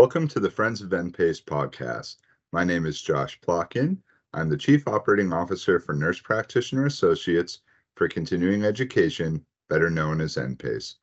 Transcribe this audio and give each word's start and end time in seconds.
Welcome 0.00 0.28
to 0.28 0.40
the 0.40 0.48
Friends 0.48 0.80
of 0.80 0.88
NPACE 0.88 1.44
podcast. 1.44 2.16
My 2.52 2.64
name 2.64 2.86
is 2.86 3.02
Josh 3.02 3.38
Plotkin. 3.42 3.98
I'm 4.32 4.48
the 4.48 4.56
Chief 4.56 4.88
Operating 4.88 5.30
Officer 5.30 5.78
for 5.78 5.92
Nurse 5.92 6.18
Practitioner 6.18 6.86
Associates 6.86 7.58
for 7.96 8.08
Continuing 8.08 8.64
Education, 8.64 9.44
better 9.68 9.90
known 9.90 10.22
as 10.22 10.36
NPACE. 10.36 10.94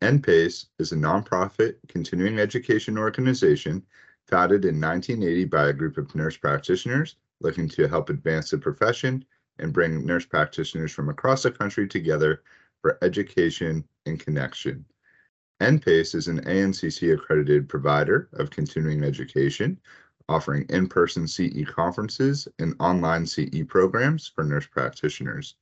NPACE 0.00 0.68
is 0.78 0.92
a 0.92 0.96
nonprofit 0.96 1.74
continuing 1.88 2.38
education 2.38 2.96
organization 2.96 3.84
founded 4.28 4.64
in 4.64 4.80
1980 4.80 5.44
by 5.44 5.68
a 5.68 5.74
group 5.74 5.98
of 5.98 6.14
nurse 6.14 6.38
practitioners 6.38 7.16
looking 7.42 7.68
to 7.68 7.86
help 7.86 8.08
advance 8.08 8.48
the 8.48 8.56
profession 8.56 9.22
and 9.58 9.74
bring 9.74 10.06
nurse 10.06 10.24
practitioners 10.24 10.90
from 10.90 11.10
across 11.10 11.42
the 11.42 11.50
country 11.50 11.86
together 11.86 12.42
for 12.80 12.96
education 13.02 13.84
and 14.06 14.18
connection. 14.18 14.86
NPACE 15.60 16.14
is 16.14 16.28
an 16.28 16.40
ANCC 16.44 17.12
accredited 17.12 17.68
provider 17.68 18.28
of 18.34 18.48
continuing 18.48 19.02
education, 19.02 19.76
offering 20.28 20.64
in 20.68 20.86
person 20.86 21.26
CE 21.26 21.64
conferences 21.66 22.46
and 22.60 22.76
online 22.78 23.26
CE 23.26 23.64
programs 23.66 24.28
for 24.28 24.44
nurse 24.44 24.68
practitioners. 24.68 25.56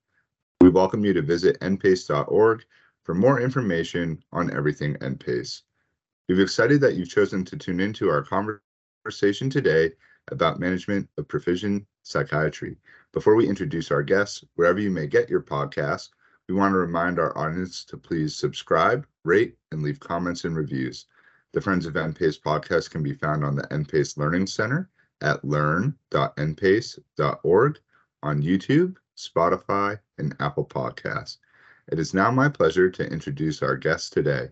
We 0.60 0.68
welcome 0.68 1.02
you 1.02 1.14
to 1.14 1.22
visit 1.22 1.58
npace.org 1.60 2.64
for 3.04 3.14
more 3.14 3.40
information 3.40 4.22
on 4.32 4.54
everything 4.54 4.96
NPACE. 4.96 5.62
We're 6.28 6.42
excited 6.42 6.82
that 6.82 6.96
you've 6.96 7.08
chosen 7.08 7.42
to 7.46 7.56
tune 7.56 7.80
into 7.80 8.10
our 8.10 8.22
conversation 8.22 9.48
today 9.48 9.92
about 10.30 10.60
management 10.60 11.08
of 11.16 11.26
precision 11.26 11.86
psychiatry. 12.02 12.76
Before 13.12 13.34
we 13.34 13.48
introduce 13.48 13.90
our 13.90 14.02
guests, 14.02 14.44
wherever 14.56 14.78
you 14.78 14.90
may 14.90 15.06
get 15.06 15.30
your 15.30 15.40
podcast, 15.40 16.10
we 16.48 16.54
want 16.54 16.72
to 16.72 16.78
remind 16.78 17.18
our 17.18 17.36
audience 17.38 17.82
to 17.86 17.96
please 17.96 18.36
subscribe, 18.36 19.06
rate, 19.26 19.56
and 19.72 19.82
leave 19.82 20.00
comments 20.00 20.44
and 20.44 20.56
reviews. 20.56 21.06
The 21.52 21.60
Friends 21.60 21.84
of 21.86 21.94
NPACE 21.94 22.40
podcast 22.40 22.90
can 22.90 23.02
be 23.02 23.14
found 23.14 23.44
on 23.44 23.56
the 23.56 23.66
NPACE 23.68 24.16
Learning 24.16 24.46
Center 24.46 24.88
at 25.20 25.44
learn.npace.org 25.44 27.78
on 28.22 28.42
YouTube, 28.42 28.96
Spotify, 29.16 29.98
and 30.18 30.36
Apple 30.40 30.64
Podcasts. 30.64 31.38
It 31.90 31.98
is 31.98 32.14
now 32.14 32.30
my 32.30 32.48
pleasure 32.48 32.90
to 32.90 33.10
introduce 33.10 33.62
our 33.62 33.76
guest 33.76 34.12
today. 34.12 34.50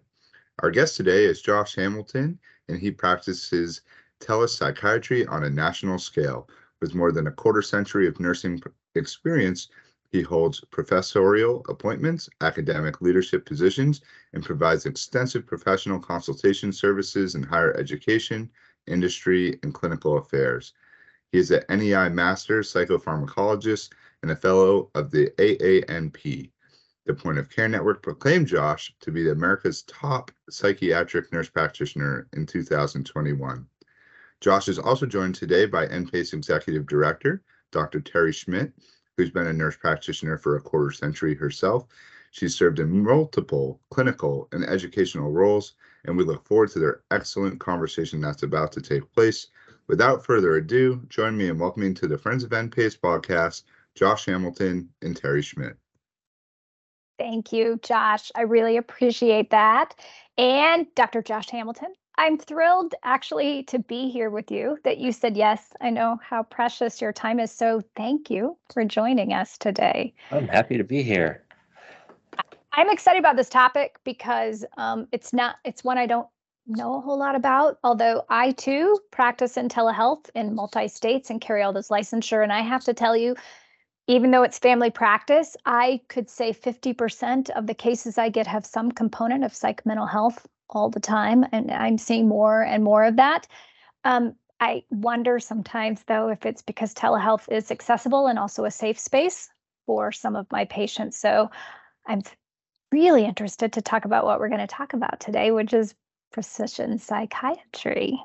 Our 0.60 0.70
guest 0.70 0.96
today 0.96 1.24
is 1.24 1.42
Josh 1.42 1.74
Hamilton, 1.74 2.38
and 2.68 2.78
he 2.78 2.90
practices 2.90 3.82
telepsychiatry 4.20 5.28
on 5.28 5.44
a 5.44 5.50
national 5.50 5.98
scale. 5.98 6.48
With 6.80 6.94
more 6.94 7.12
than 7.12 7.26
a 7.26 7.32
quarter 7.32 7.62
century 7.62 8.06
of 8.06 8.20
nursing 8.20 8.62
experience, 8.94 9.68
he 10.14 10.22
holds 10.22 10.60
professorial 10.70 11.66
appointments, 11.68 12.30
academic 12.40 13.00
leadership 13.00 13.44
positions, 13.44 14.00
and 14.32 14.44
provides 14.44 14.86
extensive 14.86 15.44
professional 15.44 15.98
consultation 15.98 16.72
services 16.72 17.34
in 17.34 17.42
higher 17.42 17.76
education, 17.76 18.48
industry, 18.86 19.58
and 19.64 19.74
clinical 19.74 20.16
affairs. 20.16 20.72
He 21.32 21.38
is 21.38 21.50
an 21.50 21.64
NEI 21.68 22.10
Master 22.10 22.60
Psychopharmacologist 22.60 23.90
and 24.22 24.30
a 24.30 24.36
Fellow 24.36 24.88
of 24.94 25.10
the 25.10 25.30
AANP. 25.36 26.52
The 27.06 27.14
Point 27.14 27.38
of 27.38 27.50
Care 27.50 27.68
Network 27.68 28.00
proclaimed 28.00 28.46
Josh 28.46 28.94
to 29.00 29.10
be 29.10 29.28
America's 29.28 29.82
top 29.82 30.30
psychiatric 30.48 31.32
nurse 31.32 31.48
practitioner 31.48 32.28
in 32.34 32.46
2021. 32.46 33.66
Josh 34.40 34.68
is 34.68 34.78
also 34.78 35.06
joined 35.06 35.34
today 35.34 35.66
by 35.66 35.88
NPACE 35.88 36.34
Executive 36.34 36.86
Director, 36.86 37.42
Dr. 37.72 37.98
Terri 37.98 38.32
Schmitt, 38.32 38.72
who's 39.16 39.30
been 39.30 39.46
a 39.46 39.52
nurse 39.52 39.76
practitioner 39.76 40.38
for 40.38 40.56
a 40.56 40.60
quarter 40.60 40.90
century 40.90 41.34
herself. 41.34 41.86
She's 42.30 42.56
served 42.56 42.80
in 42.80 43.04
multiple 43.04 43.80
clinical 43.90 44.48
and 44.52 44.64
educational 44.64 45.30
roles, 45.30 45.74
and 46.04 46.16
we 46.16 46.24
look 46.24 46.46
forward 46.46 46.70
to 46.70 46.80
their 46.80 47.02
excellent 47.10 47.60
conversation 47.60 48.20
that's 48.20 48.42
about 48.42 48.72
to 48.72 48.80
take 48.80 49.12
place. 49.12 49.48
Without 49.86 50.24
further 50.24 50.56
ado, 50.56 51.00
join 51.08 51.36
me 51.36 51.48
in 51.48 51.58
welcoming 51.58 51.94
to 51.94 52.08
the 52.08 52.18
Friends 52.18 52.42
of 52.42 52.50
NPACE 52.50 52.98
podcast, 52.98 53.62
Josh 53.94 54.26
Hamilton 54.26 54.88
and 55.02 55.20
Terri 55.20 55.44
Schmitt. 55.44 55.76
Thank 57.18 57.52
you, 57.52 57.78
Josh. 57.82 58.32
I 58.34 58.40
really 58.42 58.76
appreciate 58.76 59.50
that. 59.50 59.94
And 60.36 60.86
Dr. 60.96 61.22
Josh 61.22 61.50
Hamilton, 61.50 61.94
I'm 62.16 62.38
thrilled 62.38 62.94
actually 63.02 63.64
to 63.64 63.78
be 63.78 64.08
here 64.08 64.30
with 64.30 64.50
you, 64.50 64.78
that 64.84 64.98
you 64.98 65.10
said 65.10 65.36
yes. 65.36 65.72
I 65.80 65.90
know 65.90 66.20
how 66.22 66.44
precious 66.44 67.00
your 67.00 67.12
time 67.12 67.40
is. 67.40 67.50
So 67.50 67.82
thank 67.96 68.30
you 68.30 68.56
for 68.72 68.84
joining 68.84 69.32
us 69.32 69.58
today. 69.58 70.14
I'm 70.30 70.46
happy 70.46 70.78
to 70.78 70.84
be 70.84 71.02
here. 71.02 71.42
I'm 72.72 72.90
excited 72.90 73.18
about 73.18 73.36
this 73.36 73.48
topic 73.48 73.98
because 74.04 74.64
um, 74.76 75.08
it's 75.12 75.32
not, 75.32 75.56
it's 75.64 75.82
one 75.82 75.98
I 75.98 76.06
don't 76.06 76.28
know 76.66 76.96
a 76.96 77.00
whole 77.00 77.18
lot 77.18 77.34
about, 77.34 77.78
although 77.84 78.24
I 78.28 78.52
too 78.52 78.98
practice 79.10 79.56
in 79.56 79.68
telehealth 79.68 80.30
in 80.34 80.54
multi 80.54 80.88
states 80.88 81.30
and 81.30 81.40
carry 81.40 81.62
all 81.62 81.72
this 81.72 81.88
licensure. 81.88 82.42
And 82.42 82.52
I 82.52 82.60
have 82.62 82.84
to 82.84 82.94
tell 82.94 83.16
you, 83.16 83.34
even 84.06 84.30
though 84.30 84.42
it's 84.42 84.58
family 84.58 84.90
practice, 84.90 85.56
I 85.66 86.00
could 86.08 86.28
say 86.28 86.52
50% 86.52 87.50
of 87.50 87.66
the 87.66 87.74
cases 87.74 88.18
I 88.18 88.28
get 88.28 88.46
have 88.46 88.66
some 88.66 88.92
component 88.92 89.44
of 89.44 89.54
psych 89.54 89.84
mental 89.86 90.06
health 90.06 90.46
all 90.70 90.90
the 90.90 91.00
time, 91.00 91.44
and 91.52 91.70
I'm 91.70 91.98
seeing 91.98 92.28
more 92.28 92.62
and 92.62 92.82
more 92.82 93.04
of 93.04 93.16
that. 93.16 93.46
Um, 94.04 94.34
I 94.60 94.84
wonder 94.90 95.38
sometimes, 95.40 96.02
though, 96.06 96.28
if 96.28 96.46
it's 96.46 96.62
because 96.62 96.94
telehealth 96.94 97.50
is 97.50 97.70
accessible 97.70 98.26
and 98.26 98.38
also 98.38 98.64
a 98.64 98.70
safe 98.70 98.98
space 98.98 99.50
for 99.86 100.12
some 100.12 100.36
of 100.36 100.50
my 100.50 100.64
patients. 100.64 101.18
So 101.18 101.50
I'm 102.06 102.22
really 102.92 103.24
interested 103.24 103.72
to 103.74 103.82
talk 103.82 104.04
about 104.04 104.24
what 104.24 104.40
we're 104.40 104.48
going 104.48 104.60
to 104.60 104.66
talk 104.66 104.92
about 104.92 105.20
today, 105.20 105.50
which 105.50 105.74
is 105.74 105.94
precision 106.32 106.98
psychiatry. 106.98 108.18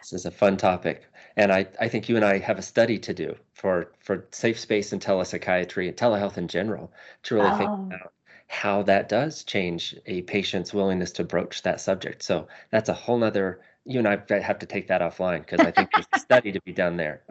This 0.00 0.12
is 0.12 0.26
a 0.26 0.30
fun 0.30 0.56
topic. 0.56 1.04
And 1.36 1.52
I, 1.52 1.66
I 1.80 1.88
think 1.88 2.08
you 2.08 2.16
and 2.16 2.24
I 2.24 2.38
have 2.38 2.58
a 2.58 2.62
study 2.62 2.98
to 3.00 3.14
do 3.14 3.34
for, 3.52 3.92
for 3.98 4.26
safe 4.30 4.58
space 4.58 4.92
and 4.92 5.02
telepsychiatry 5.02 5.88
and 5.88 5.96
telehealth 5.96 6.38
in 6.38 6.48
general 6.48 6.92
to 7.24 7.34
really 7.34 7.50
oh. 7.50 7.56
think 7.56 7.70
about 7.70 8.12
how 8.48 8.82
that 8.82 9.08
does 9.08 9.44
change 9.44 9.94
a 10.06 10.22
patient's 10.22 10.74
willingness 10.74 11.12
to 11.12 11.24
broach 11.24 11.62
that 11.62 11.80
subject. 11.80 12.22
So 12.22 12.48
that's 12.70 12.88
a 12.88 12.94
whole 12.94 13.18
nother 13.18 13.60
you 13.88 13.98
and 13.98 14.06
I 14.06 14.40
have 14.40 14.58
to 14.58 14.66
take 14.66 14.88
that 14.88 15.00
offline 15.00 15.40
because 15.40 15.60
I 15.60 15.70
think 15.70 15.90
there's 15.94 16.06
a 16.12 16.18
study 16.20 16.52
to 16.52 16.60
be 16.60 16.72
done 16.72 16.98
there. 16.98 17.22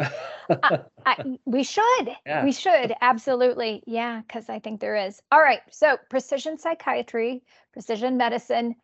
uh, 0.50 0.78
I, 1.06 1.38
we 1.46 1.64
should. 1.64 2.10
Yeah. 2.26 2.44
We 2.44 2.52
should. 2.52 2.94
Absolutely. 3.00 3.84
Yeah, 3.86 4.22
because 4.22 4.50
I 4.50 4.60
think 4.60 4.82
there 4.82 4.96
is. 4.96 5.22
All 5.32 5.40
right. 5.40 5.60
So, 5.72 5.98
precision 6.10 6.58
psychiatry, 6.58 7.44
precision 7.74 8.18
medicine. 8.18 8.76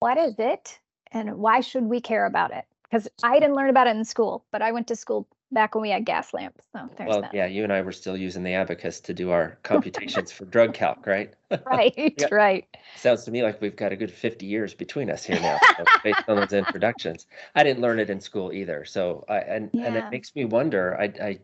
What 0.00 0.16
is 0.16 0.34
it 0.38 0.78
and 1.12 1.36
why 1.36 1.60
should 1.60 1.84
we 1.84 2.00
care 2.00 2.24
about 2.24 2.52
it? 2.52 2.64
Because 2.84 3.08
I 3.22 3.38
didn't 3.38 3.54
learn 3.54 3.68
about 3.68 3.86
it 3.86 3.96
in 3.96 4.04
school, 4.04 4.44
but 4.50 4.62
I 4.62 4.72
went 4.72 4.88
to 4.88 4.96
school 4.96 5.28
back 5.52 5.74
when 5.74 5.82
we 5.82 5.90
had 5.90 6.04
gas 6.04 6.32
lamps. 6.32 6.60
So 6.72 6.88
there's 6.96 7.08
well, 7.08 7.22
that. 7.22 7.34
yeah, 7.34 7.46
you 7.46 7.64
and 7.64 7.72
I 7.72 7.82
were 7.82 7.92
still 7.92 8.16
using 8.16 8.42
the 8.42 8.54
abacus 8.54 9.00
to 9.00 9.14
do 9.14 9.30
our 9.30 9.58
computations 9.62 10.32
for 10.32 10.44
drug 10.44 10.74
calc, 10.74 11.06
right? 11.06 11.34
right, 11.66 11.94
yeah. 11.96 12.28
right. 12.30 12.66
Sounds 12.96 13.24
to 13.24 13.30
me 13.30 13.42
like 13.42 13.60
we've 13.60 13.76
got 13.76 13.92
a 13.92 13.96
good 13.96 14.12
50 14.12 14.46
years 14.46 14.74
between 14.74 15.10
us 15.10 15.24
here 15.24 15.40
now, 15.40 15.58
so 15.76 15.84
based 16.04 16.22
on 16.28 16.36
those 16.36 16.52
introductions. 16.52 17.26
I 17.54 17.64
didn't 17.64 17.80
learn 17.80 17.98
it 17.98 18.10
in 18.10 18.20
school 18.20 18.52
either, 18.52 18.84
so 18.84 19.24
I 19.28 19.38
and 19.38 19.70
yeah. 19.72 19.86
and 19.86 19.96
it 19.96 20.04
makes 20.10 20.34
me 20.34 20.44
wonder. 20.44 20.98
I, 20.98 21.04
I, 21.22 21.38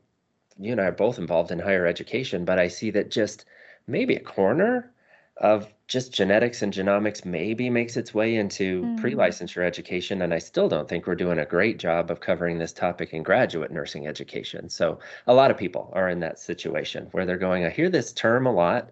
you 0.58 0.72
and 0.72 0.80
I 0.80 0.84
are 0.84 0.92
both 0.92 1.18
involved 1.18 1.50
in 1.50 1.58
higher 1.58 1.86
education, 1.86 2.44
but 2.44 2.58
I 2.58 2.68
see 2.68 2.90
that 2.92 3.10
just 3.10 3.44
maybe 3.86 4.14
a 4.16 4.20
corner 4.20 4.90
of 5.38 5.72
just 5.86 6.12
genetics 6.12 6.62
and 6.62 6.72
genomics 6.72 7.24
maybe 7.24 7.70
makes 7.70 7.96
its 7.96 8.12
way 8.12 8.36
into 8.36 8.82
mm. 8.82 9.00
pre-licensure 9.00 9.64
education 9.64 10.22
and 10.22 10.32
i 10.32 10.38
still 10.38 10.68
don't 10.68 10.88
think 10.88 11.06
we're 11.06 11.14
doing 11.14 11.38
a 11.38 11.44
great 11.44 11.78
job 11.78 12.10
of 12.10 12.20
covering 12.20 12.58
this 12.58 12.72
topic 12.72 13.12
in 13.12 13.22
graduate 13.22 13.70
nursing 13.70 14.06
education 14.06 14.68
so 14.68 14.98
a 15.26 15.34
lot 15.34 15.50
of 15.50 15.56
people 15.56 15.92
are 15.94 16.08
in 16.08 16.20
that 16.20 16.38
situation 16.38 17.08
where 17.12 17.26
they're 17.26 17.36
going 17.36 17.64
i 17.64 17.70
hear 17.70 17.90
this 17.90 18.12
term 18.12 18.46
a 18.46 18.52
lot 18.52 18.90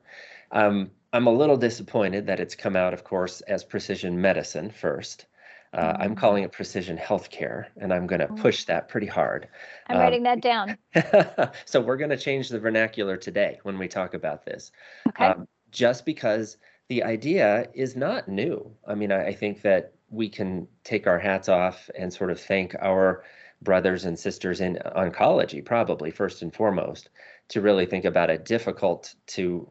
um, 0.53 0.91
i'm 1.13 1.27
a 1.27 1.33
little 1.33 1.57
disappointed 1.57 2.27
that 2.27 2.41
it's 2.41 2.55
come 2.55 2.77
out 2.77 2.93
of 2.93 3.05
course 3.05 3.41
as 3.43 3.65
precision 3.65 4.21
medicine 4.21 4.71
first 4.71 5.27
uh, 5.73 5.97
I'm 5.99 6.15
mm. 6.15 6.17
calling 6.17 6.45
it 6.45 6.53
precision 6.53 6.97
healthcare, 6.97 7.67
and 7.79 7.93
I'm 7.93 8.07
going 8.07 8.21
to 8.21 8.31
oh. 8.31 8.37
push 8.37 8.63
that 8.67 8.89
pretty 8.89 9.09
hard. 9.09 9.49
I'm 9.89 9.97
um, 9.97 10.03
writing 10.03 10.23
that 10.23 10.41
down. 10.41 10.79
so 11.65 11.81
we're 11.81 11.97
going 11.97 12.11
to 12.11 12.17
change 12.17 12.49
the 12.49 12.61
vernacular 12.61 13.17
today 13.17 13.59
when 13.65 13.77
we 13.77 13.89
talk 13.89 14.15
about 14.15 14.45
this. 14.45 14.71
Okay. 15.09 15.25
Um, 15.25 15.49
just 15.75 16.07
because 16.07 16.57
the 16.89 17.03
idea 17.03 17.69
is 17.75 17.97
not 17.97 18.29
new. 18.29 18.71
I 18.87 18.95
mean, 18.95 19.13
I, 19.13 19.27
I 19.27 19.33
think 19.35 19.63
that 19.63 19.93
we 20.09 20.29
can 20.29 20.69
take 20.85 21.07
our 21.07 21.19
hats 21.19 21.49
off 21.49 21.91
and 21.99 22.13
sort 22.13 22.31
of 22.31 22.41
thank 22.41 22.75
our 22.81 23.25
brothers 23.61 24.05
and 24.05 24.19
sisters 24.19 24.61
in 24.61 24.79
oncology, 24.97 25.65
probably 25.65 26.11
first 26.11 26.43
and 26.43 26.55
foremost, 26.55 27.11
to 27.49 27.61
really 27.61 27.87
think 27.87 28.05
about 28.05 28.31
a 28.31 28.39
difficult 28.39 29.15
to 29.27 29.69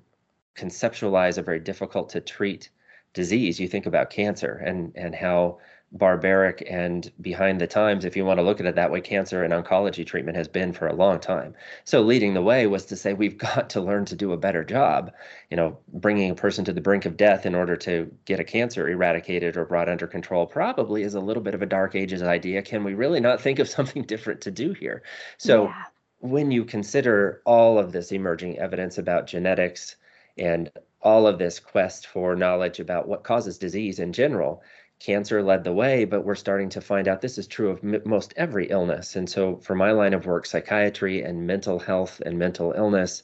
conceptualize, 0.56 1.38
a 1.38 1.42
very 1.42 1.60
difficult 1.60 2.10
to 2.10 2.20
treat 2.20 2.70
disease. 3.14 3.60
You 3.60 3.68
think 3.68 3.86
about 3.86 4.10
cancer 4.10 4.62
and 4.66 4.92
and 4.96 5.16
how 5.16 5.60
barbaric 5.94 6.66
and 6.68 7.12
behind 7.22 7.62
the 7.62 7.68
times, 7.68 8.04
if 8.04 8.18
you 8.18 8.26
want 8.26 8.40
to 8.40 8.44
look 8.44 8.60
at 8.60 8.66
it 8.66 8.76
that 8.76 8.92
way, 8.92 9.00
cancer 9.00 9.44
and 9.44 9.54
oncology 9.54 10.06
treatment 10.06 10.36
has 10.36 10.48
been 10.48 10.74
for 10.74 10.88
a 10.88 10.96
long 10.96 11.20
time. 11.20 11.54
So 11.84 12.02
leading 12.02 12.34
the 12.34 12.42
way 12.42 12.66
was 12.66 12.86
to 12.88 12.96
say 12.96 13.14
we've 13.14 13.38
got 13.54 13.70
to 13.72 13.82
learn 13.82 14.06
to 14.06 14.16
do 14.16 14.34
a 14.34 14.38
better 14.38 14.64
job. 14.64 15.14
You 15.52 15.58
know, 15.58 15.78
bringing 15.94 16.32
a 16.32 16.36
person 16.36 16.66
to 16.66 16.74
the 16.74 16.82
brink 16.82 17.06
of 17.06 17.16
death 17.16 17.46
in 17.46 17.54
order 17.54 17.76
to 17.78 18.12
get 18.26 18.40
a 18.40 18.44
cancer 18.44 18.90
eradicated 18.90 19.56
or 19.56 19.66
brought 19.66 19.88
under 19.88 20.08
control 20.08 20.48
probably 20.48 21.04
is 21.04 21.14
a 21.14 21.20
little 21.20 21.44
bit 21.44 21.54
of 21.54 21.62
a 21.62 21.68
dark 21.68 21.94
ages 21.96 22.24
idea. 22.24 22.64
Can 22.64 22.84
we 22.84 22.96
really 22.96 23.20
not 23.20 23.40
think 23.40 23.60
of 23.60 23.70
something 23.70 24.04
different 24.04 24.42
to 24.42 24.52
do 24.52 24.74
here? 24.74 25.04
So 25.38 25.66
yeah. 25.66 25.84
when 26.20 26.50
you 26.50 26.66
consider 26.66 27.42
all 27.46 27.78
of 27.78 27.92
this 27.92 28.12
emerging 28.12 28.58
evidence 28.58 28.98
about 28.98 29.28
genetics 29.28 29.96
and 30.40 30.72
all 31.04 31.28
of 31.28 31.38
this 31.38 31.60
quest 31.60 32.08
for 32.08 32.36
knowledge 32.36 32.80
about 32.80 33.08
what 33.08 33.24
causes 33.24 33.58
disease 33.58 34.00
in 34.00 34.14
general, 34.14 34.64
cancer 35.04 35.44
led 35.44 35.66
the 35.66 35.74
way, 35.74 36.06
but 36.06 36.24
we're 36.24 36.34
starting 36.34 36.70
to 36.70 36.80
find 36.80 37.08
out 37.08 37.20
this 37.20 37.38
is 37.38 37.46
true 37.46 37.70
of 37.70 37.84
m- 37.84 38.02
most 38.06 38.34
every 38.38 38.70
illness. 38.70 39.18
And 39.18 39.30
so, 39.30 39.58
for 39.58 39.76
my 39.76 39.92
line 39.92 40.14
of 40.14 40.26
work, 40.26 40.46
psychiatry 40.46 41.22
and 41.22 41.46
mental 41.46 41.78
health 41.78 42.22
and 42.26 42.40
mental 42.40 42.72
illness, 42.72 43.24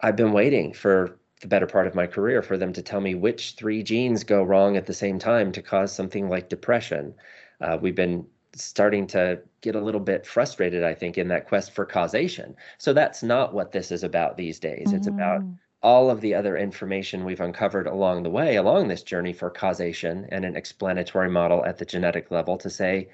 I've 0.00 0.16
been 0.16 0.32
waiting 0.32 0.74
for 0.74 1.18
the 1.40 1.48
better 1.48 1.66
part 1.66 1.86
of 1.86 1.94
my 1.94 2.06
career 2.06 2.42
for 2.42 2.58
them 2.58 2.74
to 2.74 2.82
tell 2.82 3.00
me 3.00 3.14
which 3.14 3.52
three 3.52 3.82
genes 3.82 4.24
go 4.24 4.42
wrong 4.42 4.76
at 4.76 4.84
the 4.84 4.92
same 4.92 5.18
time 5.18 5.52
to 5.52 5.62
cause 5.62 5.90
something 5.90 6.28
like 6.28 6.50
depression. 6.50 7.14
Uh, 7.62 7.78
we've 7.80 7.94
been 7.94 8.26
starting 8.54 9.06
to 9.06 9.40
get 9.62 9.74
a 9.74 9.80
little 9.80 10.00
bit 10.00 10.26
frustrated, 10.26 10.84
I 10.84 10.92
think, 10.92 11.16
in 11.16 11.28
that 11.28 11.46
quest 11.48 11.72
for 11.72 11.86
causation. 11.86 12.54
So 12.76 12.92
that's 12.92 13.22
not 13.22 13.54
what 13.54 13.72
this 13.72 13.90
is 13.90 14.02
about 14.02 14.36
these 14.36 14.58
days. 14.58 14.88
Mm-hmm. 14.88 14.96
It's 14.96 15.06
about 15.06 15.40
mm 15.40 15.56
all 15.82 16.10
of 16.10 16.20
the 16.20 16.34
other 16.34 16.56
information 16.56 17.24
we've 17.24 17.40
uncovered 17.40 17.86
along 17.86 18.22
the 18.22 18.30
way, 18.30 18.56
along 18.56 18.88
this 18.88 19.02
journey 19.02 19.32
for 19.32 19.50
causation 19.50 20.26
and 20.30 20.44
an 20.44 20.56
explanatory 20.56 21.30
model 21.30 21.64
at 21.64 21.78
the 21.78 21.86
genetic 21.86 22.30
level 22.30 22.58
to 22.58 22.68
say, 22.68 23.08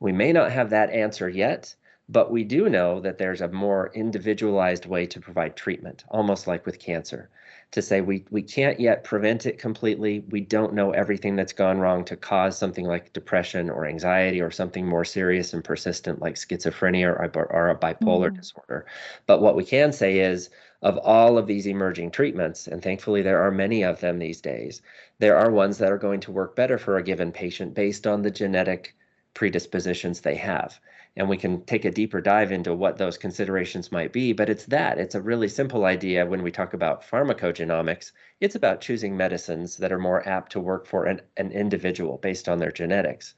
we 0.00 0.12
may 0.12 0.32
not 0.32 0.50
have 0.50 0.70
that 0.70 0.90
answer 0.90 1.28
yet, 1.28 1.74
but 2.08 2.30
we 2.30 2.42
do 2.42 2.68
know 2.68 3.00
that 3.00 3.18
there's 3.18 3.40
a 3.40 3.48
more 3.48 3.90
individualized 3.94 4.86
way 4.86 5.06
to 5.06 5.20
provide 5.20 5.56
treatment, 5.56 6.04
almost 6.08 6.46
like 6.46 6.64
with 6.64 6.78
cancer. 6.78 7.28
To 7.72 7.82
say 7.82 8.00
we, 8.00 8.24
we 8.30 8.40
can't 8.40 8.80
yet 8.80 9.04
prevent 9.04 9.44
it 9.44 9.58
completely. 9.58 10.24
We 10.30 10.40
don't 10.40 10.72
know 10.72 10.92
everything 10.92 11.36
that's 11.36 11.52
gone 11.52 11.78
wrong 11.78 12.02
to 12.06 12.16
cause 12.16 12.56
something 12.56 12.86
like 12.86 13.12
depression 13.12 13.68
or 13.68 13.84
anxiety 13.84 14.40
or 14.40 14.50
something 14.50 14.86
more 14.86 15.04
serious 15.04 15.52
and 15.52 15.62
persistent 15.62 16.22
like 16.22 16.36
schizophrenia 16.36 17.08
or, 17.08 17.30
or 17.50 17.68
a 17.68 17.76
bipolar 17.76 18.30
mm. 18.30 18.36
disorder. 18.36 18.86
But 19.26 19.42
what 19.42 19.54
we 19.54 19.66
can 19.66 19.92
say 19.92 20.20
is 20.20 20.48
of 20.82 20.96
all 20.98 21.36
of 21.36 21.46
these 21.46 21.66
emerging 21.66 22.10
treatments, 22.10 22.68
and 22.68 22.82
thankfully 22.82 23.22
there 23.22 23.42
are 23.42 23.50
many 23.50 23.82
of 23.82 24.00
them 24.00 24.18
these 24.18 24.40
days, 24.40 24.80
there 25.18 25.36
are 25.36 25.50
ones 25.50 25.78
that 25.78 25.90
are 25.90 25.98
going 25.98 26.20
to 26.20 26.32
work 26.32 26.54
better 26.54 26.78
for 26.78 26.96
a 26.96 27.02
given 27.02 27.32
patient 27.32 27.74
based 27.74 28.06
on 28.06 28.22
the 28.22 28.30
genetic 28.30 28.94
predispositions 29.34 30.20
they 30.20 30.36
have. 30.36 30.78
And 31.16 31.28
we 31.28 31.36
can 31.36 31.62
take 31.64 31.84
a 31.84 31.90
deeper 31.90 32.20
dive 32.20 32.52
into 32.52 32.74
what 32.74 32.96
those 32.96 33.18
considerations 33.18 33.90
might 33.90 34.12
be, 34.12 34.32
but 34.32 34.48
it's 34.48 34.66
that. 34.66 34.98
It's 34.98 35.16
a 35.16 35.20
really 35.20 35.48
simple 35.48 35.84
idea 35.84 36.24
when 36.24 36.42
we 36.42 36.52
talk 36.52 36.74
about 36.74 37.02
pharmacogenomics. 37.02 38.12
It's 38.40 38.54
about 38.54 38.80
choosing 38.80 39.16
medicines 39.16 39.76
that 39.78 39.90
are 39.90 39.98
more 39.98 40.26
apt 40.28 40.52
to 40.52 40.60
work 40.60 40.86
for 40.86 41.06
an, 41.06 41.20
an 41.36 41.50
individual 41.50 42.18
based 42.18 42.48
on 42.48 42.58
their 42.58 42.70
genetics. 42.70 43.34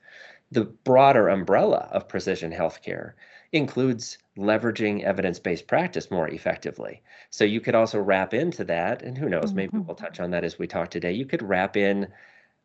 The 0.52 0.64
broader 0.64 1.28
umbrella 1.28 1.88
of 1.90 2.08
precision 2.08 2.52
healthcare 2.52 3.12
includes 3.52 4.18
leveraging 4.38 5.02
evidence-based 5.02 5.66
practice 5.66 6.10
more 6.10 6.28
effectively. 6.28 7.02
So 7.30 7.44
you 7.44 7.60
could 7.60 7.74
also 7.74 7.98
wrap 7.98 8.32
into 8.32 8.64
that, 8.64 9.02
and 9.02 9.18
who 9.18 9.28
knows, 9.28 9.52
maybe 9.52 9.78
we'll 9.78 9.96
touch 9.96 10.14
mm-hmm. 10.14 10.24
on 10.24 10.30
that 10.30 10.44
as 10.44 10.58
we 10.58 10.66
talk 10.66 10.90
today. 10.90 11.12
You 11.12 11.26
could 11.26 11.42
wrap 11.42 11.76
in 11.76 12.08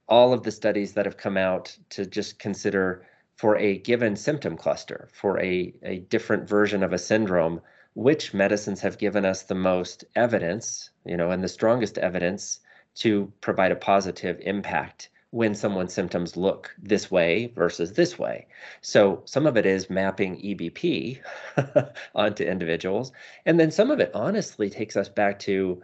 all 0.08 0.34
of 0.34 0.44
the 0.44 0.52
studies 0.52 0.94
that 0.94 1.06
have 1.06 1.18
come 1.18 1.38
out 1.38 1.76
to 1.90 2.06
just 2.06 2.38
consider 2.40 3.06
for 3.36 3.58
a 3.58 3.80
given 3.80 4.16
symptom 4.16 4.56
cluster, 4.56 5.10
for 5.12 5.40
a, 5.40 5.74
a 5.84 6.00
different 6.00 6.48
version 6.48 6.84
of 6.84 6.94
a 6.94 6.98
syndrome, 6.98 7.60
which 7.96 8.34
medicines 8.34 8.82
have 8.82 8.98
given 8.98 9.26
us 9.26 9.44
the 9.44 9.56
most 9.56 10.06
evidence, 10.16 10.92
you 11.06 11.18
know, 11.18 11.32
and 11.32 11.44
the 11.44 11.48
strongest 11.48 11.98
evidence 11.98 12.60
to 12.96 13.32
provide 13.42 13.72
a 13.72 13.76
positive 13.76 14.40
impact 14.42 15.10
when 15.36 15.54
someone's 15.54 15.92
symptoms 15.92 16.38
look 16.38 16.74
this 16.82 17.12
way 17.12 17.48
versus 17.48 17.92
this 17.92 18.18
way. 18.18 18.48
So 18.80 19.22
some 19.26 19.46
of 19.46 19.58
it 19.58 19.66
is 19.66 19.90
mapping 19.90 20.38
EBP 20.38 21.20
onto 22.16 22.46
individuals. 22.46 23.12
And 23.46 23.60
then 23.60 23.70
some 23.70 23.92
of 23.92 24.00
it 24.00 24.12
honestly 24.14 24.70
takes 24.70 24.96
us 24.96 25.10
back 25.10 25.40
to, 25.40 25.84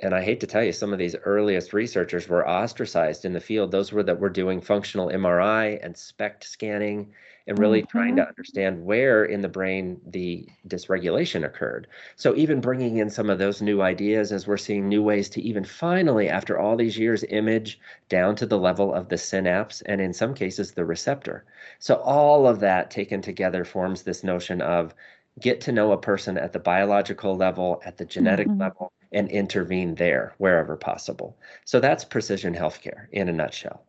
and 0.00 0.14
I 0.14 0.22
hate 0.22 0.38
to 0.40 0.46
tell 0.46 0.62
you, 0.62 0.72
some 0.72 0.92
of 0.92 0.98
these 0.98 1.16
earliest 1.24 1.72
researchers 1.72 2.28
were 2.28 2.48
ostracized 2.48 3.24
in 3.24 3.32
the 3.32 3.40
field. 3.40 3.72
Those 3.72 3.90
were 3.90 4.04
that 4.04 4.20
were 4.20 4.28
doing 4.28 4.60
functional 4.60 5.08
MRI 5.08 5.84
and 5.84 5.96
SPECT 5.96 6.44
scanning 6.44 7.12
and 7.48 7.58
really 7.58 7.80
mm-hmm. 7.80 7.98
trying 7.98 8.16
to 8.16 8.22
mm-hmm. 8.22 8.28
understand 8.28 8.84
where 8.84 9.24
in 9.24 9.40
the 9.40 9.48
brain 9.48 10.00
the 10.06 10.46
dysregulation 10.68 11.44
occurred. 11.44 11.88
So, 12.14 12.36
even 12.36 12.60
bringing 12.60 12.98
in 12.98 13.10
some 13.10 13.28
of 13.28 13.40
those 13.40 13.60
new 13.60 13.82
ideas 13.82 14.30
as 14.30 14.46
we're 14.46 14.56
seeing 14.56 14.88
new 14.88 15.02
ways 15.02 15.28
to 15.30 15.42
even 15.42 15.64
finally, 15.64 16.28
after 16.28 16.58
all 16.58 16.76
these 16.76 16.96
years, 16.96 17.24
image 17.30 17.80
down 18.08 18.36
to 18.36 18.46
the 18.46 18.58
level 18.58 18.94
of 18.94 19.08
the 19.08 19.18
synapse 19.18 19.80
and 19.80 20.00
in 20.00 20.12
some 20.12 20.32
cases 20.32 20.72
the 20.72 20.84
receptor. 20.84 21.44
So, 21.80 21.96
all 21.96 22.46
of 22.46 22.60
that 22.60 22.92
taken 22.92 23.20
together 23.20 23.64
forms 23.64 24.02
this 24.02 24.22
notion 24.22 24.60
of 24.60 24.94
get 25.40 25.60
to 25.62 25.72
know 25.72 25.90
a 25.90 25.98
person 25.98 26.38
at 26.38 26.52
the 26.52 26.58
biological 26.58 27.36
level, 27.36 27.80
at 27.84 27.96
the 27.96 28.04
genetic 28.04 28.46
mm-hmm. 28.46 28.60
level, 28.60 28.92
and 29.12 29.28
intervene 29.30 29.94
there 29.94 30.34
wherever 30.38 30.76
possible. 30.76 31.36
So, 31.64 31.80
that's 31.80 32.04
precision 32.04 32.54
healthcare 32.54 33.06
in 33.12 33.28
a 33.28 33.32
nutshell. 33.32 33.82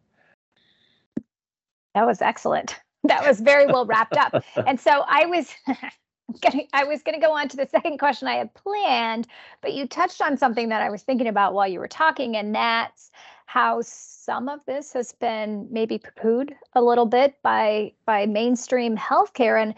That 1.96 2.06
was 2.06 2.22
excellent 2.22 2.80
that 3.04 3.26
was 3.26 3.40
very 3.40 3.66
well 3.66 3.86
wrapped 3.86 4.18
up. 4.18 4.44
And 4.68 4.80
so 4.80 5.04
I 5.08 5.26
was 5.26 5.50
Gonna, 6.42 6.62
I 6.74 6.84
was 6.84 7.02
going 7.02 7.20
to 7.20 7.26
go 7.26 7.34
on 7.34 7.48
to 7.48 7.58
the 7.58 7.68
second 7.72 7.98
question 7.98 8.28
I 8.28 8.36
had 8.36 8.54
planned, 8.54 9.28
but 9.62 9.74
you 9.74 9.88
touched 9.88 10.22
on 10.22 10.38
something 10.38 10.70
that 10.70 10.80
I 10.80 10.92
was 10.92 11.02
thinking 11.02 11.26
about 11.26 11.56
while 11.56 11.68
you 11.68 11.80
were 11.80 11.88
talking, 11.88 12.38
and 12.38 12.54
that's 12.54 13.10
how 13.48 13.80
some 13.82 14.48
of 14.48 14.64
this 14.66 14.94
has 14.94 15.12
been 15.12 15.68
maybe 15.72 15.98
poo-pooed 15.98 16.52
a 16.74 16.84
little 16.84 17.08
bit 17.08 17.34
by 17.42 17.94
by 18.06 18.28
mainstream 18.28 18.96
healthcare. 18.96 19.60
And 19.60 19.74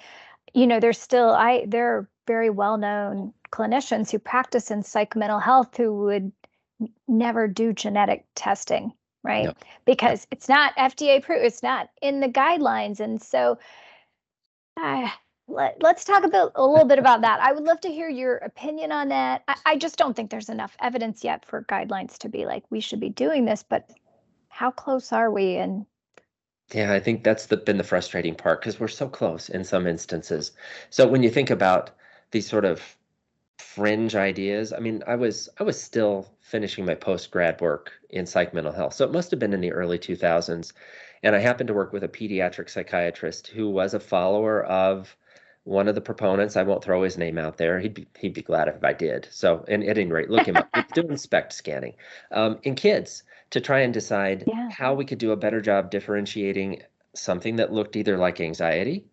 you 0.54 0.68
know, 0.68 0.80
there's 0.80 1.00
still 1.00 1.30
I 1.30 1.66
there 1.68 1.96
are 1.96 2.10
very 2.28 2.50
well-known 2.50 3.34
clinicians 3.52 4.12
who 4.12 4.20
practice 4.20 4.72
in 4.72 4.84
psych 4.84 5.16
mental 5.16 5.40
health 5.40 5.76
who 5.76 6.04
would 6.04 6.32
never 7.08 7.48
do 7.48 7.74
genetic 7.74 8.26
testing 8.36 8.94
right? 9.24 9.56
Because 9.86 10.28
it's 10.32 10.50
not 10.50 10.76
FDA 10.76 11.18
approved, 11.18 11.46
it's 11.46 11.64
not 11.64 11.90
in 12.02 12.20
the 12.20 12.28
guidelines. 12.28 13.00
And 13.00 13.22
so 13.22 13.58
uh, 14.82 15.10
let, 15.48 15.84
us 15.84 16.04
talk 16.04 16.24
about 16.24 16.54
a 16.56 16.66
little 16.66 16.88
bit 16.88 17.00
about 17.00 17.22
that. 17.22 17.40
I 17.40 17.52
would 17.52 17.64
love 17.64 17.82
to 17.82 17.90
hear 17.90 18.10
your 18.10 18.38
opinion 18.38 18.92
on 18.92 19.10
that. 19.10 19.44
I, 19.48 19.56
I 19.66 19.78
just 19.78 19.98
don't 19.98 20.16
think 20.16 20.30
there's 20.32 20.50
enough 20.50 20.76
evidence 20.82 21.24
yet 21.24 21.46
for 21.46 21.64
guidelines 21.64 22.18
to 22.20 22.30
be 22.30 22.46
like, 22.46 22.64
we 22.70 22.80
should 22.80 23.00
be 23.00 23.10
doing 23.10 23.46
this, 23.46 23.64
but 23.68 23.90
how 24.50 24.72
close 24.72 25.12
are 25.12 25.32
we? 25.32 25.58
And 25.58 25.86
yeah, 26.74 26.94
I 26.94 27.00
think 27.00 27.24
that's 27.24 27.48
the, 27.48 27.58
been 27.58 27.78
the 27.78 27.84
frustrating 27.84 28.36
part 28.36 28.62
because 28.62 28.80
we're 28.80 28.88
so 28.88 29.08
close 29.08 29.50
in 29.50 29.64
some 29.64 29.88
instances. 29.88 30.52
So 30.90 31.08
when 31.08 31.24
you 31.24 31.30
think 31.30 31.50
about 31.50 31.92
these 32.32 32.50
sort 32.50 32.66
of 32.66 32.82
fringe 33.62 34.16
ideas. 34.16 34.74
I 34.74 34.80
mean, 34.80 35.04
I 35.08 35.16
was 35.16 35.48
I 35.60 35.64
was 35.64 35.82
still 35.82 36.28
finishing 36.42 36.86
my 36.86 36.96
post 36.96 37.32
grad 37.32 37.62
work 37.62 37.92
in 38.10 38.26
psych 38.26 38.54
mental 38.54 38.74
health, 38.74 38.94
so 38.94 39.06
it 39.06 39.14
must 39.14 39.32
have 39.32 39.40
been 39.40 39.54
in 39.54 39.62
the 39.62 39.72
early 39.72 39.98
2000s. 39.98 40.74
And 41.24 41.36
I 41.36 41.40
happened 41.40 41.68
to 41.68 41.74
work 41.74 41.94
with 41.94 42.04
a 42.04 42.10
pediatric 42.10 42.70
psychiatrist 42.70 43.48
who 43.48 43.70
was 43.70 43.94
a 43.94 44.00
follower 44.00 44.64
of 44.64 45.16
one 45.64 45.88
of 45.88 45.94
the 45.94 46.02
proponents. 46.02 46.58
I 46.58 46.64
won't 46.64 46.84
throw 46.84 47.04
his 47.04 47.18
name 47.18 47.38
out 47.38 47.58
there. 47.58 47.80
He'd 47.80 47.94
be 47.94 48.08
he'd 48.20 48.34
be 48.34 48.42
glad 48.42 48.68
if 48.68 48.84
I 48.84 48.94
did. 48.94 49.28
So, 49.32 49.64
and 49.68 49.84
at 49.84 49.98
any 49.98 50.12
rate, 50.12 50.30
look 50.30 50.48
him 50.48 50.58
up. 50.58 50.68
He's 50.76 50.86
doing 50.94 51.16
SPECT 51.18 51.54
scanning 51.54 51.94
um, 52.32 52.60
in 52.64 52.76
kids 52.76 53.24
to 53.52 53.62
try 53.62 53.82
and 53.82 53.94
decide 53.94 54.44
yeah. 54.48 54.70
how 54.70 54.94
we 54.94 55.06
could 55.06 55.20
do 55.20 55.32
a 55.32 55.38
better 55.38 55.62
job 55.62 55.92
differentiating 55.92 56.82
something 57.14 57.58
that 57.58 57.72
looked 57.72 57.96
either 57.96 58.18
like 58.18 58.42
anxiety 58.42 59.06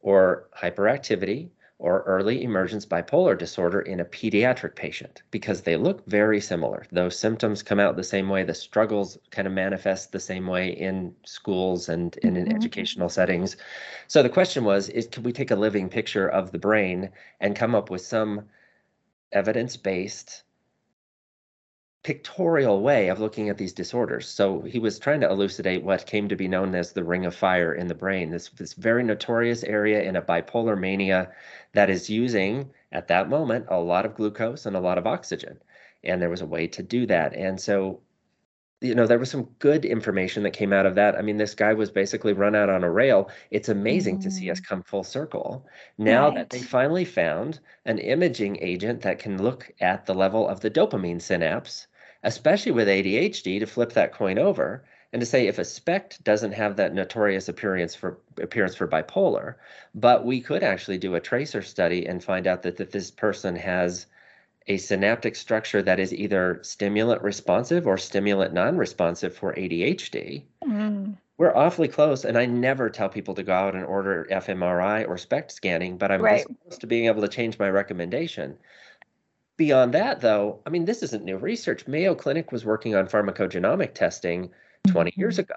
or 0.00 0.48
hyperactivity 0.60 1.50
or 1.78 2.02
early 2.02 2.44
emergence 2.44 2.86
bipolar 2.86 3.36
disorder 3.36 3.80
in 3.80 3.98
a 3.98 4.04
pediatric 4.04 4.76
patient 4.76 5.22
because 5.32 5.62
they 5.62 5.76
look 5.76 6.06
very 6.06 6.40
similar. 6.40 6.86
Those 6.92 7.18
symptoms 7.18 7.60
come 7.60 7.80
out 7.80 7.96
the 7.96 8.04
same 8.04 8.28
way, 8.28 8.44
the 8.44 8.54
struggles 8.54 9.18
kind 9.32 9.48
of 9.48 9.52
manifest 9.52 10.12
the 10.12 10.20
same 10.20 10.46
way 10.46 10.68
in 10.68 11.12
schools 11.24 11.88
and, 11.88 12.16
and 12.22 12.38
in 12.38 12.44
mm-hmm. 12.44 12.56
educational 12.56 13.08
settings. 13.08 13.56
So 14.06 14.22
the 14.22 14.28
question 14.28 14.62
was 14.62 14.90
is 14.90 15.08
can 15.08 15.24
we 15.24 15.32
take 15.32 15.50
a 15.50 15.56
living 15.56 15.88
picture 15.88 16.28
of 16.28 16.52
the 16.52 16.58
brain 16.58 17.10
and 17.40 17.56
come 17.56 17.74
up 17.74 17.90
with 17.90 18.02
some 18.02 18.44
evidence-based 19.32 20.44
pictorial 22.02 22.80
way 22.80 23.08
of 23.08 23.20
looking 23.20 23.48
at 23.48 23.58
these 23.58 23.72
disorders. 23.72 24.28
So 24.28 24.62
he 24.62 24.78
was 24.78 24.98
trying 24.98 25.20
to 25.20 25.30
elucidate 25.30 25.84
what 25.84 26.06
came 26.06 26.28
to 26.28 26.36
be 26.36 26.48
known 26.48 26.74
as 26.74 26.92
the 26.92 27.04
ring 27.04 27.26
of 27.26 27.34
fire 27.34 27.74
in 27.74 27.86
the 27.86 27.94
brain, 27.94 28.30
this, 28.30 28.48
this 28.48 28.72
very 28.72 29.04
notorious 29.04 29.62
area 29.62 30.02
in 30.02 30.16
a 30.16 30.22
bipolar 30.22 30.78
mania 30.78 31.30
that 31.74 31.90
is 31.90 32.10
using, 32.10 32.70
at 32.90 33.08
that 33.08 33.28
moment, 33.28 33.66
a 33.68 33.78
lot 33.78 34.04
of 34.04 34.16
glucose 34.16 34.66
and 34.66 34.74
a 34.74 34.80
lot 34.80 34.98
of 34.98 35.06
oxygen. 35.06 35.58
And 36.02 36.20
there 36.20 36.30
was 36.30 36.40
a 36.40 36.46
way 36.46 36.66
to 36.68 36.82
do 36.82 37.06
that. 37.06 37.34
And 37.34 37.60
so 37.60 38.00
you 38.82 38.96
know, 38.96 39.06
there 39.06 39.18
was 39.18 39.30
some 39.30 39.48
good 39.60 39.84
information 39.84 40.42
that 40.42 40.50
came 40.50 40.72
out 40.72 40.86
of 40.86 40.96
that. 40.96 41.14
I 41.14 41.22
mean, 41.22 41.36
this 41.36 41.54
guy 41.54 41.72
was 41.72 41.90
basically 41.90 42.32
run 42.32 42.56
out 42.56 42.68
on 42.68 42.82
a 42.82 42.90
rail. 42.90 43.30
It's 43.52 43.68
amazing 43.68 44.18
mm. 44.18 44.22
to 44.24 44.30
see 44.30 44.50
us 44.50 44.60
mm. 44.60 44.66
come 44.66 44.82
full 44.82 45.04
circle. 45.04 45.64
Now 45.98 46.26
right. 46.28 46.34
that 46.34 46.50
they 46.50 46.58
finally 46.58 47.04
found 47.04 47.60
an 47.84 47.98
imaging 47.98 48.58
agent 48.60 49.02
that 49.02 49.20
can 49.20 49.40
look 49.40 49.70
at 49.80 50.04
the 50.04 50.14
level 50.14 50.48
of 50.48 50.60
the 50.60 50.70
dopamine 50.70 51.22
synapse, 51.22 51.86
especially 52.22 52.72
with 52.72 52.88
ADHD, 52.88 53.58
to 53.58 53.66
flip 53.66 53.92
that 53.92 54.12
coin 54.12 54.38
over 54.38 54.84
and 55.12 55.20
to 55.20 55.26
say 55.26 55.46
if 55.46 55.58
a 55.58 55.64
SPECT 55.64 56.24
doesn't 56.24 56.52
have 56.52 56.76
that 56.76 56.94
notorious 56.94 57.48
appearance 57.48 57.94
for 57.94 58.18
appearance 58.40 58.74
for 58.74 58.88
bipolar, 58.88 59.56
but 59.94 60.24
we 60.24 60.40
could 60.40 60.62
actually 60.62 60.98
do 60.98 61.14
a 61.14 61.20
tracer 61.20 61.60
study 61.60 62.06
and 62.06 62.24
find 62.24 62.46
out 62.46 62.62
that, 62.62 62.78
that 62.78 62.92
this 62.92 63.10
person 63.10 63.54
has 63.56 64.06
a 64.68 64.76
synaptic 64.78 65.36
structure 65.36 65.82
that 65.82 66.00
is 66.00 66.14
either 66.14 66.60
stimulant 66.62 67.20
responsive 67.22 67.86
or 67.86 67.98
stimulant 67.98 68.54
non 68.54 68.76
responsive 68.76 69.34
for 69.34 69.52
ADHD, 69.54 70.44
mm. 70.64 71.16
we're 71.36 71.54
awfully 71.54 71.88
close. 71.88 72.24
And 72.24 72.38
I 72.38 72.46
never 72.46 72.88
tell 72.88 73.08
people 73.08 73.34
to 73.34 73.42
go 73.42 73.52
out 73.52 73.74
and 73.74 73.84
order 73.84 74.26
fMRI 74.30 75.06
or 75.08 75.18
SPECT 75.18 75.52
scanning, 75.52 75.98
but 75.98 76.10
I'm 76.10 76.22
right. 76.22 76.46
close 76.62 76.78
to 76.78 76.86
being 76.86 77.06
able 77.06 77.22
to 77.22 77.28
change 77.28 77.58
my 77.58 77.68
recommendation. 77.68 78.56
Beyond 79.62 79.94
that, 79.94 80.20
though, 80.20 80.58
I 80.66 80.70
mean, 80.70 80.86
this 80.86 81.04
isn't 81.04 81.22
new 81.22 81.36
research. 81.36 81.86
Mayo 81.86 82.16
Clinic 82.16 82.50
was 82.50 82.64
working 82.64 82.96
on 82.96 83.06
pharmacogenomic 83.06 83.94
testing 83.94 84.50
20 84.88 85.12
mm-hmm. 85.12 85.20
years 85.20 85.38
ago. 85.38 85.54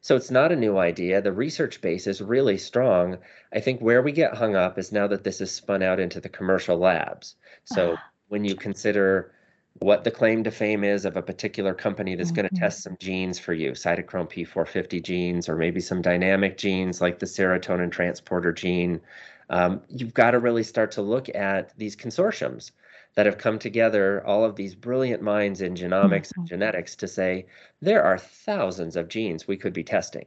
So 0.00 0.16
it's 0.16 0.32
not 0.32 0.50
a 0.50 0.56
new 0.56 0.76
idea. 0.76 1.22
The 1.22 1.30
research 1.30 1.80
base 1.80 2.08
is 2.08 2.20
really 2.20 2.58
strong. 2.58 3.18
I 3.52 3.60
think 3.60 3.80
where 3.80 4.02
we 4.02 4.10
get 4.10 4.34
hung 4.34 4.56
up 4.56 4.76
is 4.76 4.90
now 4.90 5.06
that 5.06 5.22
this 5.22 5.40
is 5.40 5.52
spun 5.52 5.84
out 5.84 6.00
into 6.00 6.20
the 6.20 6.28
commercial 6.28 6.76
labs. 6.78 7.36
So 7.64 7.94
ah 7.96 8.02
when 8.26 8.44
you 8.44 8.56
consider 8.56 9.32
what 9.74 10.02
the 10.02 10.10
claim 10.10 10.42
to 10.42 10.50
fame 10.50 10.82
is 10.82 11.04
of 11.04 11.16
a 11.16 11.22
particular 11.22 11.74
company 11.74 12.16
that's 12.16 12.32
mm-hmm. 12.32 12.40
going 12.40 12.48
to 12.48 12.56
test 12.56 12.82
some 12.82 12.96
genes 12.98 13.38
for 13.38 13.52
you, 13.52 13.70
cytochrome 13.70 14.28
P450 14.28 15.00
genes, 15.00 15.48
or 15.48 15.54
maybe 15.54 15.80
some 15.80 16.02
dynamic 16.02 16.58
genes 16.58 17.00
like 17.00 17.20
the 17.20 17.26
serotonin 17.26 17.92
transporter 17.92 18.52
gene. 18.52 19.00
Um, 19.48 19.82
you've 19.88 20.12
got 20.12 20.32
to 20.32 20.40
really 20.40 20.64
start 20.64 20.90
to 20.92 21.02
look 21.02 21.28
at 21.28 21.78
these 21.78 21.94
consortiums 21.94 22.72
that 23.14 23.26
have 23.26 23.38
come 23.38 23.58
together, 23.58 24.24
all 24.26 24.44
of 24.44 24.56
these 24.56 24.74
brilliant 24.74 25.22
minds 25.22 25.60
in 25.60 25.74
genomics 25.74 26.28
mm-hmm. 26.28 26.40
and 26.40 26.48
genetics, 26.48 26.96
to 26.96 27.08
say 27.08 27.46
there 27.80 28.02
are 28.02 28.18
thousands 28.18 28.96
of 28.96 29.08
genes 29.08 29.46
we 29.46 29.56
could 29.56 29.72
be 29.72 29.84
testing. 29.84 30.26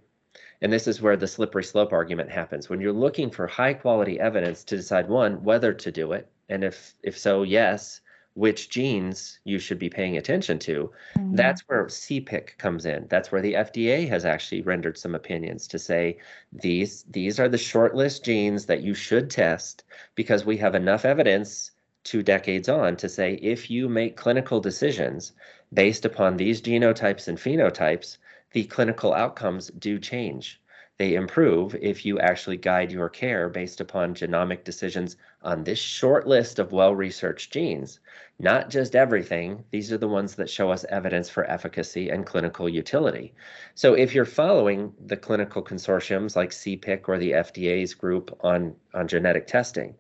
And 0.62 0.74
this 0.74 0.88
is 0.88 1.01
where 1.01 1.17
the 1.17 1.27
slippery 1.27 1.63
slope 1.63 1.94
argument 1.94 2.32
happens. 2.32 2.70
When 2.70 2.82
you're 2.82 2.94
looking 2.94 3.29
for 3.29 3.46
high 3.48 3.74
quality 3.74 4.20
evidence 4.20 4.63
to 4.65 4.77
decide 4.77 5.08
one, 5.08 5.44
whether 5.44 5.74
to 5.74 5.91
do 5.91 6.13
it, 6.13 6.29
and 6.50 6.63
if 6.63 6.96
if 7.03 7.17
so 7.17 7.44
yes 7.44 8.01
which 8.34 8.70
genes 8.70 9.39
you 9.46 9.58
should 9.58 9.79
be 9.79 9.89
paying 9.89 10.17
attention 10.17 10.60
to 10.60 10.91
mm-hmm. 11.17 11.36
that's 11.36 11.62
where 11.62 11.86
cpic 11.86 12.58
comes 12.58 12.86
in 12.86 13.06
that's 13.10 13.32
where 13.32 13.41
the 13.41 13.53
fda 13.53 14.08
has 14.08 14.25
actually 14.25 14.62
rendered 14.62 14.98
some 14.98 15.15
opinions 15.15 15.67
to 15.67 15.79
say 15.79 16.17
these 16.53 17.03
these 17.10 17.39
are 17.39 17.50
the 17.50 17.58
shortlist 17.58 18.24
genes 18.24 18.65
that 18.65 18.84
you 18.84 18.94
should 18.94 19.29
test 19.29 19.84
because 20.15 20.46
we 20.46 20.58
have 20.58 20.75
enough 20.75 21.03
evidence 21.03 21.72
two 22.08 22.24
decades 22.24 22.70
on 22.70 22.96
to 22.96 23.10
say 23.10 23.34
if 23.36 23.70
you 23.70 23.90
make 23.90 24.16
clinical 24.16 24.60
decisions 24.60 25.34
based 25.74 26.06
upon 26.06 26.38
these 26.38 26.62
genotypes 26.62 27.28
and 27.28 27.38
phenotypes 27.38 28.18
the 28.54 28.64
clinical 28.64 29.14
outcomes 29.14 29.68
do 29.78 30.00
change 30.00 30.62
they 30.98 31.14
improve 31.14 31.76
if 31.76 32.06
you 32.06 32.18
actually 32.20 32.58
guide 32.58 32.92
your 32.92 33.08
care 33.08 33.50
based 33.50 33.80
upon 33.80 34.16
genomic 34.16 34.64
decisions 34.64 35.16
on 35.44 35.64
this 35.64 35.78
short 35.78 36.26
list 36.26 36.58
of 36.58 36.72
well 36.72 36.96
researched 36.96 37.54
genes. 37.54 38.00
Not 38.40 38.72
just 38.72 38.96
everything, 38.96 39.64
these 39.70 39.92
are 39.92 40.00
the 40.00 40.08
ones 40.08 40.34
that 40.36 40.50
show 40.50 40.72
us 40.72 40.86
evidence 40.90 41.30
for 41.30 41.46
efficacy 41.46 42.10
and 42.10 42.26
clinical 42.26 42.68
utility. 42.68 43.36
So 43.76 43.94
if 43.94 44.16
you're 44.16 44.26
following 44.26 44.92
the 45.06 45.18
clinical 45.18 45.62
consortiums 45.62 46.36
like 46.36 46.50
CPIC 46.50 47.08
or 47.08 47.20
the 47.20 47.32
FDA's 47.32 47.94
group 47.94 48.36
on, 48.42 48.76
on 48.96 49.08
genetic 49.08 49.46
testing, 49.46 49.96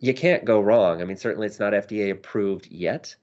you 0.00 0.14
can't 0.14 0.44
go 0.44 0.60
wrong. 0.60 1.00
I 1.00 1.04
mean, 1.04 1.16
certainly 1.16 1.46
it's 1.46 1.60
not 1.60 1.72
FDA 1.72 2.10
approved 2.10 2.68
yet, 2.70 3.14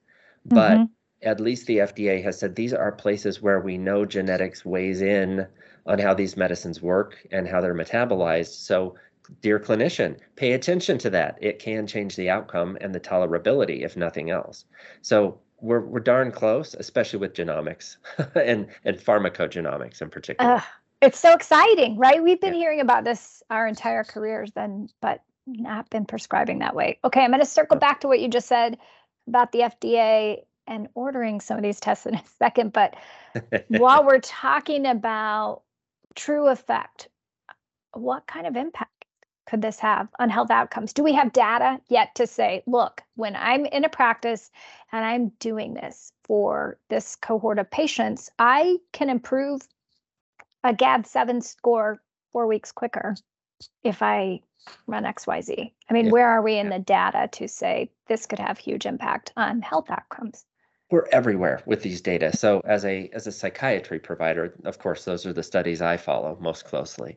but 0.44 0.72
mm-hmm. 0.72 1.28
at 1.28 1.40
least 1.40 1.66
the 1.66 1.78
FDA 1.78 2.22
has 2.22 2.38
said 2.38 2.54
these 2.54 2.74
are 2.74 2.92
places 2.92 3.40
where 3.40 3.60
we 3.60 3.78
know 3.78 4.04
genetics 4.04 4.64
weighs 4.64 5.00
in 5.00 5.46
on 5.86 5.98
how 5.98 6.14
these 6.14 6.36
medicines 6.36 6.82
work 6.82 7.26
and 7.30 7.46
how 7.46 7.60
they're 7.60 7.74
metabolized. 7.74 8.64
So, 8.64 8.96
dear 9.40 9.58
clinician, 9.58 10.18
pay 10.36 10.52
attention 10.52 10.98
to 10.98 11.10
that. 11.10 11.38
It 11.40 11.58
can 11.58 11.86
change 11.86 12.16
the 12.16 12.30
outcome 12.30 12.76
and 12.80 12.94
the 12.94 13.00
tolerability, 13.00 13.84
if 13.84 13.96
nothing 13.96 14.30
else. 14.30 14.64
So, 15.02 15.38
we're, 15.60 15.80
we're 15.80 16.00
darn 16.00 16.30
close, 16.30 16.74
especially 16.74 17.20
with 17.20 17.32
genomics 17.32 17.96
and, 18.34 18.66
and 18.84 18.98
pharmacogenomics 18.98 20.02
in 20.02 20.10
particular. 20.10 20.56
Uh, 20.56 20.60
it's 21.00 21.18
so 21.18 21.32
exciting, 21.32 21.96
right? 21.96 22.22
We've 22.22 22.40
been 22.40 22.54
yeah. 22.54 22.60
hearing 22.60 22.80
about 22.80 23.04
this 23.04 23.42
our 23.50 23.66
entire 23.66 24.04
careers, 24.04 24.52
then, 24.52 24.88
but 25.00 25.22
not 25.46 25.90
been 25.90 26.06
prescribing 26.06 26.60
that 26.60 26.74
way. 26.74 26.98
Okay, 27.04 27.22
I'm 27.22 27.30
going 27.30 27.40
to 27.40 27.46
circle 27.46 27.76
back 27.76 28.00
to 28.00 28.08
what 28.08 28.20
you 28.20 28.28
just 28.28 28.48
said 28.48 28.78
about 29.26 29.52
the 29.52 29.60
FDA 29.60 30.38
and 30.66 30.88
ordering 30.94 31.40
some 31.40 31.56
of 31.56 31.62
these 31.62 31.80
tests 31.80 32.06
in 32.06 32.14
a 32.14 32.22
second. 32.38 32.72
But 32.72 32.94
while 33.68 34.04
we're 34.04 34.20
talking 34.20 34.86
about 34.86 35.62
true 36.14 36.48
effect, 36.48 37.08
what 37.92 38.26
kind 38.26 38.46
of 38.46 38.56
impact 38.56 38.90
could 39.46 39.60
this 39.60 39.78
have 39.78 40.08
on 40.18 40.30
health 40.30 40.50
outcomes? 40.50 40.92
Do 40.92 41.02
we 41.02 41.12
have 41.12 41.32
data 41.32 41.80
yet 41.88 42.14
to 42.14 42.26
say, 42.26 42.62
look, 42.66 43.02
when 43.14 43.36
I'm 43.36 43.66
in 43.66 43.84
a 43.84 43.88
practice 43.88 44.50
and 44.90 45.04
I'm 45.04 45.28
doing 45.38 45.74
this 45.74 46.12
for 46.24 46.78
this 46.88 47.16
cohort 47.16 47.58
of 47.58 47.70
patients, 47.70 48.30
I 48.38 48.78
can 48.92 49.10
improve 49.10 49.60
a 50.62 50.72
GAD7 50.72 51.42
score 51.42 52.00
four 52.32 52.46
weeks 52.46 52.72
quicker 52.72 53.14
if 53.82 54.02
I 54.02 54.40
run 54.86 55.04
XYZ? 55.04 55.72
I 55.88 55.92
mean, 55.92 56.06
yeah. 56.06 56.10
where 56.10 56.28
are 56.28 56.42
we 56.42 56.58
in 56.58 56.68
the 56.68 56.78
data 56.78 57.28
to 57.32 57.48
say 57.48 57.90
this 58.06 58.26
could 58.26 58.38
have 58.38 58.58
huge 58.58 58.86
impact 58.86 59.32
on 59.36 59.62
health 59.62 59.90
outcomes? 59.90 60.44
we're 60.90 61.08
everywhere 61.10 61.60
with 61.66 61.82
these 61.82 62.00
data. 62.00 62.36
So 62.36 62.60
as 62.64 62.84
a 62.84 63.10
as 63.12 63.26
a 63.26 63.32
psychiatry 63.32 63.98
provider, 63.98 64.54
of 64.64 64.78
course, 64.78 65.04
those 65.04 65.26
are 65.26 65.32
the 65.32 65.42
studies 65.42 65.82
I 65.82 65.96
follow 65.96 66.36
most 66.40 66.66
closely. 66.66 67.16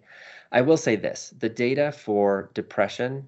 I 0.52 0.62
will 0.62 0.78
say 0.78 0.96
this, 0.96 1.34
the 1.38 1.50
data 1.50 1.92
for 1.92 2.50
depression 2.54 3.28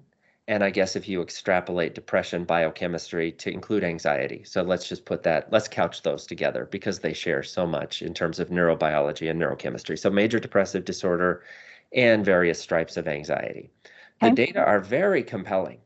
and 0.50 0.64
I 0.64 0.70
guess 0.70 0.96
if 0.96 1.08
you 1.08 1.22
extrapolate 1.22 1.94
depression 1.94 2.42
biochemistry 2.42 3.30
to 3.30 3.52
include 3.52 3.84
anxiety. 3.84 4.42
So 4.42 4.62
let's 4.62 4.88
just 4.88 5.04
put 5.04 5.22
that, 5.22 5.52
let's 5.52 5.68
couch 5.68 6.02
those 6.02 6.26
together 6.26 6.66
because 6.72 6.98
they 6.98 7.12
share 7.12 7.44
so 7.44 7.68
much 7.68 8.02
in 8.02 8.14
terms 8.14 8.40
of 8.40 8.48
neurobiology 8.48 9.30
and 9.30 9.40
neurochemistry. 9.40 9.96
So 9.96 10.10
major 10.10 10.40
depressive 10.40 10.84
disorder 10.84 11.44
and 11.94 12.24
various 12.24 12.58
stripes 12.58 12.96
of 12.96 13.06
anxiety. 13.06 13.70
The 14.20 14.30
data 14.30 14.64
are 14.64 14.80
very 14.80 15.22
compelling 15.22 15.78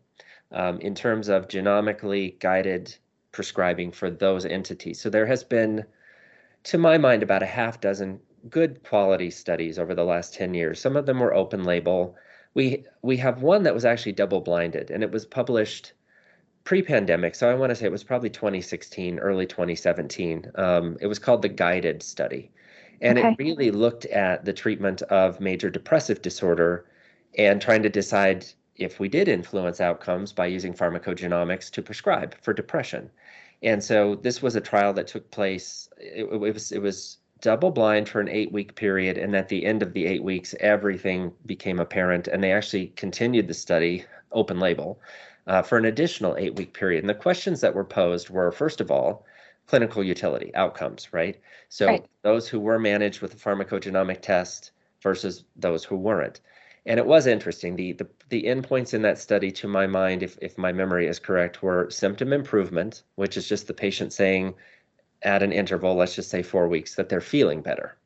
um, 0.51 0.81
in 0.81 0.95
terms 0.95 1.29
of 1.29 1.49
genomically 1.49 2.39
guided 2.41 2.97
prescribing 3.33 3.93
for 3.93 4.11
those 4.11 4.45
entities. 4.45 5.01
So 5.01 5.11
there 5.11 5.27
has 5.27 5.45
been, 5.45 5.85
to 6.65 6.79
my 6.79 6.99
mind, 6.99 7.23
about 7.23 7.43
a 7.43 7.47
half 7.47 7.81
dozen 7.81 8.21
good 8.49 8.83
quality 8.85 9.31
studies 9.31 9.79
over 9.79 9.95
the 9.95 10.05
last 10.05 10.35
10 10.35 10.55
years. 10.55 10.81
Some 10.81 10.97
of 10.97 11.07
them 11.07 11.21
were 11.21 11.35
open 11.35 11.65
label. 11.65 12.17
We 12.55 12.85
we 13.03 13.17
have 13.19 13.43
one 13.43 13.63
that 13.65 13.75
was 13.75 13.85
actually 13.85 14.13
double 14.13 14.41
blinded 14.41 14.91
and 14.91 15.03
it 15.03 15.11
was 15.11 15.27
published 15.27 15.93
pre-pandemic. 16.63 17.35
So 17.35 17.51
I 17.51 17.55
want 17.55 17.71
to 17.71 17.77
say 17.77 17.87
it 17.87 17.93
was 17.93 18.05
probably 18.05 18.31
2016, 18.31 19.19
early 19.19 19.47
2017. 19.47 20.51
Um, 20.55 20.97
it 21.01 21.07
was 21.07 21.19
called 21.19 21.43
the 21.43 21.49
Guided 21.49 22.03
Study. 22.03 22.51
And 23.01 23.19
okay. 23.19 23.29
it 23.29 23.39
really 23.39 23.71
looked 23.71 24.07
at 24.07 24.45
the 24.45 24.53
treatment 24.53 25.03
of 25.03 25.41
major 25.41 25.69
depressive 25.69 26.23
disorder 26.23 26.87
and 27.39 27.61
trying 27.61 27.83
to 27.83 27.89
decide 27.89 28.47
if 28.77 28.99
we 28.99 29.09
did 29.09 29.29
influence 29.29 29.81
outcomes 29.81 30.33
by 30.33 30.47
using 30.47 30.75
pharmacogenomics 30.75 31.71
to 31.71 31.83
prescribe 31.83 32.35
for 32.43 32.53
depression. 32.53 33.11
And 33.63 33.83
so 33.83 34.17
this 34.17 34.43
was 34.43 34.57
a 34.57 34.61
trial 34.61 34.93
that 34.95 35.07
took 35.07 35.31
place. 35.31 35.89
It, 35.97 36.25
it 36.25 36.39
was 36.39 36.73
it 36.73 36.83
was 36.83 37.19
double 37.41 37.71
blind 37.71 38.09
for 38.09 38.21
an 38.21 38.29
eight 38.29 38.53
week 38.53 38.75
period, 38.75 39.17
and 39.17 39.35
at 39.37 39.49
the 39.49 39.65
end 39.65 39.83
of 39.83 39.93
the 39.93 40.07
eight 40.07 40.23
weeks, 40.23 40.55
everything 40.61 41.33
became 41.47 41.79
apparent. 41.79 42.29
And 42.29 42.43
they 42.43 42.53
actually 42.53 42.89
continued 42.97 43.49
the 43.49 43.55
study 43.55 44.05
open 44.33 44.59
label 44.59 45.01
uh, 45.47 45.63
for 45.63 45.79
an 45.79 45.85
additional 45.85 46.37
eight 46.37 46.57
week 46.57 46.75
period. 46.75 47.03
And 47.03 47.09
the 47.09 47.15
questions 47.15 47.61
that 47.61 47.75
were 47.75 47.85
posed 47.85 48.29
were 48.31 48.51
first 48.53 48.81
of 48.81 48.91
all, 48.91 49.25
clinical 49.67 50.05
utility 50.05 50.55
outcomes, 50.55 51.13
right? 51.13 51.41
So 51.69 51.87
right. 51.87 52.07
those 52.23 52.49
who 52.49 52.61
were 52.61 52.79
managed 52.79 53.23
with 53.23 53.35
a 53.35 53.37
pharmacogenomic 53.37 54.21
test 54.21 54.73
versus 55.01 55.45
those 55.57 55.85
who 55.85 55.97
weren't. 55.97 56.41
And 56.87 56.99
it 56.99 57.07
was 57.07 57.27
interesting. 57.27 57.77
The, 57.77 57.93
the 57.93 58.09
the 58.29 58.43
endpoints 58.43 58.93
in 58.93 59.03
that 59.03 59.19
study, 59.19 59.51
to 59.53 59.69
my 59.69 59.87
mind, 59.87 60.23
if 60.23 60.39
if 60.43 60.59
my 60.59 60.73
memory 60.73 61.07
is 61.07 61.19
correct, 61.19 61.63
were 61.63 61.89
symptom 61.91 62.33
improvement, 62.33 63.03
which 63.15 63.37
is 63.37 63.49
just 63.49 63.67
the 63.67 63.75
patient 63.75 64.13
saying 64.13 64.55
at 65.23 65.43
an 65.43 65.53
interval, 65.53 65.95
let's 65.95 66.15
just 66.15 66.31
say 66.31 66.43
four 66.43 66.69
weeks, 66.69 66.95
that 66.95 67.09
they're 67.09 67.21
feeling 67.23 67.63
better. 67.63 67.97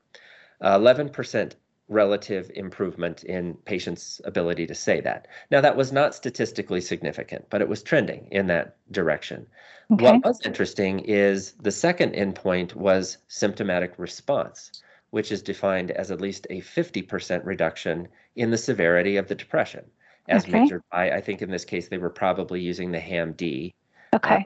Uh, 0.64 0.76
eleven 0.76 1.08
percent 1.08 1.56
relative 1.88 2.50
improvement 2.54 3.24
in 3.24 3.54
patients' 3.64 4.20
ability 4.24 4.66
to 4.66 4.74
say 4.74 5.00
that. 5.00 5.26
Now, 5.50 5.62
that 5.62 5.76
was 5.76 5.90
not 5.90 6.14
statistically 6.14 6.82
significant, 6.82 7.46
but 7.48 7.62
it 7.62 7.68
was 7.68 7.82
trending 7.82 8.28
in 8.30 8.46
that 8.48 8.76
direction. 8.92 9.46
Okay. 9.90 10.04
What 10.04 10.22
was 10.22 10.38
interesting 10.44 11.00
is 11.00 11.52
the 11.52 11.72
second 11.72 12.12
endpoint 12.12 12.74
was 12.74 13.16
symptomatic 13.28 13.94
response, 13.96 14.82
which 15.10 15.32
is 15.32 15.42
defined 15.42 15.90
as 15.90 16.10
at 16.10 16.20
least 16.20 16.46
a 16.50 16.60
50% 16.60 17.44
reduction 17.44 18.08
in 18.36 18.50
the 18.50 18.58
severity 18.58 19.16
of 19.16 19.28
the 19.28 19.34
depression, 19.34 19.84
as 20.28 20.44
okay. 20.44 20.60
measured 20.60 20.82
by, 20.92 21.10
I 21.10 21.20
think 21.20 21.42
in 21.42 21.50
this 21.50 21.64
case, 21.64 21.88
they 21.88 21.98
were 21.98 22.10
probably 22.10 22.60
using 22.60 22.92
the 22.92 23.00
HAM-D. 23.00 23.74
Okay. 24.14 24.34
Uh, 24.34 24.40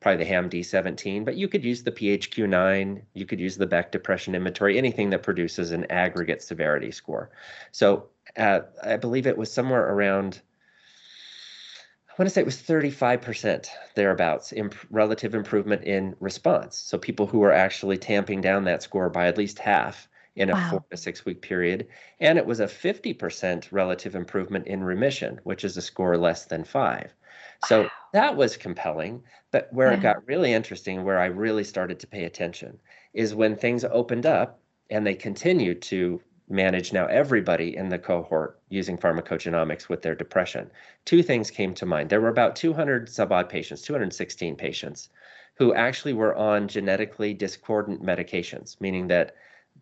probably 0.00 0.24
the 0.24 0.30
HAM-D17, 0.30 1.24
but 1.24 1.36
you 1.36 1.48
could 1.48 1.64
use 1.64 1.82
the 1.82 1.90
PHQ-9, 1.90 3.02
you 3.14 3.26
could 3.26 3.40
use 3.40 3.56
the 3.56 3.66
Beck 3.66 3.90
Depression 3.90 4.34
Inventory, 4.34 4.78
anything 4.78 5.10
that 5.10 5.22
produces 5.22 5.72
an 5.72 5.84
aggregate 5.90 6.42
severity 6.42 6.90
score. 6.92 7.30
So 7.72 8.06
uh, 8.36 8.60
I 8.82 8.96
believe 8.98 9.26
it 9.26 9.36
was 9.36 9.52
somewhere 9.52 9.90
around, 9.90 10.42
want 12.18 12.28
to 12.28 12.30
say 12.30 12.40
it 12.40 12.46
was 12.46 12.56
35% 12.56 13.68
thereabouts, 13.94 14.52
imp- 14.52 14.74
relative 14.90 15.34
improvement 15.34 15.84
in 15.84 16.16
response. 16.20 16.78
So 16.78 16.96
people 16.96 17.26
who 17.26 17.40
were 17.40 17.52
actually 17.52 17.98
tamping 17.98 18.40
down 18.40 18.64
that 18.64 18.82
score 18.82 19.10
by 19.10 19.26
at 19.26 19.36
least 19.36 19.58
half 19.58 20.08
in 20.34 20.50
a 20.50 20.54
wow. 20.54 20.70
four 20.70 20.84
to 20.90 20.96
six 20.96 21.24
week 21.24 21.42
period. 21.42 21.88
And 22.20 22.38
it 22.38 22.46
was 22.46 22.60
a 22.60 22.66
50% 22.66 23.68
relative 23.70 24.14
improvement 24.14 24.66
in 24.66 24.84
remission, 24.84 25.40
which 25.44 25.64
is 25.64 25.76
a 25.76 25.82
score 25.82 26.16
less 26.16 26.46
than 26.46 26.64
five. 26.64 27.12
So 27.66 27.82
wow. 27.82 27.90
that 28.12 28.36
was 28.36 28.56
compelling. 28.56 29.22
But 29.50 29.68
where 29.72 29.92
it 29.92 30.02
got 30.02 30.26
really 30.26 30.52
interesting, 30.52 31.04
where 31.04 31.18
I 31.18 31.26
really 31.26 31.64
started 31.64 31.98
to 32.00 32.06
pay 32.06 32.24
attention, 32.24 32.78
is 33.14 33.34
when 33.34 33.56
things 33.56 33.84
opened 33.84 34.26
up 34.26 34.60
and 34.90 35.06
they 35.06 35.14
continued 35.14 35.82
to 35.82 36.20
manage 36.48 36.92
now 36.92 37.06
everybody 37.06 37.76
in 37.76 37.88
the 37.88 37.98
cohort 37.98 38.58
using 38.68 38.96
pharmacogenomics 38.96 39.88
with 39.88 40.02
their 40.02 40.14
depression. 40.14 40.70
Two 41.04 41.22
things 41.22 41.50
came 41.50 41.74
to 41.74 41.86
mind. 41.86 42.08
There 42.08 42.20
were 42.20 42.28
about 42.28 42.56
200 42.56 43.08
sub 43.08 43.32
odd 43.32 43.48
patients, 43.48 43.82
216 43.82 44.56
patients, 44.56 45.08
who 45.54 45.74
actually 45.74 46.12
were 46.12 46.34
on 46.34 46.68
genetically 46.68 47.34
discordant 47.34 48.02
medications, 48.02 48.80
meaning 48.80 49.08
that 49.08 49.34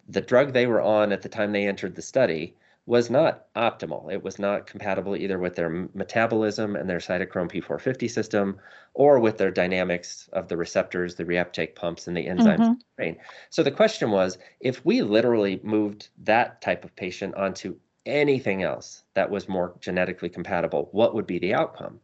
the 0.08 0.20
drug 0.20 0.52
they 0.52 0.66
were 0.66 0.80
on 0.80 1.12
at 1.12 1.22
the 1.22 1.28
time 1.28 1.52
they 1.52 1.66
entered 1.66 1.94
the 1.94 2.02
study 2.02 2.54
was 2.86 3.08
not 3.08 3.46
optimal. 3.54 4.12
It 4.12 4.22
was 4.22 4.38
not 4.38 4.66
compatible 4.66 5.16
either 5.16 5.38
with 5.38 5.56
their 5.56 5.88
metabolism 5.94 6.76
and 6.76 6.88
their 6.88 6.98
cytochrome 6.98 7.50
P450 7.50 8.10
system 8.10 8.58
or 8.92 9.18
with 9.18 9.38
their 9.38 9.50
dynamics 9.50 10.28
of 10.34 10.48
the 10.48 10.56
receptors, 10.56 11.14
the 11.14 11.24
reuptake 11.24 11.74
pumps, 11.74 12.06
and 12.06 12.16
the 12.16 12.26
enzymes 12.26 12.58
mm-hmm. 12.58 12.62
in 12.62 12.78
the 12.78 12.84
brain. 12.96 13.16
So 13.48 13.62
the 13.62 13.70
question 13.70 14.10
was 14.10 14.36
if 14.60 14.84
we 14.84 15.00
literally 15.00 15.60
moved 15.62 16.08
that 16.24 16.60
type 16.60 16.84
of 16.84 16.94
patient 16.94 17.34
onto 17.36 17.76
anything 18.04 18.62
else 18.62 19.02
that 19.14 19.30
was 19.30 19.48
more 19.48 19.74
genetically 19.80 20.28
compatible, 20.28 20.90
what 20.92 21.14
would 21.14 21.26
be 21.26 21.38
the 21.38 21.54
outcome? 21.54 22.00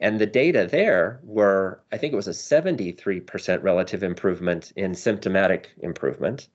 And 0.00 0.18
the 0.18 0.26
data 0.26 0.66
there 0.68 1.20
were, 1.22 1.80
I 1.92 1.96
think 1.96 2.12
it 2.12 2.16
was 2.16 2.26
a 2.26 2.32
73% 2.32 3.62
relative 3.62 4.02
improvement 4.02 4.72
in 4.74 4.94
symptomatic 4.94 5.70
improvement. 5.78 6.48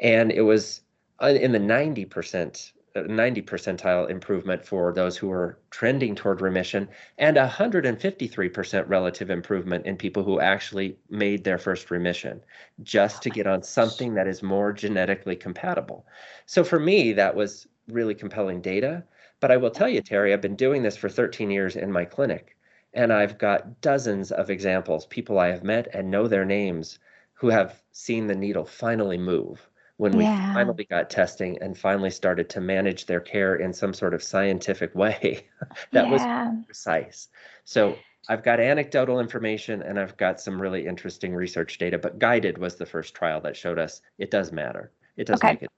And 0.00 0.32
it 0.32 0.42
was 0.42 0.80
uh, 1.22 1.26
in 1.26 1.52
the 1.52 1.58
90% 1.58 2.72
90 3.06 3.42
percentile 3.42 4.10
improvement 4.10 4.64
for 4.64 4.92
those 4.92 5.16
who 5.16 5.28
were 5.28 5.58
trending 5.70 6.14
toward 6.14 6.40
remission 6.40 6.88
and 7.18 7.36
153% 7.36 8.88
relative 8.88 9.30
improvement 9.30 9.86
in 9.86 9.96
people 9.96 10.24
who 10.24 10.40
actually 10.40 10.96
made 11.10 11.44
their 11.44 11.58
first 11.58 11.90
remission 11.90 12.40
just 12.82 13.22
to 13.22 13.30
get 13.30 13.46
on 13.46 13.62
something 13.62 14.14
that 14.14 14.26
is 14.26 14.42
more 14.42 14.72
genetically 14.72 15.36
compatible. 15.36 16.06
So 16.46 16.64
for 16.64 16.80
me, 16.80 17.12
that 17.12 17.34
was 17.34 17.68
really 17.88 18.14
compelling 18.14 18.60
data. 18.60 19.04
But 19.40 19.50
I 19.50 19.56
will 19.56 19.70
tell 19.70 19.88
you, 19.88 20.02
Terri, 20.02 20.32
I've 20.32 20.40
been 20.40 20.56
doing 20.56 20.82
this 20.82 20.96
for 20.96 21.08
13 21.08 21.50
years 21.50 21.76
in 21.76 21.92
my 21.92 22.04
clinic, 22.04 22.56
and 22.94 23.12
I've 23.12 23.38
got 23.38 23.80
dozens 23.80 24.32
of 24.32 24.50
examples, 24.50 25.06
people 25.06 25.38
I 25.38 25.48
have 25.48 25.62
met 25.62 25.88
and 25.94 26.10
know 26.10 26.26
their 26.26 26.44
names, 26.44 26.98
who 27.34 27.48
have 27.48 27.80
seen 27.92 28.26
the 28.26 28.34
needle 28.34 28.64
finally 28.64 29.18
move 29.18 29.68
when 29.98 30.16
we 30.16 30.24
yeah. 30.24 30.54
finally 30.54 30.84
got 30.84 31.10
testing 31.10 31.58
and 31.60 31.76
finally 31.76 32.10
started 32.10 32.48
to 32.48 32.60
manage 32.60 33.04
their 33.06 33.20
care 33.20 33.56
in 33.56 33.72
some 33.72 33.92
sort 33.92 34.14
of 34.14 34.22
scientific 34.22 34.94
way 34.94 35.44
that 35.92 36.06
yeah. 36.06 36.50
was 36.50 36.64
precise. 36.64 37.28
So 37.64 37.96
I've 38.28 38.44
got 38.44 38.60
anecdotal 38.60 39.20
information 39.20 39.82
and 39.82 39.98
I've 39.98 40.16
got 40.16 40.40
some 40.40 40.60
really 40.60 40.86
interesting 40.86 41.34
research 41.34 41.78
data, 41.78 41.98
but 41.98 42.18
guided 42.18 42.58
was 42.58 42.76
the 42.76 42.86
first 42.86 43.14
trial 43.14 43.40
that 43.40 43.56
showed 43.56 43.78
us 43.78 44.00
it 44.18 44.30
does 44.30 44.52
matter. 44.52 44.92
It 45.16 45.26
does 45.26 45.40
okay. 45.40 45.54
make 45.54 45.62
it. 45.62 45.70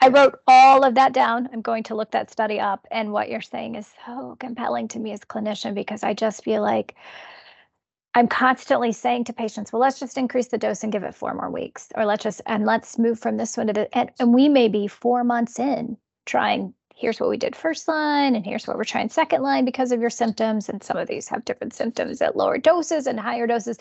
I 0.00 0.08
wrote 0.08 0.38
all 0.46 0.84
of 0.84 0.94
that 0.94 1.12
down. 1.12 1.48
I'm 1.52 1.62
going 1.62 1.82
to 1.84 1.94
look 1.94 2.10
that 2.12 2.30
study 2.30 2.60
up. 2.60 2.86
And 2.90 3.10
what 3.10 3.30
you're 3.30 3.40
saying 3.40 3.76
is 3.76 3.88
so 4.06 4.36
compelling 4.38 4.86
to 4.88 4.98
me 4.98 5.12
as 5.12 5.22
a 5.22 5.26
clinician 5.26 5.74
because 5.74 6.02
I 6.02 6.12
just 6.12 6.44
feel 6.44 6.62
like 6.62 6.94
I'm 8.14 8.28
constantly 8.28 8.92
saying 8.92 9.24
to 9.24 9.32
patients, 9.32 9.72
well, 9.72 9.80
let's 9.80 9.98
just 9.98 10.18
increase 10.18 10.48
the 10.48 10.58
dose 10.58 10.82
and 10.82 10.92
give 10.92 11.02
it 11.02 11.14
four 11.14 11.32
more 11.34 11.50
weeks, 11.50 11.88
or 11.94 12.04
let's 12.04 12.22
just, 12.22 12.42
and 12.46 12.66
let's 12.66 12.98
move 12.98 13.18
from 13.18 13.38
this 13.38 13.56
one 13.56 13.68
to 13.68 13.72
the, 13.72 13.96
and, 13.96 14.10
and 14.18 14.34
we 14.34 14.48
may 14.48 14.68
be 14.68 14.86
four 14.86 15.24
months 15.24 15.58
in 15.58 15.96
trying, 16.26 16.74
here's 16.94 17.18
what 17.18 17.30
we 17.30 17.38
did 17.38 17.56
first 17.56 17.88
line, 17.88 18.36
and 18.36 18.44
here's 18.44 18.66
what 18.66 18.76
we're 18.76 18.84
trying 18.84 19.08
second 19.08 19.42
line 19.42 19.64
because 19.64 19.92
of 19.92 20.00
your 20.00 20.10
symptoms. 20.10 20.68
And 20.68 20.82
some 20.82 20.98
of 20.98 21.08
these 21.08 21.26
have 21.28 21.44
different 21.46 21.72
symptoms 21.72 22.20
at 22.20 22.36
lower 22.36 22.58
doses 22.58 23.06
and 23.06 23.18
higher 23.18 23.46
doses. 23.46 23.78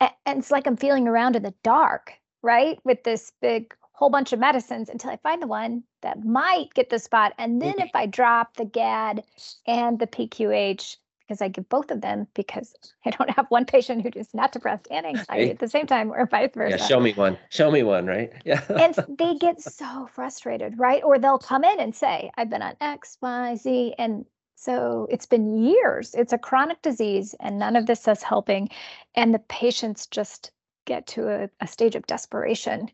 And, 0.00 0.10
and 0.26 0.38
it's 0.38 0.52
like 0.52 0.66
I'm 0.68 0.76
feeling 0.76 1.08
around 1.08 1.34
in 1.34 1.42
the 1.42 1.54
dark, 1.64 2.14
right? 2.42 2.78
With 2.84 3.02
this 3.02 3.32
big 3.40 3.74
whole 3.94 4.10
bunch 4.10 4.32
of 4.32 4.38
medicines 4.38 4.88
until 4.88 5.10
I 5.10 5.16
find 5.16 5.42
the 5.42 5.46
one 5.46 5.82
that 6.02 6.24
might 6.24 6.72
get 6.74 6.88
the 6.88 6.98
spot. 6.98 7.34
And 7.36 7.60
then 7.60 7.74
mm-hmm. 7.74 7.82
if 7.82 7.90
I 7.94 8.06
drop 8.06 8.56
the 8.56 8.64
GAD 8.64 9.24
and 9.66 9.98
the 9.98 10.06
PQH, 10.06 10.96
because 11.32 11.42
I 11.42 11.48
give 11.48 11.68
both 11.70 11.90
of 11.90 12.02
them 12.02 12.26
because 12.34 12.74
I 13.06 13.10
don't 13.10 13.30
have 13.30 13.46
one 13.48 13.64
patient 13.64 14.02
who 14.02 14.10
is 14.14 14.34
not 14.34 14.52
depressed 14.52 14.86
and 14.90 15.06
anxiety 15.06 15.50
at 15.50 15.58
the 15.58 15.68
same 15.68 15.86
time 15.86 16.12
or 16.12 16.26
vice 16.26 16.50
versa. 16.54 16.76
Yeah, 16.76 16.84
show 16.84 17.00
me 17.00 17.14
one. 17.14 17.38
Show 17.48 17.70
me 17.70 17.82
one, 17.82 18.06
right? 18.06 18.30
Yeah. 18.44 18.60
and 18.68 18.94
they 19.18 19.36
get 19.36 19.62
so 19.62 20.08
frustrated, 20.12 20.78
right? 20.78 21.02
Or 21.02 21.18
they'll 21.18 21.38
come 21.38 21.64
in 21.64 21.80
and 21.80 21.94
say, 21.94 22.30
I've 22.36 22.50
been 22.50 22.60
on 22.60 22.74
X, 22.80 23.16
Y, 23.22 23.54
Z. 23.54 23.94
And 23.98 24.26
so 24.56 25.06
it's 25.10 25.26
been 25.26 25.56
years. 25.64 26.14
It's 26.14 26.32
a 26.32 26.38
chronic 26.38 26.82
disease 26.82 27.34
and 27.40 27.58
none 27.58 27.76
of 27.76 27.86
this 27.86 28.06
is 28.08 28.22
helping. 28.22 28.68
And 29.14 29.32
the 29.32 29.38
patients 29.38 30.06
just 30.06 30.50
get 30.84 31.06
to 31.08 31.28
a, 31.28 31.50
a 31.60 31.66
stage 31.66 31.94
of 31.94 32.06
desperation. 32.06 32.90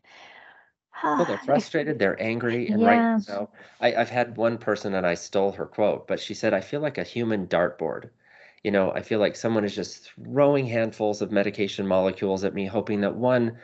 Well, 1.03 1.25
they're 1.25 1.37
frustrated, 1.45 1.99
they're 1.99 2.21
angry, 2.21 2.67
and 2.67 2.81
yeah. 2.81 3.13
right 3.13 3.21
so 3.21 3.49
I, 3.79 3.95
I've 3.95 4.09
had 4.09 4.37
one 4.37 4.57
person 4.57 4.93
and 4.93 5.05
I 5.05 5.15
stole 5.15 5.51
her 5.53 5.65
quote, 5.65 6.07
but 6.07 6.19
she 6.19 6.33
said, 6.33 6.53
I 6.53 6.61
feel 6.61 6.81
like 6.81 6.97
a 6.97 7.03
human 7.03 7.47
dartboard 7.47 8.09
you 8.63 8.71
know, 8.71 8.91
I 8.91 9.01
feel 9.01 9.19
like 9.19 9.35
someone 9.35 9.63
is 9.63 9.75
just 9.75 10.11
throwing 10.11 10.67
handfuls 10.67 11.21
of 11.21 11.31
medication 11.31 11.87
molecules 11.87 12.43
at 12.43 12.53
me, 12.53 12.65
hoping 12.65 13.01
that 13.01 13.15
one, 13.15 13.57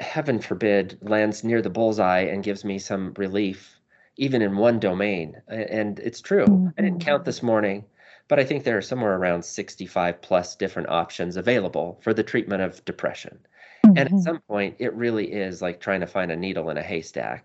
heaven 0.00 0.40
forbid, 0.40 0.98
lands 1.02 1.44
near 1.44 1.62
the 1.62 1.70
bullseye 1.70 2.22
and 2.22 2.42
gives 2.42 2.64
me 2.64 2.78
some 2.78 3.14
relief, 3.16 3.78
even 4.16 4.42
in 4.42 4.56
one 4.56 4.80
domain. 4.80 5.40
And 5.48 5.98
it's 6.00 6.20
true. 6.20 6.46
Mm-hmm. 6.46 6.68
I 6.76 6.82
didn't 6.82 7.04
count 7.04 7.20
mm-hmm. 7.20 7.26
this 7.26 7.42
morning, 7.42 7.84
but 8.26 8.40
I 8.40 8.44
think 8.44 8.64
there 8.64 8.76
are 8.76 8.82
somewhere 8.82 9.16
around 9.16 9.44
65 9.44 10.20
plus 10.20 10.56
different 10.56 10.88
options 10.88 11.36
available 11.36 12.00
for 12.02 12.12
the 12.12 12.24
treatment 12.24 12.62
of 12.62 12.84
depression. 12.84 13.38
Mm-hmm. 13.86 13.88
And 13.90 13.98
at 13.98 14.08
mm-hmm. 14.08 14.20
some 14.20 14.40
point, 14.40 14.76
it 14.80 14.94
really 14.94 15.32
is 15.32 15.62
like 15.62 15.80
trying 15.80 16.00
to 16.00 16.08
find 16.08 16.32
a 16.32 16.36
needle 16.36 16.70
in 16.70 16.76
a 16.76 16.82
haystack. 16.82 17.44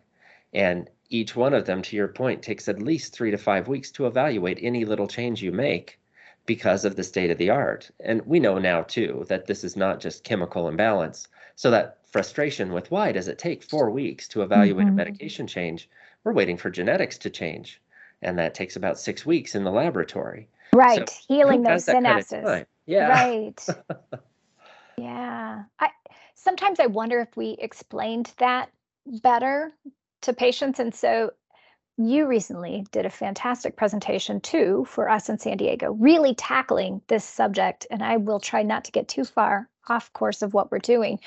And 0.54 0.90
each 1.12 1.36
one 1.36 1.54
of 1.54 1.66
them, 1.66 1.84
to 1.84 1.96
your 1.96 2.08
point, 2.08 2.42
takes 2.42 2.68
at 2.68 2.82
least 2.82 3.14
three 3.14 3.30
to 3.30 3.38
five 3.38 3.68
weeks 3.68 3.92
to 3.92 4.08
evaluate 4.08 4.58
any 4.62 4.86
little 4.86 5.08
change 5.08 5.44
you 5.44 5.52
make 5.52 6.00
because 6.50 6.84
of 6.84 6.96
the 6.96 7.04
state 7.04 7.30
of 7.30 7.38
the 7.38 7.52
art. 7.52 7.92
And 8.00 8.26
we 8.26 8.40
know 8.40 8.58
now 8.58 8.82
too 8.82 9.24
that 9.30 9.46
this 9.46 9.64
is 9.64 9.76
not 9.76 10.00
just 10.00 10.24
chemical 10.24 10.68
imbalance. 10.68 11.28
So 11.56 11.70
that 11.70 12.00
frustration 12.12 12.74
with 12.74 12.90
why 12.90 13.12
does 13.12 13.28
it 13.28 13.38
take 13.38 13.62
four 13.62 13.92
weeks 13.92 14.28
to 14.30 14.42
evaluate 14.42 14.88
mm-hmm. 14.88 14.94
a 14.94 15.04
medication 15.06 15.46
change? 15.46 15.88
We're 16.24 16.34
waiting 16.34 16.58
for 16.58 16.72
genetics 16.72 17.20
to 17.20 17.30
change. 17.30 17.80
And 18.24 18.40
that 18.40 18.56
takes 18.56 18.76
about 18.76 18.98
six 18.98 19.28
weeks 19.28 19.54
in 19.54 19.64
the 19.64 19.70
laboratory. 19.70 20.48
Right. 20.74 21.08
So 21.08 21.16
Healing 21.28 21.62
those 21.62 21.86
synapses. 21.86 22.44
Kind 22.44 22.62
of 22.62 22.68
yeah. 22.88 23.10
Right. 23.10 23.68
yeah. 24.98 25.66
I 25.80 25.90
sometimes 26.34 26.80
I 26.80 26.88
wonder 26.88 27.20
if 27.20 27.38
we 27.38 27.58
explained 27.60 28.34
that 28.40 28.72
better 29.06 29.72
to 30.22 30.34
patients. 30.34 30.80
And 30.80 30.96
so 30.96 31.30
you 32.00 32.28
recently 32.28 32.86
did 32.92 33.06
a 33.06 33.10
fantastic 33.10 33.76
presentation 33.76 34.40
too 34.40 34.86
for 34.88 35.10
us 35.10 35.28
in 35.28 35.38
San 35.38 35.58
Diego, 35.58 35.92
really 35.92 36.34
tackling 36.34 37.02
this 37.08 37.26
subject. 37.26 37.86
And 37.92 38.02
I 38.02 38.18
will 38.18 38.40
try 38.40 38.64
not 38.64 38.86
to 38.86 38.92
get 38.92 39.10
too 39.10 39.26
far 39.26 39.70
off 39.90 40.14
course 40.14 40.42
of 40.42 40.54
what 40.54 40.72
we're 40.72 40.80
doing. 40.80 41.20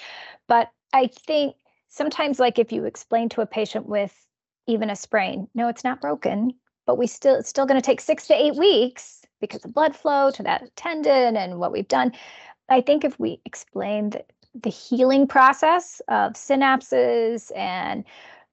But 0.49 0.71
I 0.95 1.09
think 1.09 1.57
sometimes, 1.89 2.41
like 2.41 2.59
if 2.59 2.73
you 2.73 2.87
explain 2.87 3.29
to 3.31 3.43
a 3.43 3.47
patient 3.47 3.87
with 3.87 4.15
even 4.67 4.89
a 4.89 4.97
sprain, 4.97 5.47
no, 5.55 5.69
it's 5.69 5.85
not 5.85 6.01
broken, 6.01 6.55
but 6.87 6.97
we 6.97 7.07
still, 7.07 7.35
it's 7.35 7.51
still 7.51 7.67
going 7.67 7.81
to 7.81 7.85
take 7.85 8.01
six 8.01 8.27
to 8.29 8.35
eight 8.35 8.57
weeks 8.57 9.21
because 9.43 9.65
of 9.67 9.75
blood 9.75 9.95
flow 9.95 10.31
to 10.31 10.43
that 10.43 10.75
tendon 10.75 11.37
and 11.37 11.59
what 11.59 11.73
we've 11.73 11.89
done. 11.89 12.13
I 12.71 12.81
think 12.81 13.05
if 13.05 13.19
we 13.21 13.43
explained 13.45 14.23
the 14.55 14.71
healing 14.71 15.27
process 15.27 16.01
of 16.09 16.33
synapses 16.33 17.55
and 17.57 18.05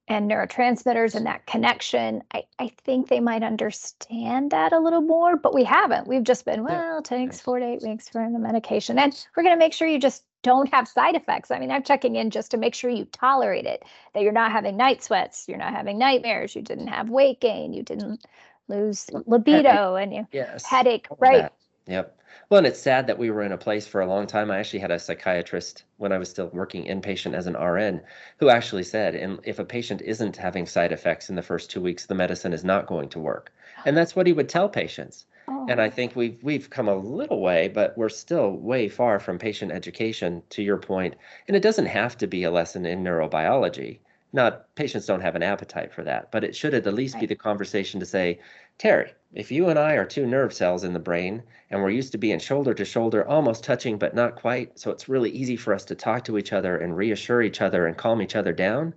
and 0.10 0.30
neurotransmitters 0.30 1.14
and 1.14 1.28
that 1.28 1.46
connection, 1.46 2.24
I, 2.34 2.44
I 2.58 2.72
think 2.84 3.08
they 3.08 3.20
might 3.20 3.44
understand 3.44 4.52
that 4.52 4.74
a 4.74 4.80
little 4.80 5.02
more, 5.02 5.38
but 5.38 5.54
we 5.54 5.64
haven't. 5.64 6.08
We've 6.08 6.24
just 6.24 6.46
been, 6.46 6.64
well, 6.64 6.98
it 6.98 7.06
takes 7.06 7.40
four 7.40 7.60
to 7.60 7.66
eight 7.66 7.84
weeks 7.84 8.10
for 8.10 8.28
the 8.30 8.40
medication. 8.40 8.98
And 8.98 9.14
we're 9.38 9.44
going 9.44 9.56
to 9.56 9.60
make 9.60 9.72
sure 9.72 9.88
you 9.88 10.00
just 10.00 10.24
don't 10.42 10.74
have 10.74 10.88
side 10.88 11.16
effects. 11.16 11.52
I 11.52 11.60
mean, 11.60 11.70
I'm 11.70 11.84
checking 11.84 12.16
in 12.16 12.32
just 12.32 12.50
to 12.52 12.58
make 12.58 12.74
sure 12.74 12.90
you 12.90 13.06
tolerate 13.06 13.66
it, 13.66 13.84
that 14.14 14.24
you're 14.24 14.32
not 14.32 14.52
having 14.52 14.76
night 14.76 15.04
sweats, 15.04 15.46
you're 15.48 15.58
not 15.60 15.76
having 15.76 16.00
nightmares, 16.00 16.56
you 16.56 16.64
didn't 16.64 16.88
have 16.88 17.10
weight 17.10 17.40
gain, 17.40 17.74
you 17.74 17.84
didn't 17.84 18.26
lose 18.68 19.10
libido, 19.26 19.96
headache. 19.96 20.04
and 20.04 20.14
you 20.14 20.28
yes. 20.32 20.66
headache, 20.66 21.08
right? 21.20 21.52
Yep. 21.90 22.16
Well, 22.50 22.60
and 22.60 22.68
it's 22.68 22.80
sad 22.80 23.08
that 23.08 23.18
we 23.18 23.32
were 23.32 23.42
in 23.42 23.52
a 23.52 23.58
place 23.58 23.88
for 23.88 24.00
a 24.00 24.06
long 24.06 24.28
time. 24.28 24.52
I 24.52 24.60
actually 24.60 24.80
had 24.80 24.92
a 24.92 25.00
psychiatrist 25.00 25.84
when 25.98 26.12
I 26.12 26.20
was 26.20 26.30
still 26.30 26.50
working 26.54 26.86
inpatient 26.86 27.34
as 27.34 27.48
an 27.48 27.58
RN 27.58 28.02
who 28.38 28.50
actually 28.50 28.84
said, 28.84 29.16
and 29.16 29.40
if 29.44 29.58
a 29.58 29.66
patient 29.66 30.02
isn't 30.02 30.38
having 30.38 30.68
side 30.68 30.92
effects 30.92 31.30
in 31.30 31.36
the 31.36 31.42
first 31.42 31.72
two 31.72 31.82
weeks, 31.82 32.06
the 32.06 32.14
medicine 32.14 32.54
is 32.54 32.64
not 32.64 32.86
going 32.86 33.10
to 33.10 33.20
work. 33.20 33.52
And 33.86 33.98
that's 33.98 34.16
what 34.16 34.28
he 34.28 34.34
would 34.34 34.50
tell 34.50 34.70
patients. 34.70 35.26
Oh. 35.48 35.66
And 35.68 35.82
I 35.82 35.88
oh. 35.88 35.90
think 35.90 36.16
we've 36.16 36.38
we've 36.44 36.70
come 36.70 36.88
a 36.88 36.96
little 36.96 37.42
way, 37.42 37.68
but 37.68 37.98
we're 37.98 38.10
still 38.10 38.52
way 38.52 38.88
far 38.88 39.20
from 39.20 39.40
patient 39.40 39.72
education, 39.72 40.44
to 40.52 40.62
your 40.62 40.78
point. 40.78 41.16
And 41.48 41.58
it 41.58 41.64
doesn't 41.64 41.88
have 41.88 42.18
to 42.18 42.28
be 42.28 42.44
a 42.44 42.52
lesson 42.52 42.86
in 42.86 43.04
neurobiology. 43.04 44.00
Not 44.32 44.76
patients 44.76 45.08
don't 45.08 45.22
have 45.22 45.36
an 45.36 45.44
appetite 45.44 45.92
for 45.92 46.04
that, 46.04 46.32
but 46.32 46.44
it 46.44 46.56
should 46.56 46.76
at 46.76 46.84
the 46.84 46.92
least 46.92 47.16
right. 47.16 47.22
be 47.22 47.28
the 47.28 47.36
conversation 47.36 48.00
to 48.00 48.06
say, 48.06 48.40
Terri, 48.78 49.10
if 49.34 49.52
you 49.52 49.70
and 49.70 49.78
I 49.78 49.94
are 49.94 50.06
two 50.06 50.26
nerve 50.26 50.54
cells 50.54 50.84
in 50.84 50.94
the 50.94 51.00
brain 51.00 51.44
and 51.70 51.82
we're 51.82 51.92
used 51.92 52.12
to 52.14 52.18
being 52.18 52.40
shoulder 52.40 52.74
to 52.74 52.84
shoulder, 52.84 53.28
almost 53.28 53.64
touching, 53.64 53.98
but 53.98 54.16
not 54.16 54.36
quite, 54.36 54.80
so 54.80 54.90
it's 54.90 55.08
really 55.08 55.30
easy 55.30 55.56
for 55.56 55.74
us 55.74 55.86
to 55.86 55.96
talk 55.96 56.24
to 56.26 56.38
each 56.38 56.52
other 56.52 56.78
and 56.78 56.98
reassure 56.98 57.42
each 57.42 57.62
other 57.62 57.86
and 57.86 57.98
calm 57.98 58.22
each 58.22 58.36
other 58.36 58.54
down, 58.54 58.94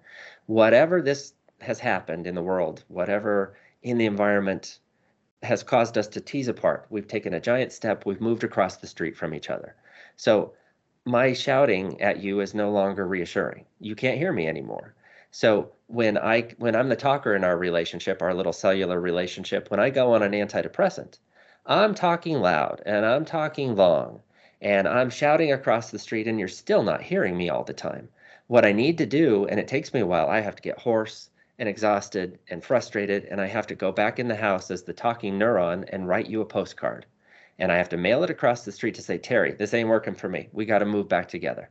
whatever 0.47 1.03
this 1.03 1.35
has 1.61 1.79
happened 1.79 2.27
in 2.27 2.35
the 2.35 2.42
world, 2.42 2.83
whatever 2.88 3.57
in 3.83 3.99
the 3.99 4.07
environment 4.07 4.79
has 5.42 5.62
caused 5.62 5.99
us 5.99 6.09
to 6.09 6.21
tease 6.21 6.49
apart, 6.49 6.87
we've 6.88 7.09
taken 7.09 7.35
a 7.35 7.40
giant 7.40 7.73
step, 7.73 8.07
we've 8.07 8.21
moved 8.21 8.45
across 8.45 8.77
the 8.77 8.87
street 8.87 9.16
from 9.16 9.35
each 9.35 9.51
other. 9.51 9.75
So 10.16 10.55
my 11.05 11.33
shouting 11.33 12.01
at 12.01 12.23
you 12.23 12.40
is 12.40 12.55
no 12.55 12.71
longer 12.71 13.07
reassuring. 13.07 13.66
You 13.81 13.95
can't 13.95 14.18
hear 14.18 14.33
me 14.33 14.47
anymore. 14.47 14.95
So 15.31 15.73
when 15.93 16.17
I 16.17 16.49
when 16.57 16.75
I'm 16.75 16.89
the 16.89 16.97
talker 16.97 17.35
in 17.37 17.45
our 17.45 17.59
relationship, 17.59 18.23
our 18.23 18.33
little 18.33 18.55
cellular 18.55 18.99
relationship, 18.99 19.71
when 19.71 19.79
I 19.79 19.91
go 19.91 20.15
on 20.15 20.23
an 20.23 20.33
antidepressant, 20.33 21.19
I'm 21.67 21.95
talking 21.95 22.41
loud 22.41 22.81
and 22.87 23.05
I'm 23.05 23.27
talking 23.27 23.77
long 23.77 24.23
and 24.63 24.89
I'm 24.89 25.11
shouting 25.11 25.53
across 25.53 25.91
the 25.91 25.99
street 25.99 26.27
and 26.27 26.39
you're 26.39 26.49
still 26.49 26.83
not 26.83 27.03
hearing 27.03 27.37
me 27.37 27.51
all 27.51 27.63
the 27.63 27.75
time. 27.75 28.09
What 28.47 28.65
I 28.65 28.73
need 28.73 28.97
to 28.99 29.07
do, 29.07 29.45
and 29.47 29.61
it 29.61 29.69
takes 29.69 29.93
me 29.93 30.01
a 30.01 30.07
while, 30.07 30.29
I 30.29 30.41
have 30.41 30.57
to 30.57 30.63
get 30.63 30.79
hoarse 30.79 31.29
and 31.59 31.69
exhausted 31.69 32.39
and 32.49 32.65
frustrated, 32.65 33.27
and 33.27 33.39
I 33.39 33.47
have 33.47 33.67
to 33.67 33.75
go 33.75 33.93
back 33.93 34.19
in 34.19 34.29
the 34.29 34.37
house 34.37 34.71
as 34.71 34.85
the 34.85 34.95
talking 34.95 35.39
neuron 35.39 35.87
and 35.93 36.09
write 36.09 36.27
you 36.27 36.41
a 36.41 36.47
postcard. 36.47 37.05
And 37.59 37.71
I 37.71 37.77
have 37.77 37.91
to 37.91 37.99
mail 37.99 38.25
it 38.25 38.31
across 38.31 38.65
the 38.65 38.73
street 38.73 38.95
to 38.95 39.03
say, 39.03 39.19
Terri, 39.19 39.59
this 39.59 39.75
ain't 39.75 39.91
working 39.91 40.15
for 40.15 40.31
me. 40.31 40.49
We 40.53 40.65
got 40.65 40.79
to 40.79 40.87
move 40.87 41.09
back 41.09 41.29
together. 41.29 41.69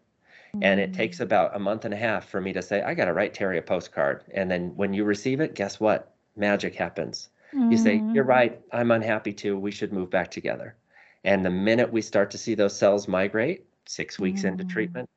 And 0.62 0.80
it 0.80 0.94
takes 0.94 1.18
mm. 1.18 1.22
about 1.22 1.56
a 1.56 1.60
month 1.60 1.86
and 1.86 1.94
a 1.94 1.98
half 1.98 2.28
for 2.30 2.42
me 2.42 2.52
to 2.54 2.62
say, 2.62 2.82
I 2.82 2.94
got 2.94 3.06
to 3.06 3.14
write 3.14 3.34
Terri 3.34 3.58
a 3.58 3.62
postcard. 3.62 4.24
And 4.34 4.52
then 4.52 4.76
when 4.76 4.94
you 4.94 5.04
receive 5.04 5.40
it, 5.40 5.56
guess 5.56 5.80
what? 5.80 6.14
Magic 6.36 6.76
happens. 6.76 7.30
You 7.54 7.78
say, 7.78 8.02
You're 8.14 8.24
mm. 8.24 8.30
right. 8.30 8.62
I'm 8.72 8.92
unhappy 8.92 9.34
too. 9.34 9.58
We 9.58 9.72
should 9.72 9.92
move 9.92 10.10
back 10.10 10.32
together. 10.32 10.76
And 11.24 11.46
the 11.46 11.50
minute 11.50 11.92
we 11.92 12.02
start 12.02 12.32
to 12.32 12.38
see 12.38 12.56
those 12.56 12.78
cells 12.78 13.08
migrate, 13.08 13.66
six 13.86 14.18
weeks 14.18 14.46
into 14.46 14.64
mm. 14.64 14.70
treatment, 14.70 15.10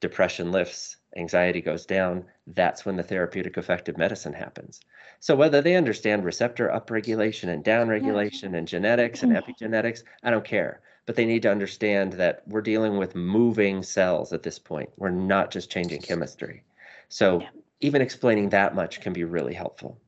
depression 0.00 0.52
lifts, 0.52 0.98
anxiety 1.16 1.62
goes 1.62 1.86
down. 1.86 2.24
That's 2.46 2.84
when 2.84 2.96
the 2.96 3.02
therapeutic 3.02 3.56
effective 3.56 3.96
medicine 3.96 4.34
happens. 4.34 4.80
So 5.20 5.34
whether 5.34 5.62
they 5.62 5.76
understand 5.76 6.24
receptor 6.24 6.68
upregulation 6.68 7.48
and 7.48 7.64
downregulation 7.64 8.56
and 8.56 8.68
genetics 8.68 9.22
and 9.22 9.32
epigenetics, 9.32 10.02
I 10.22 10.30
don't 10.30 10.44
care 10.44 10.82
but 11.06 11.16
they 11.16 11.24
need 11.24 11.42
to 11.42 11.50
understand 11.50 12.12
that 12.14 12.42
we're 12.46 12.62
dealing 12.62 12.96
with 12.96 13.14
moving 13.14 13.82
cells 13.82 14.32
at 14.32 14.42
this 14.42 14.58
point. 14.58 14.90
We're 14.96 15.10
not 15.10 15.50
just 15.50 15.70
changing 15.70 16.02
chemistry. 16.02 16.62
So 17.08 17.40
yeah. 17.40 17.48
even 17.80 18.00
explaining 18.00 18.50
that 18.50 18.74
much 18.74 19.00
can 19.00 19.12
be 19.12 19.24
really 19.24 19.54
helpful. 19.54 19.98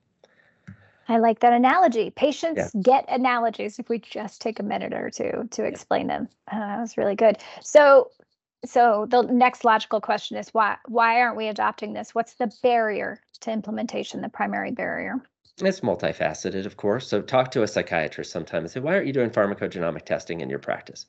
I 1.08 1.18
like 1.18 1.40
that 1.40 1.52
analogy. 1.52 2.10
Patients 2.10 2.70
yeah. 2.74 2.80
get 2.80 3.04
analogies 3.08 3.78
if 3.78 3.88
we 3.88 3.98
just 3.98 4.40
take 4.40 4.58
a 4.58 4.62
minute 4.62 4.94
or 4.94 5.10
two 5.10 5.48
to 5.50 5.64
explain 5.64 6.08
yeah. 6.08 6.18
them. 6.18 6.28
Uh, 6.50 6.58
that 6.58 6.80
was 6.80 6.96
really 6.96 7.16
good. 7.16 7.38
So 7.60 8.10
so 8.64 9.06
the 9.10 9.22
next 9.22 9.64
logical 9.64 10.00
question 10.00 10.38
is 10.38 10.48
why 10.54 10.76
why 10.86 11.20
aren't 11.20 11.36
we 11.36 11.48
adopting 11.48 11.92
this? 11.92 12.14
What's 12.14 12.34
the 12.34 12.50
barrier 12.62 13.20
to 13.40 13.50
implementation, 13.50 14.22
the 14.22 14.28
primary 14.28 14.70
barrier? 14.70 15.20
It's 15.58 15.80
multifaceted, 15.80 16.66
of 16.66 16.76
course. 16.76 17.08
So 17.08 17.22
talk 17.22 17.50
to 17.52 17.62
a 17.62 17.68
psychiatrist 17.68 18.32
sometime 18.32 18.62
and 18.62 18.70
say, 18.70 18.80
why 18.80 18.94
aren't 18.94 19.06
you 19.06 19.12
doing 19.12 19.30
pharmacogenomic 19.30 20.04
testing 20.04 20.40
in 20.40 20.50
your 20.50 20.58
practice? 20.58 21.06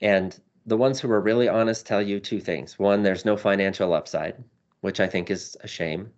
And 0.00 0.38
the 0.66 0.76
ones 0.76 1.00
who 1.00 1.10
are 1.10 1.20
really 1.20 1.48
honest 1.48 1.86
tell 1.86 2.00
you 2.00 2.20
two 2.20 2.40
things. 2.40 2.78
One, 2.78 3.02
there's 3.02 3.24
no 3.24 3.36
financial 3.36 3.94
upside, 3.94 4.36
which 4.82 5.00
I 5.00 5.08
think 5.08 5.30
is 5.30 5.56
a 5.62 5.68
shame. 5.68 6.12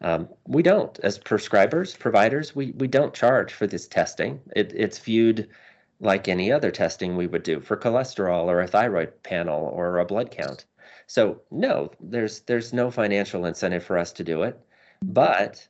Um, 0.00 0.28
we 0.46 0.62
don't, 0.62 0.98
as 1.00 1.18
prescribers, 1.18 1.98
providers, 1.98 2.54
we, 2.54 2.70
we 2.78 2.86
don't 2.86 3.12
charge 3.12 3.52
for 3.52 3.66
this 3.66 3.88
testing. 3.88 4.40
It, 4.56 4.72
it's 4.74 4.98
viewed 4.98 5.48
like 6.00 6.28
any 6.28 6.52
other 6.52 6.70
testing 6.70 7.16
we 7.16 7.26
would 7.26 7.42
do 7.42 7.60
for 7.60 7.76
cholesterol 7.76 8.44
or 8.44 8.60
a 8.60 8.68
thyroid 8.68 9.22
panel 9.22 9.70
or 9.74 9.98
a 9.98 10.04
blood 10.04 10.30
count. 10.30 10.64
So 11.08 11.40
no, 11.50 11.90
there's 12.00 12.40
there's 12.40 12.72
no 12.72 12.90
financial 12.90 13.46
incentive 13.46 13.82
for 13.82 13.98
us 13.98 14.12
to 14.12 14.24
do 14.24 14.42
it. 14.42 14.60
But 15.02 15.66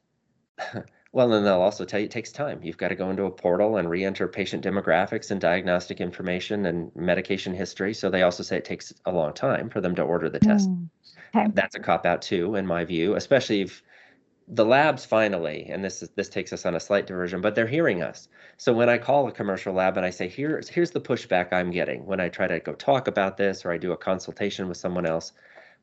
Well, 1.18 1.33
and 1.33 1.44
they'll 1.44 1.62
also 1.62 1.85
tell 1.85 1.98
you 1.98 2.07
it 2.07 2.12
takes 2.12 2.31
time. 2.31 2.61
You've 2.62 2.76
got 2.76 2.90
to 2.90 2.94
go 2.94 3.11
into 3.11 3.24
a 3.24 3.31
portal 3.33 3.78
and 3.78 3.90
re-enter 3.90 4.28
patient 4.28 4.64
demographics 4.64 5.33
and 5.33 5.40
diagnostic 5.40 6.00
information 6.00 6.64
and 6.66 6.94
medication 6.94 7.52
history. 7.52 7.92
So 7.92 8.09
they 8.09 8.22
also 8.22 8.44
say 8.44 8.57
it 8.57 8.64
takes 8.64 8.94
a 9.04 9.11
long 9.11 9.33
time 9.33 9.68
for 9.68 9.81
them 9.81 9.96
to 9.96 10.02
order 10.02 10.31
the 10.31 10.38
test. 10.38 10.70
Mm, 10.70 10.88
okay. 11.35 11.48
That's 11.54 11.74
a 11.74 11.81
cop 11.81 12.07
out 12.07 12.22
too, 12.22 12.54
in 12.54 12.68
my 12.68 12.85
view, 12.85 13.16
especially 13.16 13.62
if 13.62 13.83
the 14.46 14.64
labs 14.64 15.04
finally, 15.04 15.66
and 15.68 15.85
this 15.85 16.04
is 16.04 16.11
this 16.11 16.28
takes 16.28 16.52
us 16.52 16.64
on 16.64 16.76
a 16.76 16.81
slight 16.81 17.09
diversion, 17.09 17.40
but 17.40 17.57
they're 17.57 17.66
hearing 17.66 18.00
us. 18.00 18.28
So 18.57 18.72
when 18.72 18.88
I 18.88 18.98
call 18.98 19.26
a 19.26 19.33
commercial 19.33 19.74
lab 19.74 19.96
and 19.96 20.07
I 20.07 20.11
say, 20.11 20.28
here's 20.28 20.68
here's 20.68 20.92
the 20.92 21.00
pushback 21.00 21.52
I'm 21.52 21.72
getting 21.72 22.07
when 22.07 22.20
I 22.20 22.28
try 22.28 22.46
to 22.46 22.61
go 22.61 22.74
talk 22.74 23.09
about 23.09 23.37
this 23.37 23.64
or 23.64 23.72
I 23.72 23.78
do 23.78 23.90
a 23.90 23.96
consultation 23.96 24.68
with 24.68 24.76
someone 24.76 25.04
else, 25.04 25.33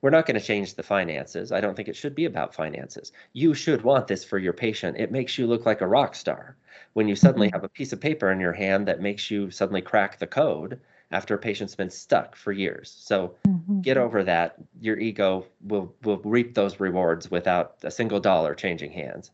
we're 0.05 0.11
not 0.11 0.27
going 0.27 0.39
to 0.39 0.45
change 0.45 0.75
the 0.75 0.83
finances. 0.83 1.51
I 1.51 1.59
don't 1.59 1.73
think 1.73 1.87
it 1.87 1.95
should 1.95 2.13
be 2.13 2.25
about 2.25 2.53
finances. 2.53 3.11
You 3.33 3.55
should 3.55 3.81
want 3.81 4.05
this 4.05 4.23
for 4.23 4.37
your 4.37 4.53
patient. 4.53 4.97
It 4.99 5.11
makes 5.11 5.35
you 5.35 5.47
look 5.47 5.65
like 5.65 5.81
a 5.81 5.87
rock 5.87 6.13
star 6.13 6.57
when 6.93 7.07
you 7.07 7.15
suddenly 7.15 7.47
mm-hmm. 7.47 7.55
have 7.55 7.63
a 7.63 7.69
piece 7.69 7.91
of 7.91 7.99
paper 7.99 8.31
in 8.31 8.39
your 8.39 8.53
hand 8.53 8.87
that 8.87 9.01
makes 9.01 9.31
you 9.31 9.49
suddenly 9.49 9.81
crack 9.81 10.19
the 10.19 10.27
code 10.27 10.79
after 11.09 11.33
a 11.33 11.39
patient's 11.39 11.73
been 11.73 11.89
stuck 11.89 12.35
for 12.35 12.51
years. 12.51 12.95
So 12.99 13.33
mm-hmm. 13.47 13.81
get 13.81 13.97
over 13.97 14.23
that. 14.23 14.57
Your 14.79 14.99
ego 14.99 15.47
will 15.63 15.91
will 16.03 16.17
reap 16.17 16.53
those 16.53 16.79
rewards 16.79 17.31
without 17.31 17.77
a 17.81 17.89
single 17.89 18.19
dollar 18.19 18.53
changing 18.53 18.91
hands. 18.91 19.31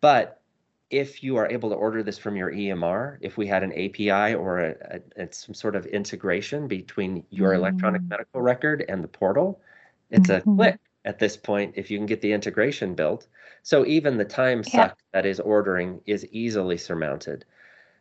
But 0.00 0.40
if 0.88 1.22
you 1.22 1.36
are 1.36 1.46
able 1.50 1.68
to 1.68 1.76
order 1.76 2.02
this 2.02 2.16
from 2.16 2.36
your 2.36 2.52
EMR, 2.52 3.18
if 3.20 3.36
we 3.36 3.46
had 3.46 3.62
an 3.62 3.72
API 3.72 4.34
or 4.34 4.60
a, 4.60 5.00
a, 5.18 5.30
some 5.30 5.52
sort 5.52 5.76
of 5.76 5.84
integration 5.84 6.68
between 6.68 7.22
your 7.28 7.50
mm-hmm. 7.50 7.58
electronic 7.58 8.00
medical 8.04 8.40
record 8.40 8.82
and 8.88 9.04
the 9.04 9.08
portal, 9.08 9.60
it's 10.10 10.28
mm-hmm. 10.28 10.50
a 10.50 10.56
click 10.56 10.80
at 11.04 11.18
this 11.18 11.36
point 11.36 11.74
if 11.76 11.90
you 11.90 11.98
can 11.98 12.06
get 12.06 12.20
the 12.20 12.32
integration 12.32 12.94
built. 12.94 13.26
So 13.62 13.84
even 13.86 14.16
the 14.16 14.24
time 14.24 14.62
suck 14.62 14.98
that 15.12 15.26
is 15.26 15.40
ordering 15.40 16.00
is 16.06 16.26
easily 16.26 16.78
surmounted. 16.78 17.44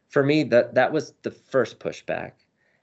For 0.10 0.24
me, 0.24 0.44
that 0.44 0.76
that 0.76 0.92
was 0.92 1.14
the 1.24 1.32
first 1.32 1.80
pushback. 1.80 2.34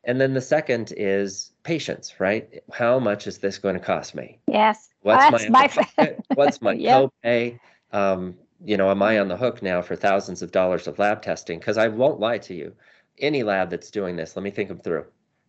And 0.05 0.21
then 0.21 0.35
the 0.35 0.41
second 0.41 0.93
is 0.97 1.53
patients, 1.63 2.19
right? 2.19 2.63
How 2.73 2.99
much 2.99 3.27
is 3.27 3.39
this 3.39 3.59
going 3.59 3.75
to 3.75 3.81
cost 3.81 4.15
me? 4.15 4.41
Yes. 4.49 4.89
What's 5.03 5.31
That's 5.31 5.49
my, 5.49 5.71
my 5.97 6.17
what's 6.35 6.61
my 6.63 6.73
yep. 6.73 7.11
copay? 7.25 7.61
Um, 7.93 8.35
you 8.65 8.77
know, 8.77 8.91
am 8.91 9.03
I 9.03 9.19
on 9.19 9.29
the 9.29 9.37
hook 9.37 9.63
now 9.63 9.83
for 9.83 9.97
thousands 9.97 10.43
of 10.43 10.51
dollars 10.51 10.87
of 10.87 10.99
lab 10.99 11.23
testing? 11.23 11.59
Because 11.59 11.79
I 11.79 11.89
won't 11.89 12.21
lie 12.21 12.39
to 12.39 12.55
you. 12.55 12.73
Any 13.19 13.43
lab 13.43 13.71
that's 13.71 13.91
doing 13.91 14.17
this, 14.17 14.37
let 14.37 14.43
me 14.43 14.51
think 14.51 14.69
them 14.69 14.81
through. 14.81 15.05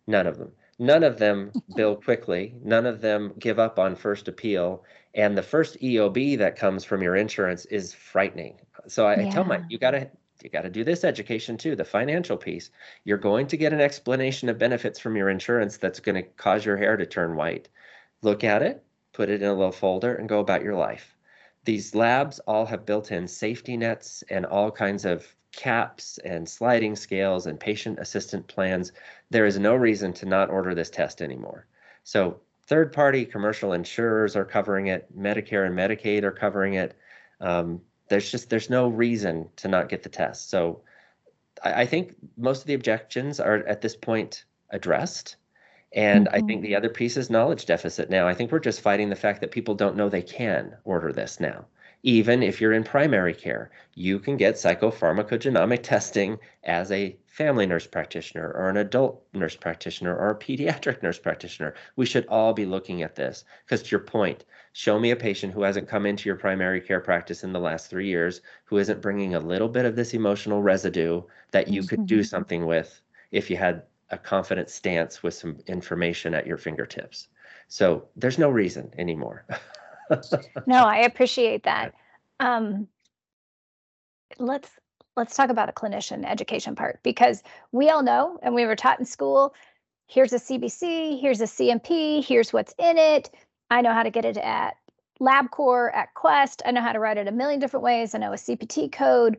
None 0.06 0.26
of 0.26 0.38
them. 0.38 0.52
None 0.78 1.02
of 1.02 1.18
them 1.18 1.52
bill 1.76 1.96
quickly. 1.96 2.54
None 2.62 2.86
of 2.86 3.00
them 3.00 3.34
give 3.38 3.58
up 3.58 3.78
on 3.78 3.94
first 3.94 4.28
appeal. 4.28 4.84
And 5.14 5.36
the 5.36 5.42
first 5.42 5.78
EOB 5.80 6.38
that 6.38 6.56
comes 6.56 6.84
from 6.84 7.02
your 7.02 7.16
insurance 7.16 7.66
is 7.66 7.94
frightening. 7.94 8.60
So 8.88 9.06
I, 9.06 9.16
yeah. 9.16 9.28
I 9.28 9.30
tell 9.30 9.44
my 9.44 9.62
you 9.68 9.78
gotta 9.78 10.10
you 10.42 10.50
gotta 10.50 10.68
do 10.68 10.84
this 10.84 11.04
education 11.04 11.56
too, 11.56 11.76
the 11.76 11.84
financial 11.84 12.36
piece. 12.36 12.70
You're 13.04 13.18
going 13.18 13.46
to 13.46 13.56
get 13.56 13.72
an 13.72 13.80
explanation 13.80 14.48
of 14.48 14.58
benefits 14.58 14.98
from 14.98 15.16
your 15.16 15.30
insurance 15.30 15.76
that's 15.76 16.00
going 16.00 16.16
to 16.16 16.22
cause 16.22 16.64
your 16.64 16.76
hair 16.76 16.96
to 16.96 17.06
turn 17.06 17.36
white. 17.36 17.68
Look 18.22 18.44
at 18.44 18.62
it, 18.62 18.82
put 19.12 19.30
it 19.30 19.42
in 19.42 19.48
a 19.48 19.54
little 19.54 19.72
folder, 19.72 20.16
and 20.16 20.28
go 20.28 20.40
about 20.40 20.62
your 20.62 20.74
life. 20.74 21.16
These 21.64 21.94
labs 21.94 22.40
all 22.40 22.66
have 22.66 22.84
built-in 22.84 23.26
safety 23.26 23.76
nets 23.76 24.22
and 24.28 24.44
all 24.44 24.70
kinds 24.70 25.06
of 25.06 25.34
caps 25.56 26.18
and 26.18 26.48
sliding 26.48 26.96
scales 26.96 27.46
and 27.46 27.58
patient 27.58 27.98
assistant 27.98 28.46
plans, 28.46 28.92
there 29.30 29.46
is 29.46 29.58
no 29.58 29.74
reason 29.74 30.12
to 30.14 30.26
not 30.26 30.50
order 30.50 30.74
this 30.74 30.90
test 30.90 31.22
anymore. 31.22 31.66
So 32.02 32.40
third 32.66 32.92
party 32.92 33.24
commercial 33.24 33.72
insurers 33.72 34.36
are 34.36 34.44
covering 34.44 34.88
it, 34.88 35.16
Medicare 35.16 35.66
and 35.66 35.76
Medicaid 35.76 36.22
are 36.22 36.32
covering 36.32 36.74
it. 36.74 36.96
Um, 37.40 37.80
there's 38.08 38.30
just 38.30 38.50
there's 38.50 38.70
no 38.70 38.88
reason 38.88 39.48
to 39.56 39.68
not 39.68 39.88
get 39.88 40.02
the 40.02 40.08
test. 40.08 40.50
So 40.50 40.82
I, 41.62 41.82
I 41.82 41.86
think 41.86 42.14
most 42.36 42.60
of 42.60 42.66
the 42.66 42.74
objections 42.74 43.40
are 43.40 43.56
at 43.66 43.80
this 43.80 43.96
point 43.96 44.44
addressed. 44.70 45.36
And 45.92 46.26
mm-hmm. 46.26 46.34
I 46.34 46.40
think 46.40 46.62
the 46.62 46.68
mm-hmm. 46.68 46.76
other 46.76 46.88
piece 46.88 47.16
is 47.16 47.30
knowledge 47.30 47.66
deficit 47.66 48.10
now. 48.10 48.26
I 48.26 48.34
think 48.34 48.50
we're 48.50 48.58
just 48.58 48.80
fighting 48.80 49.10
the 49.10 49.16
fact 49.16 49.40
that 49.40 49.52
people 49.52 49.74
don't 49.74 49.96
know 49.96 50.08
they 50.08 50.22
can 50.22 50.76
order 50.84 51.12
this 51.12 51.38
now. 51.40 51.66
Even 52.06 52.42
if 52.42 52.60
you're 52.60 52.74
in 52.74 52.84
primary 52.84 53.32
care, 53.32 53.70
you 53.94 54.18
can 54.18 54.36
get 54.36 54.56
psychopharmacogenomic 54.56 55.82
testing 55.82 56.38
as 56.64 56.92
a 56.92 57.16
family 57.24 57.64
nurse 57.64 57.86
practitioner 57.86 58.52
or 58.52 58.68
an 58.68 58.76
adult 58.76 59.24
nurse 59.32 59.56
practitioner 59.56 60.14
or 60.14 60.28
a 60.28 60.38
pediatric 60.38 61.02
nurse 61.02 61.18
practitioner. 61.18 61.72
We 61.96 62.04
should 62.04 62.26
all 62.26 62.52
be 62.52 62.66
looking 62.66 63.00
at 63.00 63.14
this 63.14 63.46
because, 63.64 63.82
to 63.84 63.90
your 63.92 64.00
point, 64.00 64.44
show 64.74 64.98
me 65.00 65.12
a 65.12 65.16
patient 65.16 65.54
who 65.54 65.62
hasn't 65.62 65.88
come 65.88 66.04
into 66.04 66.28
your 66.28 66.36
primary 66.36 66.82
care 66.82 67.00
practice 67.00 67.42
in 67.42 67.54
the 67.54 67.58
last 67.58 67.88
three 67.88 68.08
years 68.08 68.42
who 68.66 68.76
isn't 68.76 69.00
bringing 69.00 69.34
a 69.34 69.40
little 69.40 69.70
bit 69.70 69.86
of 69.86 69.96
this 69.96 70.12
emotional 70.12 70.60
residue 70.60 71.22
that 71.52 71.68
you 71.68 71.84
could 71.84 72.04
do 72.04 72.18
mm-hmm. 72.18 72.24
something 72.24 72.66
with 72.66 73.00
if 73.30 73.48
you 73.48 73.56
had 73.56 73.82
a 74.10 74.18
confident 74.18 74.68
stance 74.68 75.22
with 75.22 75.32
some 75.32 75.56
information 75.68 76.34
at 76.34 76.46
your 76.46 76.58
fingertips. 76.58 77.28
So 77.68 78.08
there's 78.14 78.38
no 78.38 78.50
reason 78.50 78.92
anymore. 78.98 79.46
no, 80.66 80.84
I 80.84 80.98
appreciate 80.98 81.62
that. 81.64 81.94
Um, 82.40 82.88
let's 84.38 84.70
let's 85.16 85.36
talk 85.36 85.50
about 85.50 85.66
the 85.66 85.72
clinician 85.72 86.24
education 86.24 86.74
part 86.74 87.00
because 87.02 87.42
we 87.72 87.88
all 87.88 88.02
know, 88.02 88.38
and 88.42 88.54
we 88.54 88.66
were 88.66 88.76
taught 88.76 88.98
in 88.98 89.04
school. 89.04 89.54
Here's 90.06 90.32
a 90.32 90.38
CBC. 90.38 91.20
Here's 91.20 91.40
a 91.40 91.44
CMP. 91.44 92.24
Here's 92.24 92.52
what's 92.52 92.74
in 92.78 92.98
it. 92.98 93.30
I 93.70 93.80
know 93.80 93.92
how 93.92 94.02
to 94.02 94.10
get 94.10 94.24
it 94.24 94.36
at 94.36 94.76
LabCorp, 95.20 95.94
at 95.94 96.12
Quest. 96.14 96.62
I 96.66 96.72
know 96.72 96.82
how 96.82 96.92
to 96.92 96.98
write 96.98 97.16
it 97.16 97.28
a 97.28 97.32
million 97.32 97.60
different 97.60 97.84
ways. 97.84 98.14
I 98.14 98.18
know 98.18 98.32
a 98.32 98.36
CPT 98.36 98.92
code. 98.92 99.38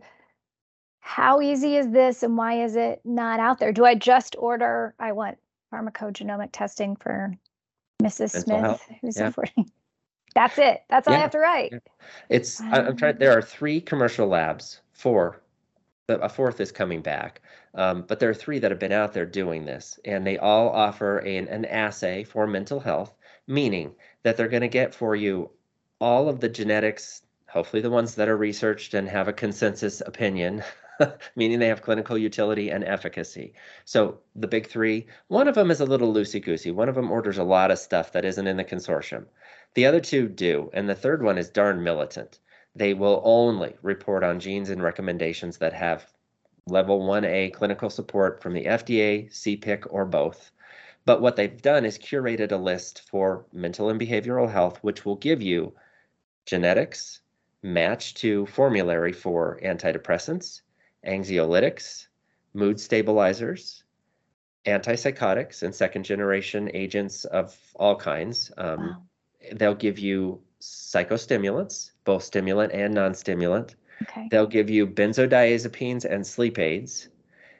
How 1.01 1.39
easy 1.39 1.77
is 1.77 1.91
this, 1.91 2.23
and 2.23 2.35
why 2.35 2.63
is 2.63 2.75
it 2.75 2.99
not 3.05 3.39
out 3.39 3.59
there? 3.59 3.71
Do 3.71 3.85
I 3.85 3.93
just 3.93 4.35
order? 4.39 4.95
I 4.99 5.11
want 5.11 5.37
pharmacogenomic 5.71 6.49
testing 6.51 6.95
for 6.95 7.31
Mrs. 8.01 8.33
Mental 8.33 8.41
Smith, 8.41 8.61
health. 8.61 8.89
who's 9.01 9.17
yeah. 9.19 9.31
40. 10.35 10.55
That's 10.55 10.57
it. 10.57 10.83
That's 10.89 11.07
all 11.07 11.13
yeah. 11.13 11.19
I 11.19 11.21
have 11.21 11.31
to 11.31 11.39
write. 11.39 11.73
It's 12.29 12.61
I'm 12.61 12.95
trying. 12.97 13.17
There 13.17 13.37
are 13.37 13.41
three 13.41 13.81
commercial 13.81 14.27
labs. 14.27 14.81
Four. 14.93 15.41
A 16.07 16.29
fourth 16.29 16.61
is 16.61 16.71
coming 16.71 17.01
back. 17.01 17.41
Um, 17.73 18.03
but 18.07 18.19
there 18.19 18.29
are 18.29 18.35
three 18.35 18.59
that 18.59 18.71
have 18.71 18.79
been 18.79 18.91
out 18.91 19.13
there 19.13 19.25
doing 19.25 19.65
this, 19.65 19.99
and 20.05 20.25
they 20.25 20.37
all 20.37 20.69
offer 20.69 21.17
an, 21.19 21.47
an 21.47 21.65
assay 21.65 22.23
for 22.23 22.47
mental 22.47 22.79
health, 22.79 23.13
meaning 23.47 23.93
that 24.23 24.37
they're 24.37 24.47
going 24.47 24.61
to 24.61 24.67
get 24.67 24.93
for 24.93 25.15
you 25.15 25.49
all 25.99 26.29
of 26.29 26.39
the 26.39 26.49
genetics, 26.49 27.23
hopefully 27.47 27.81
the 27.81 27.89
ones 27.89 28.15
that 28.15 28.29
are 28.29 28.37
researched 28.37 28.93
and 28.93 29.09
have 29.09 29.27
a 29.27 29.33
consensus 29.33 30.01
opinion, 30.05 30.63
meaning 31.35 31.59
they 31.59 31.67
have 31.67 31.81
clinical 31.81 32.17
utility 32.17 32.69
and 32.69 32.83
efficacy. 32.83 33.53
So 33.83 34.19
the 34.35 34.47
big 34.47 34.67
three, 34.67 35.07
one 35.27 35.47
of 35.47 35.55
them 35.55 35.71
is 35.71 35.81
a 35.81 35.85
little 35.85 36.13
loosey 36.13 36.43
goosey. 36.43 36.71
One 36.71 36.89
of 36.89 36.95
them 36.95 37.11
orders 37.11 37.37
a 37.37 37.43
lot 37.43 37.71
of 37.71 37.79
stuff 37.79 38.11
that 38.13 38.25
isn't 38.25 38.47
in 38.47 38.57
the 38.57 38.63
consortium. 38.63 39.25
The 39.75 39.85
other 39.85 39.99
two 39.99 40.29
do. 40.29 40.69
And 40.73 40.89
the 40.89 40.95
third 40.95 41.21
one 41.21 41.37
is 41.37 41.49
darn 41.49 41.83
militant. 41.83 42.39
They 42.75 42.93
will 42.93 43.21
only 43.25 43.75
report 43.81 44.23
on 44.23 44.39
genes 44.39 44.69
and 44.69 44.81
recommendations 44.81 45.57
that 45.57 45.73
have 45.73 46.11
level 46.65 47.01
1A 47.01 47.53
clinical 47.53 47.89
support 47.89 48.41
from 48.41 48.53
the 48.53 48.65
FDA, 48.65 49.29
CPIC, 49.29 49.85
or 49.89 50.05
both. 50.05 50.51
But 51.03 51.21
what 51.21 51.35
they've 51.35 51.61
done 51.61 51.85
is 51.85 51.99
curated 51.99 52.53
a 52.53 52.57
list 52.57 53.01
for 53.09 53.45
mental 53.51 53.89
and 53.89 53.99
behavioral 53.99 54.49
health, 54.49 54.79
which 54.81 55.05
will 55.05 55.17
give 55.17 55.41
you 55.41 55.73
genetics 56.45 57.19
matched 57.61 58.17
to 58.17 58.45
formulary 58.45 59.11
for 59.11 59.59
antidepressants, 59.61 60.61
anxiolytics, 61.05 62.07
mood 62.53 62.79
stabilizers, 62.79 63.83
antipsychotics, 64.65 65.63
and 65.63 65.75
second 65.75 66.03
generation 66.03 66.71
agents 66.73 67.25
of 67.25 67.57
all 67.75 67.97
kinds. 67.97 68.53
Um, 68.57 68.79
wow 68.79 69.01
they'll 69.53 69.75
give 69.75 69.99
you 69.99 70.39
psychostimulants, 70.61 71.91
both 72.03 72.23
stimulant 72.23 72.71
and 72.73 72.93
non-stimulant. 72.93 73.75
Okay. 74.03 74.27
They'll 74.29 74.47
give 74.47 74.69
you 74.69 74.87
benzodiazepines 74.87 76.05
and 76.05 76.25
sleep 76.25 76.59
aids. 76.59 77.09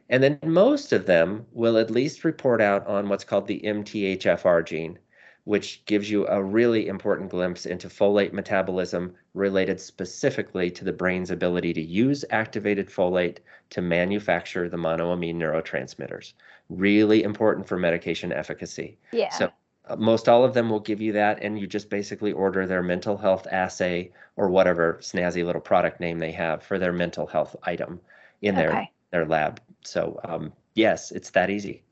And 0.09 0.21
then 0.21 0.39
most 0.43 0.93
of 0.93 1.05
them 1.05 1.45
will 1.51 1.77
at 1.77 1.89
least 1.89 2.23
report 2.23 2.61
out 2.61 2.85
on 2.87 3.09
what's 3.09 3.23
called 3.23 3.47
the 3.47 3.61
MTHFR 3.63 4.65
gene, 4.65 4.99
which 5.45 5.83
gives 5.85 6.09
you 6.09 6.27
a 6.27 6.43
really 6.43 6.87
important 6.87 7.29
glimpse 7.29 7.65
into 7.65 7.87
folate 7.87 8.33
metabolism 8.33 9.15
related 9.33 9.79
specifically 9.79 10.69
to 10.71 10.83
the 10.83 10.93
brain's 10.93 11.31
ability 11.31 11.73
to 11.73 11.81
use 11.81 12.25
activated 12.29 12.87
folate 12.87 13.37
to 13.71 13.81
manufacture 13.81 14.69
the 14.69 14.77
monoamine 14.77 15.35
neurotransmitters. 15.35 16.33
Really 16.69 17.23
important 17.23 17.67
for 17.67 17.77
medication 17.77 18.31
efficacy. 18.31 18.97
Yeah. 19.11 19.29
So 19.29 19.51
most 19.97 20.27
all 20.27 20.43
of 20.43 20.53
them 20.53 20.69
will 20.69 20.79
give 20.79 21.01
you 21.01 21.13
that, 21.13 21.43
and 21.43 21.59
you 21.59 21.67
just 21.67 21.89
basically 21.89 22.31
order 22.31 22.65
their 22.65 22.83
mental 22.83 23.17
health 23.17 23.47
assay 23.51 24.11
or 24.35 24.49
whatever 24.49 24.97
snazzy 25.01 25.45
little 25.45 25.61
product 25.61 25.99
name 25.99 26.19
they 26.19 26.31
have 26.31 26.63
for 26.63 26.79
their 26.79 26.93
mental 26.93 27.27
health 27.27 27.55
item 27.63 27.99
in 28.41 28.55
their 28.55 28.71
okay. 28.71 28.91
their 29.11 29.25
lab. 29.25 29.61
So 29.83 30.19
um, 30.23 30.53
yes, 30.73 31.11
it's 31.11 31.29
that 31.31 31.49
easy. 31.49 31.83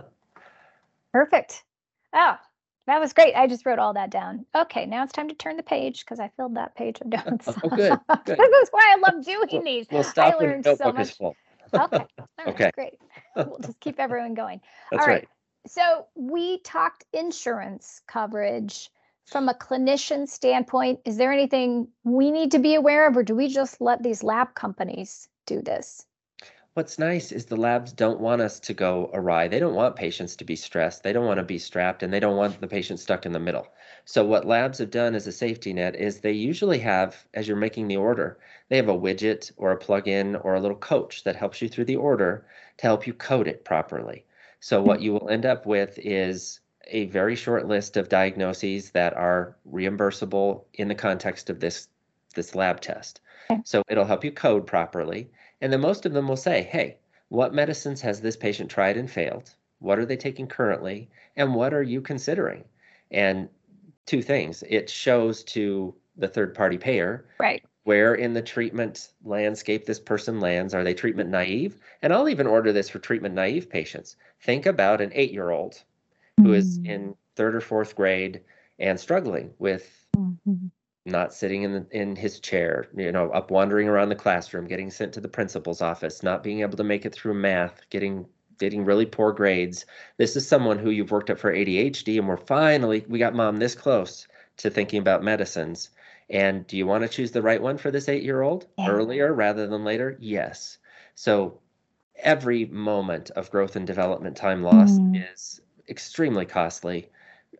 Perfect. 1.12 1.64
Oh, 2.12 2.36
that 2.86 3.00
was 3.00 3.12
great. 3.12 3.34
I 3.34 3.46
just 3.46 3.66
wrote 3.66 3.78
all 3.78 3.92
that 3.94 4.10
down. 4.10 4.46
Okay, 4.54 4.86
now 4.86 5.04
it's 5.04 5.12
time 5.12 5.28
to 5.28 5.34
turn 5.34 5.56
the 5.56 5.62
page 5.62 6.00
because 6.00 6.18
I 6.18 6.30
filled 6.36 6.56
that 6.56 6.74
page 6.74 7.00
of 7.00 7.06
notes. 7.08 7.48
oh, 7.62 7.68
good. 7.68 7.98
good. 8.24 8.38
this 8.38 8.62
is 8.62 8.68
why 8.70 8.94
I 8.94 8.96
love 8.96 9.24
doing 9.24 9.48
we'll, 9.52 9.62
these. 9.62 9.86
We'll 9.90 10.02
stop 10.02 10.34
I 10.34 10.36
learned 10.38 10.64
so 10.64 10.92
much. 10.92 11.20
Okay. 11.20 11.34
All 11.74 12.08
right, 12.38 12.48
okay. 12.48 12.70
Great. 12.74 12.94
We'll 13.36 13.58
just 13.58 13.78
keep 13.80 14.00
everyone 14.00 14.32
going. 14.32 14.60
That's 14.90 15.02
all 15.02 15.06
right. 15.06 15.20
right. 15.20 15.28
So 15.66 16.06
we 16.14 16.60
talked 16.60 17.04
insurance 17.12 18.00
coverage 18.06 18.90
from 19.26 19.48
a 19.48 19.54
clinician 19.54 20.26
standpoint. 20.26 21.00
Is 21.04 21.16
there 21.16 21.32
anything 21.32 21.88
we 22.04 22.30
need 22.30 22.52
to 22.52 22.58
be 22.58 22.74
aware 22.74 23.06
of, 23.06 23.16
or 23.16 23.22
do 23.22 23.34
we 23.34 23.48
just 23.48 23.80
let 23.80 24.02
these 24.02 24.22
lab 24.22 24.54
companies 24.54 25.28
do 25.44 25.60
this? 25.60 26.06
What's 26.78 26.98
nice 26.98 27.32
is 27.32 27.46
the 27.46 27.56
labs 27.56 27.92
don't 27.92 28.20
want 28.20 28.40
us 28.40 28.60
to 28.60 28.72
go 28.72 29.10
awry. 29.12 29.48
They 29.48 29.58
don't 29.58 29.74
want 29.74 29.96
patients 29.96 30.36
to 30.36 30.44
be 30.44 30.54
stressed. 30.54 31.02
They 31.02 31.12
don't 31.12 31.26
want 31.26 31.38
to 31.38 31.44
be 31.44 31.58
strapped 31.58 32.04
and 32.04 32.12
they 32.12 32.20
don't 32.20 32.36
want 32.36 32.60
the 32.60 32.68
patient 32.68 33.00
stuck 33.00 33.26
in 33.26 33.32
the 33.32 33.40
middle. 33.40 33.66
So, 34.04 34.24
what 34.24 34.46
labs 34.46 34.78
have 34.78 34.90
done 34.90 35.16
as 35.16 35.26
a 35.26 35.32
safety 35.32 35.72
net 35.72 35.96
is 35.96 36.20
they 36.20 36.32
usually 36.32 36.78
have, 36.78 37.26
as 37.34 37.48
you're 37.48 37.56
making 37.56 37.88
the 37.88 37.96
order, 37.96 38.38
they 38.68 38.76
have 38.76 38.88
a 38.88 38.96
widget 38.96 39.50
or 39.56 39.72
a 39.72 39.76
plug-in 39.76 40.36
or 40.36 40.54
a 40.54 40.60
little 40.60 40.76
coach 40.76 41.24
that 41.24 41.34
helps 41.34 41.60
you 41.60 41.68
through 41.68 41.86
the 41.86 41.96
order 41.96 42.46
to 42.76 42.86
help 42.86 43.08
you 43.08 43.12
code 43.12 43.48
it 43.48 43.64
properly. 43.64 44.24
So 44.60 44.82
what 44.82 45.00
you 45.00 45.12
will 45.12 45.28
end 45.28 45.46
up 45.46 45.66
with 45.66 45.98
is 45.98 46.60
a 46.88 47.06
very 47.06 47.36
short 47.36 47.66
list 47.66 47.96
of 47.96 48.08
diagnoses 48.08 48.90
that 48.90 49.14
are 49.14 49.56
reimbursable 49.70 50.64
in 50.74 50.88
the 50.88 50.94
context 50.94 51.50
of 51.50 51.60
this 51.60 51.88
this 52.34 52.54
lab 52.54 52.80
test. 52.80 53.20
Okay. 53.50 53.60
So 53.64 53.82
it'll 53.88 54.04
help 54.04 54.24
you 54.24 54.30
code 54.30 54.66
properly. 54.66 55.30
And 55.60 55.72
then 55.72 55.80
most 55.80 56.06
of 56.06 56.12
them 56.12 56.28
will 56.28 56.36
say, 56.36 56.62
hey, 56.62 56.98
what 57.28 57.54
medicines 57.54 58.00
has 58.02 58.20
this 58.20 58.36
patient 58.36 58.70
tried 58.70 58.96
and 58.96 59.10
failed? 59.10 59.54
What 59.80 59.98
are 59.98 60.06
they 60.06 60.16
taking 60.16 60.46
currently? 60.46 61.08
And 61.36 61.54
what 61.54 61.72
are 61.72 61.82
you 61.82 62.00
considering? 62.00 62.64
And 63.10 63.48
two 64.08 64.22
things 64.22 64.64
it 64.68 64.88
shows 64.88 65.44
to 65.44 65.94
the 66.16 66.26
third 66.26 66.54
party 66.54 66.78
payer 66.78 67.26
right 67.38 67.62
where 67.88 68.14
in 68.14 68.34
the 68.34 68.42
treatment 68.42 69.08
landscape 69.24 69.86
this 69.86 69.98
person 69.98 70.40
lands. 70.40 70.74
Are 70.74 70.84
they 70.84 70.92
treatment 70.92 71.30
naive? 71.30 71.80
And 72.02 72.12
I'll 72.12 72.28
even 72.28 72.46
order 72.46 72.70
this 72.70 72.90
for 72.90 72.98
treatment 72.98 73.34
naive 73.34 73.70
patients. 73.70 74.16
Think 74.42 74.66
about 74.66 75.00
an 75.00 75.10
eight 75.14 75.32
year 75.32 75.52
old 75.52 75.82
who 76.36 76.52
is 76.52 76.78
mm-hmm. 76.78 76.90
in 76.90 77.14
third 77.34 77.54
or 77.54 77.62
fourth 77.62 77.96
grade 77.96 78.42
and 78.78 79.00
struggling 79.00 79.54
with 79.58 80.06
mm-hmm. 80.14 80.66
not 81.06 81.32
sitting 81.32 81.62
in 81.62 81.72
the, 81.72 81.86
in 81.90 82.14
his 82.14 82.40
chair, 82.40 82.88
you 82.94 83.10
know, 83.10 83.30
up 83.30 83.50
wandering 83.50 83.88
around 83.88 84.10
the 84.10 84.14
classroom, 84.14 84.66
getting 84.66 84.90
sent 84.90 85.14
to 85.14 85.20
the 85.22 85.26
principal's 85.26 85.80
office, 85.80 86.22
not 86.22 86.42
being 86.42 86.60
able 86.60 86.76
to 86.76 86.84
make 86.84 87.06
it 87.06 87.14
through 87.14 87.32
math, 87.32 87.80
getting 87.88 88.26
getting 88.58 88.84
really 88.84 89.06
poor 89.06 89.32
grades. 89.32 89.86
This 90.18 90.36
is 90.36 90.46
someone 90.46 90.78
who 90.78 90.90
you've 90.90 91.10
worked 91.10 91.30
up 91.30 91.38
for 91.38 91.54
ADHD, 91.54 92.18
and 92.18 92.28
we're 92.28 92.36
finally 92.36 93.06
we 93.08 93.18
got 93.18 93.34
mom 93.34 93.56
this 93.56 93.74
close 93.74 94.28
to 94.58 94.68
thinking 94.68 95.00
about 95.00 95.24
medicines. 95.24 95.88
And 96.30 96.66
do 96.66 96.76
you 96.76 96.86
want 96.86 97.02
to 97.02 97.08
choose 97.08 97.30
the 97.30 97.42
right 97.42 97.60
one 97.60 97.78
for 97.78 97.90
this 97.90 98.08
eight 98.08 98.22
year 98.22 98.42
old 98.42 98.66
yeah. 98.76 98.88
earlier 98.88 99.32
rather 99.32 99.66
than 99.66 99.84
later? 99.84 100.16
Yes. 100.20 100.78
So 101.14 101.60
every 102.16 102.66
moment 102.66 103.30
of 103.30 103.50
growth 103.50 103.76
and 103.76 103.86
development 103.86 104.36
time 104.36 104.62
loss 104.62 104.92
mm. 104.92 105.32
is 105.32 105.60
extremely 105.88 106.44
costly. 106.44 107.08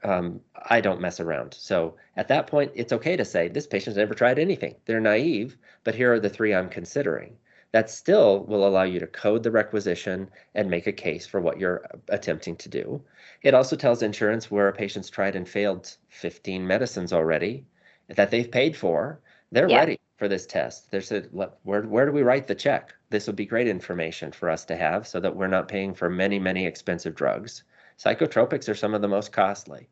Um, 0.05 0.41
I 0.55 0.81
don't 0.81 1.01
mess 1.01 1.19
around. 1.19 1.55
So 1.55 1.97
at 2.17 2.29
that 2.29 2.47
point, 2.47 2.73
it's 2.75 2.93
okay 2.93 3.17
to 3.17 3.25
say 3.25 3.49
this 3.49 3.67
patient's 3.67 3.97
never 3.97 4.15
tried 4.15 4.39
anything. 4.39 4.75
They're 4.85 5.01
naive, 5.01 5.57
but 5.83 5.95
here 5.95 6.13
are 6.13 6.21
the 6.21 6.29
three 6.29 6.55
I'm 6.55 6.69
considering. 6.69 7.37
That 7.73 7.91
still 7.91 8.45
will 8.45 8.67
allow 8.67 8.85
you 8.85 9.01
to 9.01 9.07
code 9.07 9.43
the 9.43 9.51
requisition 9.51 10.31
and 10.55 10.71
make 10.71 10.87
a 10.87 10.93
case 10.93 11.27
for 11.27 11.41
what 11.41 11.59
you're 11.59 11.87
attempting 12.09 12.57
to 12.57 12.69
do. 12.69 13.03
It 13.43 13.55
also 13.55 13.77
tells 13.77 14.03
insurance 14.03 14.51
where 14.51 14.69
a 14.69 14.73
patient's 14.73 15.11
tried 15.11 15.37
and 15.37 15.49
failed 15.49 15.97
15 16.11 16.67
medicines 16.67 17.13
already 17.13 17.65
that 18.09 18.31
they've 18.31 18.51
paid 18.51 18.77
for 18.77 19.21
they're 19.51 19.69
yeah. 19.69 19.79
ready 19.79 20.01
for 20.17 20.29
this 20.29 20.47
test. 20.47 20.91
They 20.91 21.01
said, 21.01 21.29
where, 21.33 21.83
where 21.83 22.07
do 22.07 22.13
we 22.13 22.23
write 22.23 22.47
the 22.47 22.55
check? 22.55 22.93
This 23.11 23.27
would 23.27 23.37
be 23.37 23.47
great 23.47 23.69
information 23.69 24.33
for 24.33 24.51
us 24.51 24.65
to 24.67 24.77
have 24.77 25.07
so 25.07 25.21
that 25.21 25.35
we're 25.35 25.47
not 25.47 25.69
paying 25.69 25.95
for 25.95 26.11
many, 26.11 26.39
many 26.39 26.67
expensive 26.67 27.15
drugs. 27.15 27.63
Psychotropics 27.99 28.69
are 28.69 28.75
some 28.75 28.95
of 28.95 29.01
the 29.01 29.09
most 29.09 29.33
costly. 29.33 29.89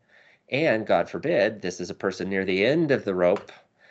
And 0.51 0.87
God 0.87 1.09
forbid, 1.09 1.63
this 1.63 1.81
is 1.81 1.91
a 1.91 1.95
person 1.95 2.29
near 2.29 2.45
the 2.45 2.65
end 2.65 2.91
of 2.91 3.05
the 3.05 3.15
rope 3.15 3.51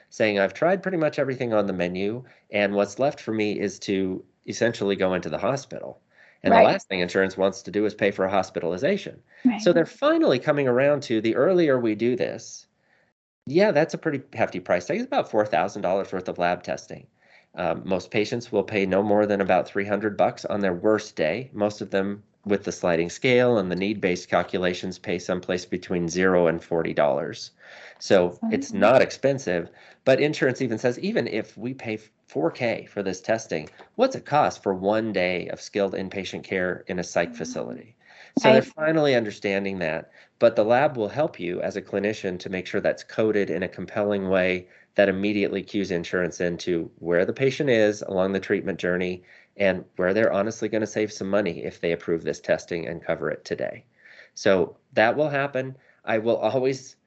saying, 0.09 0.39
I've 0.39 0.53
tried 0.53 0.83
pretty 0.83 0.97
much 0.97 1.19
everything 1.19 1.53
on 1.53 1.65
the 1.65 1.73
menu, 1.73 2.23
and 2.51 2.73
what's 2.73 2.99
left 2.99 3.19
for 3.19 3.33
me 3.33 3.59
is 3.59 3.79
to 3.79 4.23
essentially 4.47 4.95
go 4.95 5.13
into 5.15 5.29
the 5.29 5.38
hospital. 5.38 5.99
And 6.43 6.53
right. 6.53 6.61
the 6.61 6.71
last 6.71 6.88
thing 6.88 6.99
insurance 6.99 7.35
wants 7.35 7.63
to 7.63 7.71
do 7.71 7.85
is 7.85 7.95
pay 7.95 8.11
for 8.11 8.23
a 8.23 8.31
hospitalization. 8.31 9.19
Right. 9.43 9.59
So 9.59 9.73
they're 9.73 9.85
finally 9.85 10.38
coming 10.38 10.67
around 10.67 11.01
to 11.03 11.19
the 11.19 11.35
earlier 11.35 11.79
we 11.79 11.95
do 11.95 12.15
this, 12.15 12.64
yeah, 13.45 13.71
that's 13.71 13.93
a 13.93 13.97
pretty 13.97 14.21
hefty 14.34 14.60
price 14.60 14.86
tag. 14.86 14.97
It's 14.97 15.05
about 15.05 15.29
$4,000 15.29 16.12
worth 16.12 16.27
of 16.27 16.38
lab 16.38 16.63
testing. 16.63 17.08
Um, 17.55 17.84
most 17.86 18.12
patients 18.12 18.51
will 18.51 18.63
pay 18.63 18.86
no 18.86 19.01
more 19.01 19.25
than 19.25 19.39
about 19.39 19.67
300 19.67 20.17
bucks 20.17 20.45
on 20.45 20.62
their 20.62 20.73
worst 20.73 21.15
day. 21.15 21.49
Most 21.53 21.79
of 21.81 21.91
them 21.91 22.23
with 22.45 22.63
the 22.63 22.71
sliding 22.71 23.10
scale 23.10 23.58
and 23.58 23.71
the 23.71 23.75
need-based 23.75 24.29
calculations 24.29 24.99
pay 24.99 25.17
someplace 25.17 25.65
between 25.65 26.08
zero 26.08 26.47
and 26.47 26.63
forty 26.63 26.93
dollars. 26.93 27.51
So 27.97 28.38
it's 28.51 28.71
not 28.71 29.01
expensive, 29.01 29.69
but 30.03 30.19
insurance 30.19 30.62
even 30.62 30.77
says 30.77 30.99
even 30.99 31.27
if 31.27 31.58
we 31.58 31.73
pay 31.73 31.97
4K 32.29 32.88
for 32.88 33.01
this 33.01 33.21
testing, 33.21 33.69
what's 33.95 34.15
it 34.15 34.25
cost 34.25 34.62
for 34.62 34.73
one 34.73 35.12
day 35.13 35.47
of 35.47 35.62
skilled 35.62 35.93
inpatient 35.93 36.43
care 36.43 36.84
in 36.88 36.99
a 36.99 37.03
psych 37.03 37.29
mm-hmm. 37.29 37.38
facility? 37.38 37.95
So 38.38 38.52
they're 38.52 38.62
finally 38.62 39.15
understanding 39.15 39.80
that. 39.80 40.12
But 40.39 40.56
the 40.56 40.65
lab 40.65 40.98
will 40.98 41.08
help 41.08 41.39
you 41.39 41.62
as 41.62 41.78
a 41.78 41.82
clinician 41.82 42.38
to 42.39 42.50
make 42.50 42.67
sure 42.67 42.82
that's 42.82 43.04
coded 43.04 43.50
in 43.50 43.63
a 43.63 43.67
compelling 43.67 44.28
way 44.30 44.67
that 44.95 45.10
immediately 45.10 45.63
cues 45.63 45.91
insurance 45.91 46.41
into 46.41 46.91
where 47.00 47.26
the 47.26 47.34
patient 47.34 47.69
is 47.69 48.02
along 48.02 48.34
the 48.34 48.39
treatment 48.39 48.80
journey 48.80 49.24
and 49.58 49.86
where 49.95 50.13
they're 50.13 50.34
honestly 50.34 50.67
going 50.67 50.82
to 50.82 50.88
save 50.88 51.12
some 51.12 51.30
money 51.30 51.63
if 51.63 51.80
they 51.80 51.93
approve 51.93 52.24
this 52.24 52.41
testing 52.41 52.88
and 52.88 53.04
cover 53.04 53.30
it 53.30 53.45
today. 53.45 53.86
So 54.34 54.76
that 54.93 55.15
will 55.15 55.30
happen. 55.30 55.78
I 56.04 56.17
will 56.17 56.38
always 56.38 56.98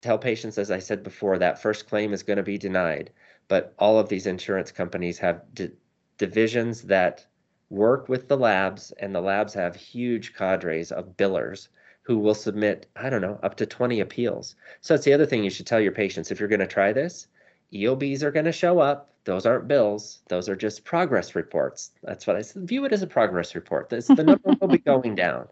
tell 0.00 0.18
patients, 0.18 0.56
as 0.56 0.70
I 0.70 0.78
said 0.78 1.02
before, 1.02 1.38
that 1.38 1.60
first 1.60 1.88
claim 1.88 2.14
is 2.14 2.22
going 2.22 2.38
to 2.38 2.42
be 2.42 2.56
denied. 2.56 3.10
But 3.48 3.74
all 3.78 3.98
of 3.98 4.08
these 4.08 4.26
insurance 4.26 4.72
companies 4.72 5.18
have 5.18 5.42
d- 5.52 5.72
divisions 6.16 6.82
that 6.82 7.26
work 7.70 8.08
with 8.08 8.28
the 8.28 8.36
labs, 8.36 8.92
and 8.98 9.14
the 9.14 9.20
labs 9.20 9.54
have 9.54 9.74
huge 9.76 10.34
cadres 10.34 10.92
of 10.92 11.16
billers 11.16 11.68
who 12.02 12.18
will 12.18 12.34
submit, 12.34 12.86
I 12.96 13.08
don't 13.08 13.22
know, 13.22 13.38
up 13.42 13.56
to 13.56 13.66
20 13.66 14.00
appeals. 14.00 14.56
So 14.80 14.94
that's 14.94 15.04
the 15.04 15.12
other 15.12 15.26
thing 15.26 15.44
you 15.44 15.50
should 15.50 15.66
tell 15.66 15.80
your 15.80 15.92
patients 15.92 16.30
if 16.30 16.40
you're 16.40 16.48
going 16.48 16.60
to 16.60 16.66
try 16.66 16.92
this. 16.92 17.28
EOBs 17.72 18.22
are 18.22 18.32
going 18.32 18.46
to 18.46 18.52
show 18.52 18.80
up. 18.80 19.10
Those 19.24 19.46
aren't 19.46 19.68
bills. 19.68 20.20
Those 20.28 20.48
are 20.48 20.56
just 20.56 20.84
progress 20.84 21.34
reports. 21.34 21.92
That's 22.02 22.26
what 22.26 22.36
I 22.36 22.42
said. 22.42 22.66
View 22.66 22.84
it 22.84 22.92
as 22.92 23.02
a 23.02 23.06
progress 23.06 23.54
report. 23.54 23.88
This, 23.90 24.08
the 24.08 24.24
number 24.24 24.54
will 24.60 24.68
be 24.68 24.78
going 24.92 25.14
down. 25.14 25.46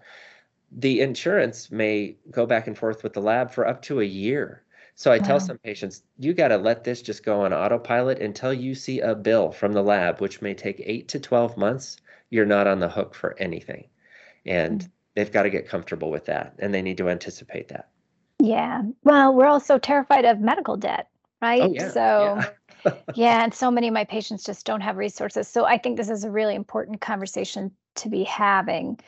The 0.72 1.00
insurance 1.00 1.70
may 1.70 2.16
go 2.31 2.44
back 2.44 2.66
and 2.66 2.76
forth 2.76 3.02
with 3.02 3.12
the 3.12 3.22
lab 3.22 3.52
for 3.52 3.66
up 3.66 3.81
to 3.83 4.00
a 4.00 4.04
year. 4.04 4.62
So 4.96 5.12
I 5.12 5.18
wow. 5.18 5.24
tell 5.24 5.40
some 5.40 5.59
patients, 5.59 6.02
you 6.18 6.35
got 6.35 6.48
to 6.48 6.57
let 6.57 6.83
this 6.83 7.02
just 7.02 7.24
go 7.24 7.42
on 7.42 7.52
autopilot 7.52 8.18
until 8.20 8.52
you 8.52 8.74
see 8.74 8.98
a 8.98 9.14
bill 9.14 9.52
from 9.52 9.72
the 9.72 9.83
lab, 9.83 10.20
which 10.20 10.42
may 10.42 10.54
take 10.54 10.83
eight 10.85 11.07
to 11.09 11.20
12 11.20 11.57
months. 11.57 11.98
You're 12.31 12.47
not 12.47 12.67
on 12.67 12.81
the 12.81 12.88
hook 12.88 13.14
for 13.14 13.37
anything. 13.38 13.88
And 14.47 14.81
mm-hmm. 14.81 14.88
they've 15.14 15.33
got 15.33 15.43
to 15.43 15.51
get 15.51 15.69
comfortable 15.69 16.11
with 16.11 16.27
that 16.27 16.55
and 16.59 16.73
they 16.73 16.83
need 16.83 16.99
to 16.99 17.09
anticipate 17.09 17.69
that. 17.69 17.88
Yeah. 18.41 18.83
Well, 19.03 19.35
we're 19.35 19.47
also 19.47 19.79
terrified 19.79 20.25
of 20.25 20.41
medical 20.41 20.77
debt 20.77 21.09
right? 21.43 21.62
Oh, 21.62 21.73
yeah. 21.73 21.91
So, 21.91 22.43
yeah. 22.85 22.93
yeah, 23.14 23.45
and 23.45 23.55
so 23.55 23.71
many 23.71 23.88
of 23.88 23.95
my 23.95 24.05
patients 24.05 24.45
just 24.45 24.67
don't 24.67 24.81
have 24.81 24.97
resources. 24.97 25.49
So, 25.49 25.64
I 25.64 25.79
think 25.79 25.97
this 25.97 26.11
is 26.11 26.25
a 26.25 26.31
really 26.31 26.55
important 26.55 27.01
conversation 27.01 27.73
to 27.97 28.09
be 28.09 28.25
having. 28.25 28.99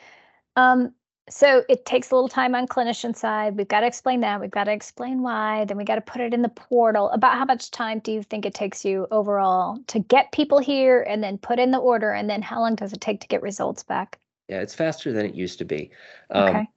Um, 0.55 0.93
so 1.29 1.63
it 1.69 1.85
takes 1.85 2.11
a 2.11 2.15
little 2.15 2.29
time 2.29 2.55
on 2.55 2.67
clinician 2.67 3.15
side. 3.15 3.55
We've 3.55 3.67
got 3.67 3.81
to 3.81 3.87
explain 3.87 4.21
that. 4.21 4.41
We've 4.41 4.51
got 4.51 4.65
to 4.65 4.71
explain 4.71 5.21
why. 5.21 5.65
Then 5.65 5.77
we 5.77 5.83
got 5.83 5.95
to 5.95 6.01
put 6.01 6.21
it 6.21 6.33
in 6.33 6.41
the 6.41 6.49
portal. 6.49 7.09
About 7.11 7.37
how 7.37 7.45
much 7.45 7.71
time 7.71 7.99
do 7.99 8.11
you 8.11 8.23
think 8.23 8.45
it 8.45 8.53
takes 8.53 8.83
you 8.83 9.07
overall 9.11 9.77
to 9.87 9.99
get 9.99 10.31
people 10.31 10.59
here 10.59 11.01
and 11.01 11.23
then 11.23 11.37
put 11.37 11.59
in 11.59 11.71
the 11.71 11.77
order? 11.77 12.11
And 12.11 12.29
then 12.29 12.41
how 12.41 12.59
long 12.59 12.75
does 12.75 12.91
it 12.91 13.01
take 13.01 13.21
to 13.21 13.27
get 13.27 13.41
results 13.41 13.83
back? 13.83 14.19
Yeah, 14.47 14.61
it's 14.61 14.73
faster 14.73 15.13
than 15.13 15.25
it 15.25 15.35
used 15.35 15.59
to 15.59 15.65
be. 15.65 15.91
Um, 16.31 16.49
okay. 16.49 16.67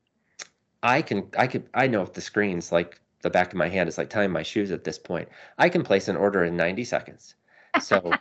I 0.82 1.02
can, 1.02 1.28
I 1.38 1.46
could, 1.46 1.64
I 1.72 1.86
know 1.86 2.02
if 2.02 2.12
the 2.12 2.20
screens 2.20 2.70
like 2.70 3.00
the 3.22 3.30
back 3.30 3.48
of 3.48 3.56
my 3.56 3.68
hand 3.68 3.88
is 3.88 3.96
like 3.96 4.10
tying 4.10 4.30
my 4.30 4.42
shoes 4.42 4.70
at 4.70 4.84
this 4.84 4.98
point. 4.98 5.28
I 5.58 5.70
can 5.70 5.82
place 5.82 6.08
an 6.08 6.16
order 6.16 6.44
in 6.44 6.56
90 6.56 6.84
seconds. 6.84 7.34
So 7.80 8.12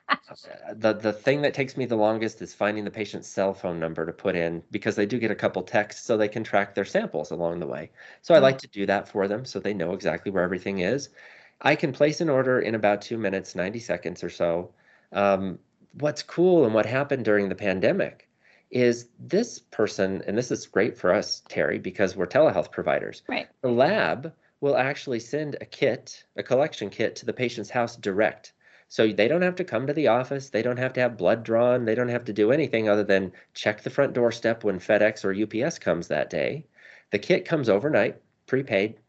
the 0.74 0.94
the 0.94 1.14
thing 1.14 1.42
that 1.42 1.54
takes 1.54 1.78
me 1.78 1.86
the 1.86 1.96
longest 1.96 2.42
is 2.42 2.54
finding 2.54 2.84
the 2.84 2.92
patient's 2.92 3.28
cell 3.28 3.54
phone 3.54 3.80
number 3.80 4.06
to 4.06 4.12
put 4.12 4.36
in 4.36 4.64
because 4.72 4.96
they 4.96 5.06
do 5.06 5.20
get 5.20 5.32
a 5.32 5.36
couple 5.36 5.62
texts 5.64 6.06
so 6.06 6.18
they 6.18 6.28
can 6.28 6.44
track 6.44 6.76
their 6.76 6.86
samples 6.86 7.32
along 7.32 7.60
the 7.60 7.68
way. 7.68 7.92
So 8.22 8.34
I 8.34 8.40
like 8.40 8.58
to 8.60 8.68
do 8.68 8.86
that 8.86 9.08
for 9.08 9.28
them 9.28 9.46
so 9.46 9.60
they 9.60 9.74
know 9.74 9.94
exactly 9.94 10.32
where 10.32 10.44
everything 10.44 10.80
is. 10.80 11.10
I 11.62 11.76
can 11.76 11.94
place 11.94 12.20
an 12.20 12.30
order 12.30 12.60
in 12.60 12.76
about 12.76 13.02
two 13.02 13.18
minutes, 13.18 13.56
90 13.56 13.80
seconds 13.80 14.24
or 14.24 14.30
so. 14.30 14.72
Um, 15.12 15.60
what's 16.00 16.24
cool 16.24 16.66
and 16.66 16.74
what 16.74 16.86
happened 16.86 17.26
during 17.26 17.48
the 17.50 17.56
pandemic 17.56 18.28
is 18.72 19.10
this 19.20 19.60
person, 19.60 20.24
and 20.26 20.38
this 20.38 20.52
is 20.52 20.66
great 20.66 20.98
for 20.98 21.14
us, 21.14 21.44
Terri, 21.48 21.82
because 21.82 22.16
we're 22.16 22.26
telehealth 22.26 22.72
providers. 22.72 23.22
Right. 23.28 23.48
The 23.62 23.70
lab 23.70 24.34
will 24.62 24.76
actually 24.76 25.20
send 25.20 25.58
a 25.62 25.66
kit, 25.66 26.24
a 26.36 26.44
collection 26.44 26.90
kit 26.90 27.16
to 27.18 27.26
the 27.26 27.34
patient's 27.34 27.70
house 27.70 27.96
direct. 27.96 28.54
So 28.94 29.12
they 29.12 29.28
don't 29.28 29.42
have 29.42 29.56
to 29.56 29.64
come 29.64 29.88
to 29.88 29.94
the 29.94 30.10
office. 30.10 30.52
They 30.52 30.62
don't 30.62 30.78
have 30.78 30.94
to 30.94 31.00
have 31.00 31.18
blood 31.18 31.44
drawn. 31.44 31.84
They 31.84 31.96
don't 31.96 32.10
have 32.10 32.26
to 32.26 32.32
do 32.32 32.52
anything 32.52 32.88
other 32.88 33.04
than 33.04 33.32
check 33.56 33.82
the 33.82 33.90
front 33.90 34.14
doorstep 34.14 34.64
when 34.64 34.78
FedEx 34.78 35.26
or 35.26 35.34
UPS 35.66 35.80
comes 35.80 36.08
that 36.10 36.30
day. 36.30 36.64
The 37.10 37.18
kit 37.18 37.44
comes 37.44 37.70
overnight, 37.70 38.22
prepaid. 38.46 39.00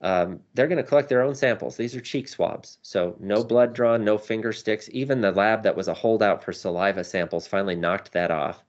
Um, 0.00 0.40
they're 0.54 0.68
going 0.68 0.82
to 0.82 0.88
collect 0.88 1.10
their 1.10 1.20
own 1.20 1.34
samples. 1.34 1.76
These 1.76 1.94
are 1.94 2.00
cheek 2.00 2.28
swabs. 2.28 2.78
So 2.80 3.14
no 3.20 3.44
blood 3.44 3.74
drawn, 3.74 4.06
no 4.06 4.16
finger 4.16 4.54
sticks. 4.54 4.88
Even 4.90 5.20
the 5.20 5.32
lab 5.32 5.64
that 5.64 5.76
was 5.76 5.88
a 5.88 5.92
holdout 5.92 6.42
for 6.42 6.54
saliva 6.54 7.04
samples 7.04 7.46
finally 7.46 7.76
knocked 7.76 8.12
that 8.12 8.30
off 8.30 8.64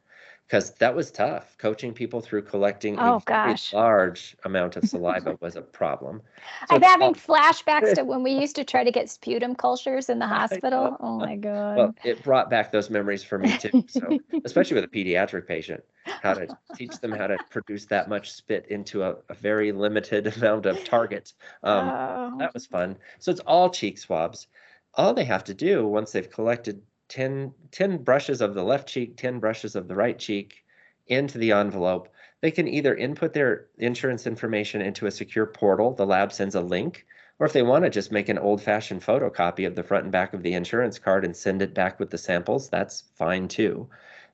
because 0.47 0.71
that 0.75 0.95
was 0.95 1.11
tough. 1.11 1.57
Coaching 1.57 1.93
people 1.93 2.21
through 2.21 2.43
collecting 2.43 2.97
oh, 2.99 3.17
a 3.17 3.21
gosh. 3.25 3.73
large 3.73 4.35
amount 4.45 4.77
of 4.77 4.85
saliva 4.89 5.37
was 5.41 5.57
a 5.57 5.61
problem. 5.61 6.21
So 6.69 6.75
I'm 6.75 6.81
having 6.81 7.13
flashbacks 7.13 7.95
to 7.95 8.03
when 8.03 8.23
we 8.23 8.31
used 8.31 8.55
to 8.55 8.63
try 8.63 8.83
to 8.83 8.91
get 8.91 9.09
sputum 9.09 9.55
cultures 9.55 10.09
in 10.09 10.19
the 10.19 10.27
hospital. 10.27 10.95
Oh 11.01 11.17
my 11.17 11.35
god. 11.35 11.77
Well, 11.77 11.95
it 12.05 12.23
brought 12.23 12.49
back 12.49 12.71
those 12.71 12.89
memories 12.89 13.23
for 13.23 13.37
me 13.37 13.57
too. 13.57 13.83
So, 13.87 14.19
especially 14.45 14.75
with 14.75 14.85
a 14.85 14.87
pediatric 14.87 15.47
patient, 15.47 15.83
how 16.05 16.35
to 16.35 16.47
teach 16.75 16.97
them 16.99 17.11
how 17.11 17.27
to 17.27 17.37
produce 17.49 17.85
that 17.87 18.07
much 18.07 18.31
spit 18.31 18.67
into 18.69 19.03
a, 19.03 19.15
a 19.27 19.33
very 19.33 19.73
limited 19.73 20.27
amount 20.37 20.65
of 20.65 20.81
target. 20.85 21.33
Um, 21.63 21.89
oh. 21.89 22.35
That 22.39 22.53
was 22.53 22.65
fun. 22.65 22.97
So 23.19 23.31
it's 23.31 23.41
all 23.41 23.69
cheek 23.69 23.97
swabs. 23.97 24.47
All 24.93 25.13
they 25.13 25.25
have 25.25 25.43
to 25.43 25.53
do 25.53 25.85
once 25.85 26.13
they've 26.13 26.29
collected 26.29 26.81
10, 27.09 27.53
10 27.71 28.03
brushes 28.03 28.41
of 28.41 28.53
the 28.53 28.63
left 28.63 28.87
cheek, 28.87 29.17
10 29.17 29.39
brushes 29.39 29.75
of 29.75 29.87
the 29.87 29.95
right 29.95 30.17
cheek 30.17 30.65
into 31.07 31.37
the 31.37 31.51
envelope. 31.51 32.09
They 32.41 32.51
can 32.51 32.67
either 32.67 32.95
input 32.95 33.33
their 33.33 33.67
insurance 33.77 34.27
information 34.27 34.81
into 34.81 35.07
a 35.07 35.11
secure 35.11 35.45
portal, 35.45 35.93
the 35.93 36.05
lab 36.05 36.31
sends 36.31 36.55
a 36.55 36.61
link, 36.61 37.05
or 37.39 37.47
if 37.47 37.53
they 37.53 37.63
want 37.63 37.83
to 37.83 37.89
just 37.89 38.11
make 38.11 38.29
an 38.29 38.37
old 38.37 38.61
fashioned 38.61 39.01
photocopy 39.01 39.65
of 39.65 39.75
the 39.75 39.83
front 39.83 40.03
and 40.03 40.11
back 40.11 40.33
of 40.33 40.43
the 40.43 40.53
insurance 40.53 40.99
card 40.99 41.23
and 41.23 41.35
send 41.35 41.61
it 41.61 41.73
back 41.73 41.99
with 41.99 42.09
the 42.09 42.17
samples, 42.17 42.69
that's 42.69 43.03
fine 43.15 43.47
too. 43.47 43.87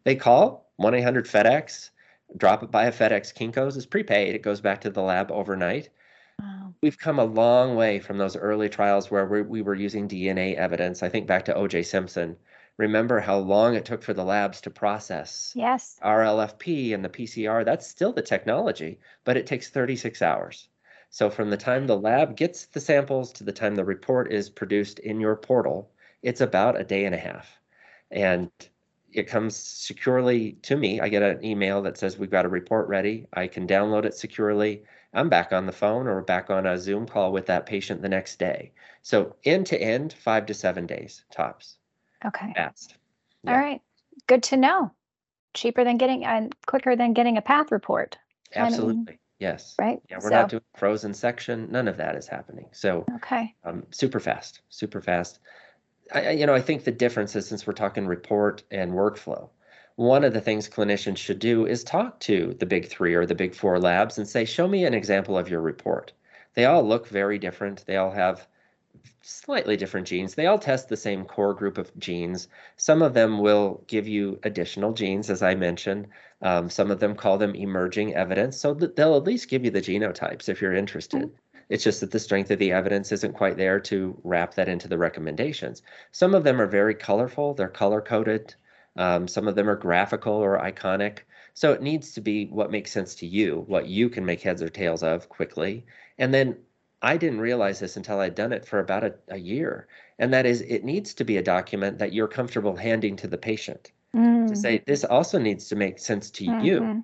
They 0.04 0.16
call 0.16 0.70
1 0.78 0.94
800 0.96 1.26
FedEx, 1.26 1.92
drop 2.38 2.64
it 2.64 2.72
by 2.72 2.86
a 2.86 2.92
FedEx 2.92 3.34
Kinko's, 3.34 3.78
is 3.78 3.86
prepaid, 3.86 4.36
it 4.36 4.42
goes 4.42 4.62
back 4.62 4.82
to 4.82 4.90
the 4.90 5.02
lab 5.02 5.32
overnight. 5.32 5.90
Wow. 6.40 6.74
We've 6.82 6.98
come 6.98 7.20
a 7.20 7.26
long 7.26 7.76
way 7.76 8.00
from 8.00 8.18
those 8.18 8.36
early 8.36 8.68
trials 8.68 9.12
where 9.12 9.26
we, 9.26 9.44
we 9.44 9.62
were 9.62 9.76
using 9.76 10.08
DNA 10.08 10.56
evidence. 10.56 11.04
I 11.04 11.10
think 11.10 11.28
back 11.28 11.46
to 11.46 11.54
OJ 11.54 11.86
Simpson 11.86 12.36
remember 12.78 13.20
how 13.20 13.38
long 13.38 13.76
it 13.76 13.86
took 13.86 14.02
for 14.02 14.14
the 14.14 14.24
labs 14.24 14.62
to 14.62 14.70
process 14.70 15.54
yes 15.56 16.00
RFLP 16.04 16.94
and 16.94 17.04
the 17.04 17.10
PCR. 17.10 17.64
That's 17.64 17.88
still 17.88 18.14
the 18.14 18.22
technology, 18.22 19.00
but 19.24 19.38
it 19.38 19.48
takes 19.48 19.70
36 19.70 20.22
hours. 20.22 20.70
So 21.10 21.30
from 21.30 21.52
the 21.52 21.58
time 21.58 21.86
the 21.86 22.00
lab 22.00 22.36
gets 22.36 22.66
the 22.66 22.80
samples 22.80 23.32
to 23.34 23.44
the 23.44 23.52
time 23.52 23.76
the 23.76 23.86
report 23.86 24.32
is 24.32 24.50
produced 24.50 24.98
in 25.00 25.20
your 25.20 25.36
portal, 25.36 25.92
it's 26.24 26.42
about 26.42 26.80
a 26.80 26.84
day 26.84 27.06
and 27.06 27.14
a 27.14 27.20
half. 27.20 27.60
And 28.10 28.50
it 29.12 29.28
comes 29.28 29.56
securely 29.56 30.54
to 30.64 30.76
me. 30.76 31.00
I 31.00 31.10
get 31.10 31.22
an 31.22 31.46
email 31.46 31.84
that 31.84 31.98
says 31.98 32.18
we've 32.18 32.32
got 32.32 32.46
a 32.46 32.50
report 32.50 32.88
ready. 32.88 33.28
I 33.34 33.46
can 33.46 33.68
download 33.68 34.06
it 34.06 34.16
securely. 34.16 34.84
I'm 35.14 35.30
back 35.30 35.54
on 35.54 35.68
the 35.68 35.72
phone 35.72 36.08
or 36.08 36.22
back 36.24 36.50
on 36.50 36.66
a 36.66 36.80
Zoom 36.80 37.06
call 37.06 37.32
with 37.32 37.46
that 37.46 37.68
patient 37.68 38.02
the 38.02 38.10
next 38.10 38.40
day. 38.40 38.72
So 39.04 39.36
end 39.46 39.68
to 39.68 39.80
end, 39.80 40.14
five 40.14 40.48
to 40.48 40.56
seven 40.56 40.88
days 40.88 41.26
tops. 41.32 41.78
Okay. 42.26 42.54
Fast. 42.56 42.96
Yeah. 43.44 43.52
All 43.52 43.58
right. 43.58 43.82
Good 44.28 44.44
to 44.44 44.58
know. 44.58 44.92
Cheaper 45.54 45.84
than 45.84 45.98
getting 45.98 46.26
and 46.26 46.56
quicker 46.66 46.96
than 46.96 47.14
getting 47.14 47.38
a 47.38 47.42
path 47.42 47.72
report. 47.72 48.18
Absolutely. 48.56 48.92
I 48.92 48.96
mean, 48.96 49.20
yes. 49.40 49.76
Right. 49.78 50.02
Yeah, 50.10 50.18
we're 50.18 50.30
so, 50.30 50.36
not 50.36 50.50
doing 50.50 50.64
frozen 50.76 51.14
section. 51.14 51.72
None 51.72 51.88
of 51.88 51.98
that 51.98 52.16
is 52.16 52.28
happening. 52.28 52.70
So 52.72 53.06
okay. 53.16 53.54
Um, 53.64 53.84
super 53.92 54.20
fast, 54.20 54.62
super 54.70 55.02
fast. 55.02 55.40
I, 56.14 56.32
you 56.32 56.46
know, 56.46 56.54
I 56.54 56.62
think 56.62 56.84
the 56.84 56.92
difference 56.92 57.36
is 57.36 57.48
since 57.48 57.66
we're 57.66 57.74
talking 57.74 58.08
report 58.08 58.64
and 58.72 58.92
workflow, 58.92 59.50
one 59.96 60.24
of 60.24 60.34
the 60.34 60.42
things 60.42 60.68
clinicians 60.68 61.18
should 61.18 61.40
do 61.40 61.66
is 61.66 61.84
talk 61.84 62.20
to 62.22 62.56
the 62.60 62.66
big 62.66 62.88
three 62.88 63.14
or 63.14 63.26
the 63.26 63.36
big 63.36 63.54
four 63.54 63.80
labs 63.80 64.18
and 64.18 64.28
say, 64.28 64.44
show 64.44 64.68
me 64.68 64.86
an 64.86 64.94
example 64.94 65.38
of 65.38 65.50
your 65.50 65.62
report. 65.62 66.14
They 66.56 66.66
all 66.66 66.84
look 66.84 67.08
very 67.08 67.38
different. 67.38 67.86
They 67.86 67.98
all 67.98 68.12
have 68.12 68.48
slightly 69.22 69.78
different 69.78 70.08
genes. 70.08 70.36
They 70.36 70.48
all 70.48 70.60
test 70.60 70.90
the 70.90 70.98
same 70.98 71.26
core 71.26 71.54
group 71.54 71.78
of 71.78 71.98
genes. 71.98 72.48
Some 72.78 73.02
of 73.02 73.14
them 73.14 73.40
will 73.40 73.84
give 73.88 74.08
you 74.08 74.40
additional 74.44 74.94
genes, 74.94 75.30
as 75.30 75.42
I 75.42 75.56
mentioned. 75.56 76.08
Um, 76.42 76.70
some 76.70 76.92
of 76.92 77.00
them 77.00 77.16
call 77.16 77.38
them 77.38 77.56
emerging 77.56 78.16
evidence. 78.16 78.58
So 78.58 78.74
they'll 78.74 79.16
at 79.16 79.24
least 79.24 79.50
give 79.50 79.64
you 79.64 79.72
the 79.72 79.82
genotypes 79.82 80.50
if 80.50 80.62
you're 80.62 80.76
interested. 80.76 81.22
Mm-hmm. 81.22 81.36
It's 81.70 81.84
just 81.84 82.02
that 82.02 82.12
the 82.12 82.20
strength 82.20 82.52
of 82.52 82.60
the 82.60 82.74
evidence 82.74 83.12
isn't 83.12 83.34
quite 83.34 83.58
there 83.58 83.80
to 83.80 84.20
wrap 84.24 84.54
that 84.56 84.68
into 84.68 84.88
the 84.88 84.98
recommendations. 84.98 85.82
Some 86.12 86.36
of 86.36 86.44
them 86.44 86.62
are 86.62 86.68
very 86.68 86.94
colorful, 86.94 87.54
they're 87.54 87.70
color 87.70 88.02
coded. 88.02 88.54
Um, 88.96 89.28
some 89.28 89.48
of 89.48 89.56
them 89.56 89.70
are 89.70 89.76
graphical 89.76 90.34
or 90.34 90.60
iconic. 90.60 91.20
So 91.56 91.72
it 91.72 91.82
needs 91.82 92.14
to 92.14 92.22
be 92.22 92.46
what 92.48 92.72
makes 92.72 92.92
sense 92.92 93.16
to 93.16 93.26
you, 93.26 93.64
what 93.68 93.88
you 93.88 94.10
can 94.10 94.26
make 94.26 94.42
heads 94.42 94.62
or 94.62 94.70
tails 94.70 95.04
of 95.04 95.30
quickly. 95.30 95.86
And 96.18 96.34
then 96.34 96.58
I 97.04 97.18
didn't 97.18 97.42
realize 97.42 97.80
this 97.80 97.98
until 97.98 98.22
I'd 98.22 98.34
done 98.34 98.54
it 98.54 98.66
for 98.66 98.80
about 98.80 99.04
a, 99.04 99.14
a 99.28 99.38
year. 99.38 99.88
And 100.20 100.34
that 100.34 100.46
is, 100.46 100.62
it 100.62 100.86
needs 100.86 101.14
to 101.16 101.26
be 101.26 101.36
a 101.36 101.44
document 101.44 102.00
that 102.00 102.14
you're 102.14 102.30
comfortable 102.30 102.78
handing 102.78 103.18
to 103.18 103.28
the 103.28 103.38
patient 103.38 103.92
mm. 104.16 104.48
to 104.48 104.56
say, 104.56 104.82
this 104.88 105.04
also 105.04 105.38
needs 105.38 105.68
to 105.68 105.76
make 105.76 106.00
sense 106.00 106.32
to 106.32 106.46
mm-hmm. 106.46 106.66
you 106.66 107.04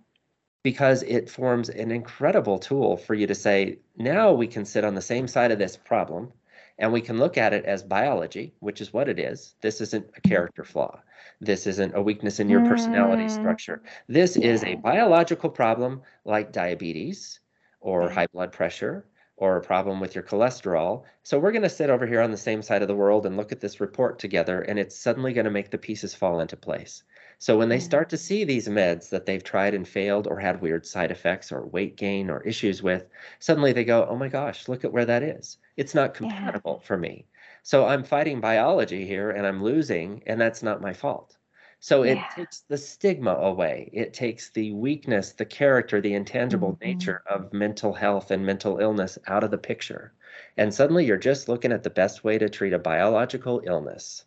because 0.63 1.03
it 1.03 1.29
forms 1.29 1.67
an 1.69 1.91
incredible 1.91 2.57
tool 2.59 2.95
for 2.95 3.13
you 3.13 3.27
to 3.27 3.35
say, 3.35 3.77
now 3.97 4.31
we 4.31 4.47
can 4.47 4.63
sit 4.63 4.85
on 4.85 4.95
the 4.95 5.01
same 5.01 5.27
side 5.27 5.51
of 5.51 5.59
this 5.59 5.75
problem 5.75 6.31
and 6.77 6.93
we 6.93 7.01
can 7.01 7.17
look 7.17 7.37
at 7.37 7.53
it 7.53 7.65
as 7.65 7.83
biology, 7.83 8.53
which 8.59 8.79
is 8.79 8.93
what 8.93 9.09
it 9.09 9.19
is. 9.19 9.55
This 9.59 9.81
isn't 9.81 10.09
a 10.15 10.21
character 10.21 10.63
flaw. 10.63 11.01
This 11.41 11.67
isn't 11.67 11.95
a 11.95 12.01
weakness 12.01 12.39
in 12.39 12.49
your 12.49 12.65
personality 12.65 13.23
mm. 13.23 13.31
structure. 13.31 13.81
This 14.07 14.37
yeah. 14.37 14.47
is 14.47 14.63
a 14.63 14.75
biological 14.75 15.49
problem 15.49 16.01
like 16.23 16.53
diabetes 16.53 17.41
or 17.81 18.09
high 18.09 18.27
blood 18.27 18.53
pressure 18.53 19.05
or 19.39 19.55
a 19.55 19.61
problem 19.61 20.01
with 20.01 20.13
your 20.13 20.23
cholesterol. 20.23 21.03
So 21.23 21.39
we're 21.39 21.53
going 21.53 21.63
to 21.63 21.69
sit 21.69 21.89
over 21.89 22.05
here 22.05 22.19
on 22.21 22.31
the 22.31 22.37
same 22.37 22.61
side 22.61 22.81
of 22.81 22.89
the 22.89 22.95
world 22.95 23.25
and 23.25 23.37
look 23.37 23.53
at 23.53 23.61
this 23.61 23.79
report 23.79 24.19
together, 24.19 24.61
and 24.61 24.77
it's 24.77 24.97
suddenly 24.97 25.31
going 25.31 25.45
to 25.45 25.51
make 25.51 25.71
the 25.71 25.77
pieces 25.77 26.13
fall 26.13 26.41
into 26.41 26.57
place. 26.57 27.03
So 27.37 27.57
when 27.57 27.69
they 27.69 27.79
start 27.79 28.09
to 28.09 28.17
see 28.17 28.43
these 28.43 28.67
meds 28.67 29.09
that 29.11 29.25
they've 29.25 29.43
tried 29.43 29.73
and 29.73 29.87
failed 29.87 30.27
or 30.27 30.39
had 30.39 30.61
weird 30.61 30.85
side 30.85 31.09
effects 31.09 31.53
or 31.53 31.65
weight 31.65 31.95
gain 31.95 32.29
or 32.29 32.43
issues 32.43 32.83
with, 32.83 33.05
suddenly 33.39 33.71
they 33.71 33.85
go, 33.85 34.05
oh 34.09 34.17
my 34.17 34.27
gosh, 34.27 34.67
look 34.67 34.83
at 34.83 34.91
where 34.91 35.05
that 35.05 35.23
is. 35.23 35.57
It's 35.77 35.95
not 35.95 36.13
compatible 36.13 36.79
yeah. 36.81 36.87
for 36.87 36.97
me. 36.97 37.25
So 37.63 37.85
I'm 37.85 38.03
fighting 38.03 38.41
biology 38.41 39.05
here 39.05 39.31
and 39.31 39.47
I'm 39.47 39.63
losing, 39.63 40.21
and 40.27 40.39
that's 40.39 40.61
not 40.61 40.81
my 40.81 40.91
fault. 40.91 41.37
So 41.81 42.03
it 42.03 42.19
takes 42.35 42.59
the 42.67 42.77
stigma 42.77 43.31
away. 43.31 43.89
It 43.93 44.13
takes 44.13 44.49
the 44.49 44.71
weakness, 44.71 45.31
the 45.31 45.45
character, 45.45 46.01
the 46.01 46.13
intangible 46.13 46.73
mm-hmm. 46.73 46.85
nature 46.85 47.23
of 47.25 47.53
mental 47.53 47.93
health 47.93 48.31
and 48.31 48.45
mental 48.45 48.79
illness 48.79 49.17
out 49.27 49.45
of 49.45 49.51
the 49.51 49.57
picture. 49.57 50.11
And 50.57 50.73
suddenly 50.73 51.05
you're 51.05 51.17
just 51.17 51.47
looking 51.47 51.71
at 51.71 51.83
the 51.83 51.89
best 51.89 52.23
way 52.23 52.37
to 52.37 52.49
treat 52.49 52.73
a 52.73 52.79
biological 52.79 53.61
illness. 53.65 54.25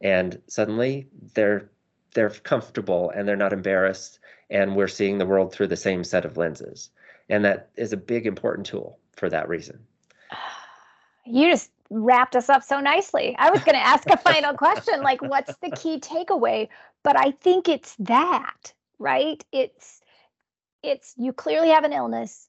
And 0.00 0.40
suddenly 0.46 1.08
they're 1.34 1.70
they're 2.14 2.30
comfortable 2.30 3.10
and 3.10 3.26
they're 3.26 3.36
not 3.36 3.52
embarrassed 3.52 4.20
and 4.48 4.76
we're 4.76 4.88
seeing 4.88 5.18
the 5.18 5.26
world 5.26 5.52
through 5.52 5.66
the 5.66 5.76
same 5.76 6.04
set 6.04 6.24
of 6.24 6.36
lenses. 6.36 6.90
And 7.28 7.44
that 7.44 7.70
is 7.76 7.92
a 7.92 7.96
big 7.96 8.26
important 8.26 8.66
tool 8.66 8.98
for 9.12 9.28
that 9.28 9.48
reason. 9.48 9.80
You 11.26 11.50
just 11.50 11.70
wrapped 11.88 12.36
us 12.36 12.50
up 12.50 12.62
so 12.62 12.80
nicely. 12.80 13.34
I 13.38 13.50
was 13.50 13.64
going 13.64 13.76
to 13.76 13.86
ask 13.86 14.06
a 14.10 14.16
final 14.30 14.52
question 14.52 15.00
like 15.00 15.22
what's 15.22 15.56
the 15.62 15.70
key 15.70 15.98
takeaway? 15.98 16.68
But 17.04 17.16
I 17.18 17.30
think 17.30 17.68
it's 17.68 17.94
that, 18.00 18.72
right? 18.98 19.44
It's 19.52 20.00
it's 20.82 21.14
you 21.16 21.32
clearly 21.32 21.68
have 21.68 21.84
an 21.84 21.92
illness. 21.92 22.48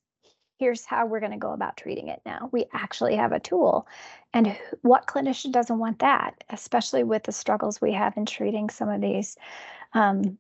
Here's 0.57 0.85
how 0.85 1.05
we're 1.05 1.19
going 1.19 1.33
to 1.33 1.37
go 1.37 1.51
about 1.51 1.75
treating 1.75 2.07
it 2.07 2.21
now. 2.25 2.49
We 2.51 2.65
actually 2.73 3.17
have 3.17 3.33
a 3.33 3.39
tool. 3.39 3.87
And 4.33 4.57
what 4.81 5.05
clinician 5.05 5.51
doesn't 5.51 5.79
want 5.79 5.99
that, 5.99 6.43
especially 6.49 7.03
with 7.03 7.23
the 7.23 7.33
struggles 7.33 7.81
we 7.81 7.91
have 7.91 8.15
in 8.15 8.25
treating 8.25 8.69
some 8.69 8.87
of 8.87 9.01
these 9.01 9.37
um, 9.93 10.37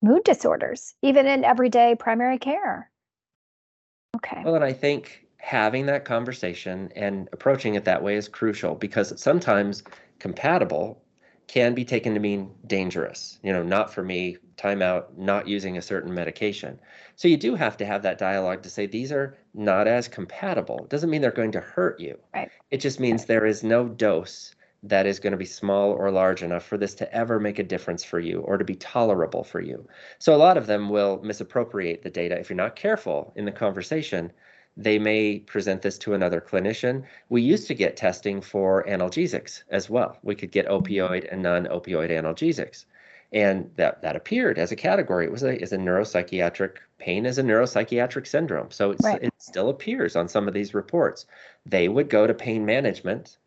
mood 0.00 0.24
disorders, 0.24 0.94
even 1.02 1.26
in 1.26 1.44
everyday 1.44 1.94
primary 1.94 2.38
care? 2.38 2.90
Okay. 4.16 4.42
Well, 4.42 4.54
and 4.54 4.64
I 4.64 4.72
think 4.72 5.26
having 5.36 5.86
that 5.86 6.06
conversation 6.06 6.90
and 6.96 7.28
approaching 7.32 7.74
it 7.74 7.84
that 7.84 8.02
way 8.02 8.16
is 8.16 8.28
crucial 8.28 8.74
because 8.74 9.20
sometimes 9.20 9.82
compatible 10.18 11.01
can 11.52 11.74
be 11.74 11.84
taken 11.84 12.14
to 12.14 12.20
mean 12.20 12.50
dangerous, 12.66 13.38
you 13.42 13.52
know, 13.52 13.62
not 13.62 13.92
for 13.92 14.02
me, 14.02 14.38
timeout, 14.56 15.04
not 15.18 15.46
using 15.46 15.76
a 15.76 15.82
certain 15.82 16.14
medication. 16.14 16.78
So 17.14 17.28
you 17.28 17.36
do 17.36 17.54
have 17.54 17.76
to 17.76 17.84
have 17.84 18.00
that 18.04 18.16
dialogue 18.16 18.62
to 18.62 18.70
say 18.70 18.86
these 18.86 19.12
are 19.12 19.36
not 19.52 19.86
as 19.86 20.08
compatible. 20.08 20.78
It 20.84 20.88
doesn't 20.88 21.10
mean 21.10 21.20
they're 21.20 21.30
going 21.30 21.52
to 21.52 21.60
hurt 21.60 22.00
you. 22.00 22.18
Right. 22.34 22.50
It 22.70 22.78
just 22.78 23.00
means 23.00 23.26
there 23.26 23.44
is 23.44 23.62
no 23.62 23.86
dose 23.86 24.54
that 24.84 25.04
is 25.04 25.20
going 25.20 25.32
to 25.32 25.36
be 25.36 25.44
small 25.44 25.90
or 25.90 26.10
large 26.10 26.42
enough 26.42 26.64
for 26.64 26.78
this 26.78 26.94
to 26.94 27.14
ever 27.14 27.38
make 27.38 27.58
a 27.58 27.62
difference 27.62 28.02
for 28.02 28.18
you 28.18 28.40
or 28.40 28.56
to 28.56 28.64
be 28.64 28.76
tolerable 28.76 29.44
for 29.44 29.60
you. 29.60 29.86
So 30.20 30.34
a 30.34 30.36
lot 30.36 30.56
of 30.56 30.66
them 30.66 30.88
will 30.88 31.20
misappropriate 31.22 32.02
the 32.02 32.08
data 32.08 32.38
if 32.40 32.48
you're 32.48 32.56
not 32.56 32.76
careful 32.76 33.30
in 33.36 33.44
the 33.44 33.52
conversation 33.52 34.32
they 34.76 34.98
may 34.98 35.38
present 35.40 35.82
this 35.82 35.98
to 35.98 36.14
another 36.14 36.40
clinician. 36.40 37.04
We 37.28 37.42
used 37.42 37.66
to 37.68 37.74
get 37.74 37.96
testing 37.96 38.40
for 38.40 38.84
analgesics 38.84 39.62
as 39.70 39.90
well. 39.90 40.18
We 40.22 40.34
could 40.34 40.50
get 40.50 40.66
mm-hmm. 40.66 40.82
opioid 40.82 41.28
and 41.30 41.42
non-opioid 41.42 42.10
analgesics. 42.10 42.86
And 43.32 43.70
that, 43.76 44.02
that 44.02 44.16
appeared 44.16 44.58
as 44.58 44.72
a 44.72 44.76
category. 44.76 45.24
It 45.24 45.32
was 45.32 45.42
a, 45.42 45.60
as 45.60 45.72
a 45.72 45.78
neuropsychiatric 45.78 46.76
pain 46.98 47.24
as 47.24 47.38
a 47.38 47.42
neuropsychiatric 47.42 48.26
syndrome. 48.26 48.70
So 48.70 48.94
right. 49.02 49.22
it 49.22 49.32
still 49.38 49.70
appears 49.70 50.16
on 50.16 50.28
some 50.28 50.48
of 50.48 50.54
these 50.54 50.74
reports. 50.74 51.26
They 51.64 51.88
would 51.88 52.10
go 52.10 52.26
to 52.26 52.34
pain 52.34 52.66
management 52.66 53.38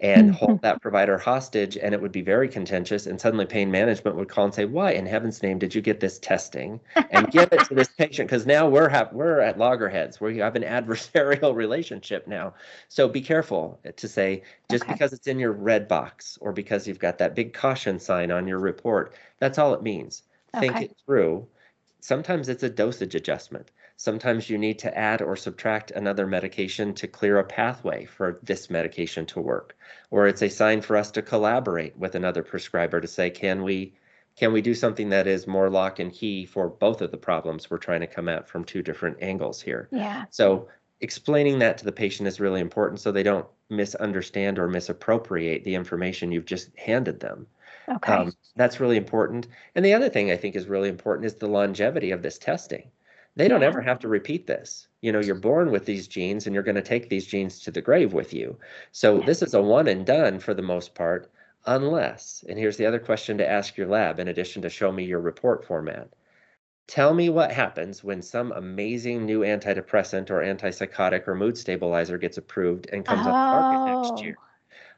and 0.00 0.30
mm-hmm. 0.30 0.44
hold 0.44 0.62
that 0.62 0.82
provider 0.82 1.16
hostage 1.16 1.76
and 1.76 1.94
it 1.94 2.02
would 2.02 2.10
be 2.10 2.20
very 2.20 2.48
contentious 2.48 3.06
and 3.06 3.20
suddenly 3.20 3.46
pain 3.46 3.70
management 3.70 4.16
would 4.16 4.28
call 4.28 4.44
and 4.44 4.54
say 4.54 4.64
why 4.64 4.90
in 4.90 5.06
heaven's 5.06 5.42
name 5.42 5.58
did 5.58 5.72
you 5.74 5.80
get 5.80 6.00
this 6.00 6.18
testing 6.18 6.80
and 7.10 7.30
give 7.30 7.48
it 7.52 7.60
to 7.66 7.74
this 7.74 7.88
patient 7.98 8.28
because 8.28 8.44
now 8.44 8.68
we're 8.68 8.88
ha- 8.88 9.08
we're 9.12 9.38
at 9.38 9.56
loggerheads 9.56 10.20
where 10.20 10.32
you 10.32 10.42
have 10.42 10.56
an 10.56 10.62
adversarial 10.62 11.54
relationship 11.64 12.26
now 12.26 12.52
so 12.88 13.08
be 13.08 13.20
careful 13.20 13.78
to 13.96 14.08
say 14.08 14.42
just 14.68 14.82
okay. 14.82 14.92
because 14.92 15.12
it's 15.12 15.28
in 15.28 15.38
your 15.38 15.52
red 15.52 15.86
box 15.86 16.38
or 16.40 16.52
because 16.52 16.88
you've 16.88 16.98
got 16.98 17.18
that 17.18 17.36
big 17.36 17.52
caution 17.52 18.00
sign 18.00 18.32
on 18.32 18.48
your 18.48 18.58
report 18.58 19.14
that's 19.38 19.58
all 19.58 19.74
it 19.74 19.82
means 19.82 20.24
okay. 20.56 20.68
think 20.68 20.90
it 20.90 20.96
through 21.06 21.46
sometimes 22.00 22.48
it's 22.48 22.64
a 22.64 22.68
dosage 22.68 23.14
adjustment 23.14 23.70
Sometimes 23.96 24.50
you 24.50 24.58
need 24.58 24.78
to 24.80 24.96
add 24.98 25.22
or 25.22 25.36
subtract 25.36 25.92
another 25.92 26.26
medication 26.26 26.94
to 26.94 27.06
clear 27.06 27.38
a 27.38 27.44
pathway 27.44 28.04
for 28.04 28.40
this 28.42 28.68
medication 28.68 29.24
to 29.26 29.40
work. 29.40 29.76
Or 30.10 30.26
it's 30.26 30.42
a 30.42 30.50
sign 30.50 30.80
for 30.80 30.96
us 30.96 31.10
to 31.12 31.22
collaborate 31.22 31.96
with 31.96 32.16
another 32.16 32.42
prescriber 32.42 33.00
to 33.00 33.06
say, 33.06 33.30
can 33.30 33.62
we 33.62 33.94
can 34.36 34.52
we 34.52 34.62
do 34.62 34.74
something 34.74 35.10
that 35.10 35.28
is 35.28 35.46
more 35.46 35.70
lock 35.70 36.00
and 36.00 36.12
key 36.12 36.44
for 36.44 36.68
both 36.68 37.00
of 37.02 37.12
the 37.12 37.16
problems 37.16 37.70
we're 37.70 37.78
trying 37.78 38.00
to 38.00 38.06
come 38.08 38.28
at 38.28 38.48
from 38.48 38.64
two 38.64 38.82
different 38.82 39.16
angles 39.20 39.62
here? 39.62 39.88
Yeah. 39.92 40.24
So 40.30 40.68
explaining 41.00 41.60
that 41.60 41.78
to 41.78 41.84
the 41.84 41.92
patient 41.92 42.26
is 42.26 42.40
really 42.40 42.60
important 42.60 43.00
so 43.00 43.12
they 43.12 43.22
don't 43.22 43.46
misunderstand 43.70 44.58
or 44.58 44.66
misappropriate 44.66 45.62
the 45.62 45.76
information 45.76 46.32
you've 46.32 46.46
just 46.46 46.76
handed 46.76 47.20
them. 47.20 47.46
Okay. 47.88 48.12
Um, 48.12 48.32
that's 48.56 48.80
really 48.80 48.96
important. 48.96 49.46
And 49.76 49.84
the 49.84 49.94
other 49.94 50.08
thing 50.08 50.32
I 50.32 50.36
think 50.36 50.56
is 50.56 50.66
really 50.66 50.88
important 50.88 51.26
is 51.26 51.34
the 51.34 51.46
longevity 51.46 52.10
of 52.10 52.22
this 52.22 52.38
testing 52.38 52.90
they 53.36 53.48
don't 53.48 53.62
ever 53.62 53.80
have 53.80 53.98
to 54.00 54.08
repeat 54.08 54.46
this. 54.46 54.86
You 55.00 55.12
know, 55.12 55.20
you're 55.20 55.34
born 55.34 55.70
with 55.70 55.84
these 55.86 56.06
genes 56.06 56.46
and 56.46 56.54
you're 56.54 56.62
going 56.62 56.76
to 56.76 56.82
take 56.82 57.08
these 57.08 57.26
genes 57.26 57.60
to 57.60 57.70
the 57.70 57.82
grave 57.82 58.12
with 58.12 58.32
you. 58.32 58.58
So 58.92 59.18
this 59.20 59.42
is 59.42 59.54
a 59.54 59.62
one 59.62 59.88
and 59.88 60.06
done 60.06 60.38
for 60.38 60.54
the 60.54 60.62
most 60.62 60.94
part, 60.94 61.30
unless, 61.66 62.44
and 62.48 62.58
here's 62.58 62.76
the 62.76 62.86
other 62.86 63.00
question 63.00 63.38
to 63.38 63.48
ask 63.48 63.76
your 63.76 63.88
lab 63.88 64.20
in 64.20 64.28
addition 64.28 64.62
to 64.62 64.70
show 64.70 64.92
me 64.92 65.04
your 65.04 65.20
report 65.20 65.64
format. 65.64 66.08
Tell 66.86 67.14
me 67.14 67.28
what 67.28 67.50
happens 67.50 68.04
when 68.04 68.22
some 68.22 68.52
amazing 68.52 69.24
new 69.24 69.40
antidepressant 69.40 70.30
or 70.30 70.42
antipsychotic 70.42 71.26
or 71.26 71.34
mood 71.34 71.56
stabilizer 71.56 72.18
gets 72.18 72.36
approved 72.36 72.88
and 72.92 73.04
comes 73.04 73.26
oh. 73.26 73.30
on 73.30 73.34
the 73.34 73.58
market 73.58 74.08
next 74.08 74.20
oh. 74.20 74.24
year. 74.24 74.36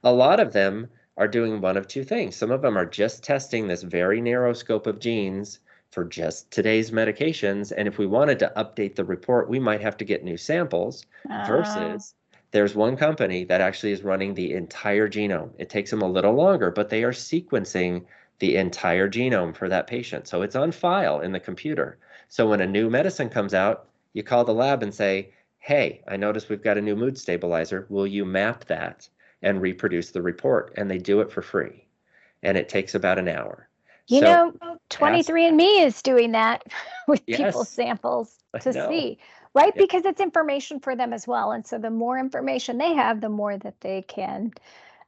A 0.04 0.12
lot 0.12 0.40
of 0.40 0.52
them 0.52 0.88
are 1.16 1.28
doing 1.28 1.60
one 1.60 1.76
of 1.76 1.88
two 1.88 2.04
things. 2.04 2.36
Some 2.36 2.50
of 2.50 2.60
them 2.60 2.76
are 2.76 2.84
just 2.84 3.22
testing 3.22 3.66
this 3.66 3.82
very 3.82 4.20
narrow 4.20 4.52
scope 4.52 4.86
of 4.86 4.98
genes 4.98 5.60
for 5.90 6.04
just 6.04 6.50
today's 6.50 6.90
medications. 6.90 7.72
And 7.76 7.88
if 7.88 7.98
we 7.98 8.06
wanted 8.06 8.38
to 8.40 8.52
update 8.56 8.94
the 8.94 9.04
report, 9.04 9.48
we 9.48 9.58
might 9.58 9.80
have 9.80 9.96
to 9.98 10.04
get 10.04 10.24
new 10.24 10.36
samples 10.36 11.04
uh. 11.30 11.44
versus 11.46 12.14
there's 12.52 12.74
one 12.74 12.96
company 12.96 13.44
that 13.44 13.60
actually 13.60 13.92
is 13.92 14.02
running 14.02 14.34
the 14.34 14.54
entire 14.54 15.08
genome. 15.08 15.50
It 15.58 15.68
takes 15.68 15.90
them 15.90 16.02
a 16.02 16.08
little 16.08 16.34
longer, 16.34 16.70
but 16.70 16.88
they 16.88 17.04
are 17.04 17.12
sequencing 17.12 18.04
the 18.38 18.56
entire 18.56 19.08
genome 19.08 19.56
for 19.56 19.68
that 19.68 19.86
patient. 19.86 20.28
So 20.28 20.42
it's 20.42 20.56
on 20.56 20.72
file 20.72 21.20
in 21.20 21.32
the 21.32 21.40
computer. 21.40 21.98
So 22.28 22.48
when 22.48 22.60
a 22.60 22.66
new 22.66 22.90
medicine 22.90 23.28
comes 23.28 23.54
out, 23.54 23.88
you 24.12 24.22
call 24.22 24.44
the 24.44 24.54
lab 24.54 24.82
and 24.82 24.94
say, 24.94 25.32
hey, 25.58 26.02
I 26.06 26.16
noticed 26.16 26.48
we've 26.48 26.62
got 26.62 26.78
a 26.78 26.82
new 26.82 26.96
mood 26.96 27.18
stabilizer. 27.18 27.86
Will 27.88 28.06
you 28.06 28.24
map 28.24 28.64
that? 28.66 29.08
and 29.42 29.60
reproduce 29.60 30.10
the 30.10 30.22
report, 30.22 30.72
and 30.76 30.90
they 30.90 30.98
do 30.98 31.20
it 31.20 31.30
for 31.30 31.42
free, 31.42 31.86
and 32.42 32.56
it 32.56 32.68
takes 32.68 32.94
about 32.94 33.18
an 33.18 33.28
hour. 33.28 33.68
You 34.08 34.20
so, 34.20 34.54
know, 34.62 34.78
23andMe 34.90 35.84
is 35.84 36.00
doing 36.02 36.32
that 36.32 36.64
with 37.08 37.22
yes, 37.26 37.38
people's 37.38 37.68
samples 37.68 38.36
to 38.60 38.72
see, 38.72 39.18
right? 39.54 39.72
Yep. 39.74 39.76
Because 39.76 40.04
it's 40.04 40.20
information 40.20 40.80
for 40.80 40.94
them 40.94 41.12
as 41.12 41.26
well. 41.26 41.52
And 41.52 41.66
so 41.66 41.78
the 41.78 41.90
more 41.90 42.18
information 42.18 42.78
they 42.78 42.94
have, 42.94 43.20
the 43.20 43.28
more 43.28 43.58
that 43.58 43.80
they 43.80 44.02
can 44.02 44.52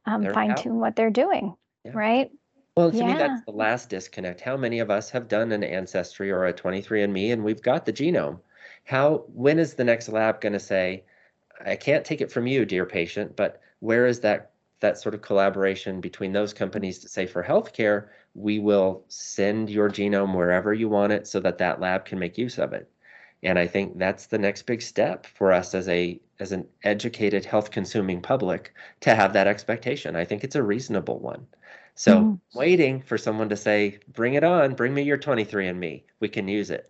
um, 0.05 0.25
fine 0.33 0.55
tune 0.55 0.79
what 0.79 0.95
they're 0.95 1.09
doing, 1.09 1.55
yeah. 1.85 1.91
right? 1.93 2.31
Well, 2.75 2.91
to 2.91 2.97
yeah. 2.97 3.07
me, 3.07 3.13
that's 3.13 3.45
the 3.45 3.51
last 3.51 3.89
disconnect. 3.89 4.41
How 4.41 4.55
many 4.57 4.79
of 4.79 4.89
us 4.89 5.09
have 5.09 5.27
done 5.27 5.51
an 5.51 5.63
ancestry 5.63 6.31
or 6.31 6.45
a 6.45 6.53
23andMe 6.53 7.33
and 7.33 7.43
we've 7.43 7.61
got 7.61 7.85
the 7.85 7.93
genome? 7.93 8.39
How, 8.85 9.25
when 9.33 9.59
is 9.59 9.73
the 9.73 9.83
next 9.83 10.09
lab 10.09 10.41
going 10.41 10.53
to 10.53 10.59
say, 10.59 11.03
I 11.65 11.75
can't 11.75 12.05
take 12.05 12.21
it 12.21 12.31
from 12.31 12.47
you, 12.47 12.65
dear 12.65 12.85
patient, 12.85 13.35
but 13.35 13.61
where 13.79 14.05
is 14.05 14.21
that 14.21 14.51
that 14.79 14.97
sort 14.97 15.15
of 15.15 15.21
collaboration 15.21 16.01
between 16.01 16.31
those 16.31 16.53
companies 16.53 16.99
to 16.99 17.09
say 17.09 17.25
for 17.25 17.43
healthcare, 17.43 18.07
we 18.33 18.59
will 18.59 19.03
send 19.07 19.69
your 19.69 19.89
genome 19.89 20.35
wherever 20.35 20.73
you 20.73 20.87
want 20.87 21.11
it 21.11 21.27
so 21.27 21.39
that 21.39 21.57
that 21.57 21.79
lab 21.79 22.05
can 22.05 22.19
make 22.19 22.37
use 22.37 22.57
of 22.57 22.73
it. 22.73 22.89
And 23.43 23.57
I 23.57 23.67
think 23.67 23.97
that's 23.97 24.25
the 24.27 24.37
next 24.37 24.63
big 24.63 24.81
step 24.81 25.25
for 25.25 25.51
us 25.51 25.73
as 25.73 25.87
a 25.87 26.19
as 26.39 26.51
an 26.51 26.65
educated 26.83 27.45
health 27.45 27.71
consuming 27.71 28.21
public 28.21 28.73
to 29.01 29.15
have 29.15 29.33
that 29.33 29.47
expectation. 29.47 30.15
I 30.15 30.25
think 30.25 30.43
it's 30.43 30.55
a 30.55 30.63
reasonable 30.63 31.19
one. 31.19 31.45
So 31.95 32.21
mm. 32.21 32.39
waiting 32.53 33.01
for 33.01 33.17
someone 33.17 33.49
to 33.49 33.57
say, 33.57 33.99
bring 34.13 34.35
it 34.35 34.43
on, 34.45 34.73
bring 34.73 34.93
me 34.93 35.01
your 35.01 35.17
23andMe. 35.17 36.03
We 36.21 36.29
can 36.29 36.47
use 36.47 36.69
it. 36.69 36.89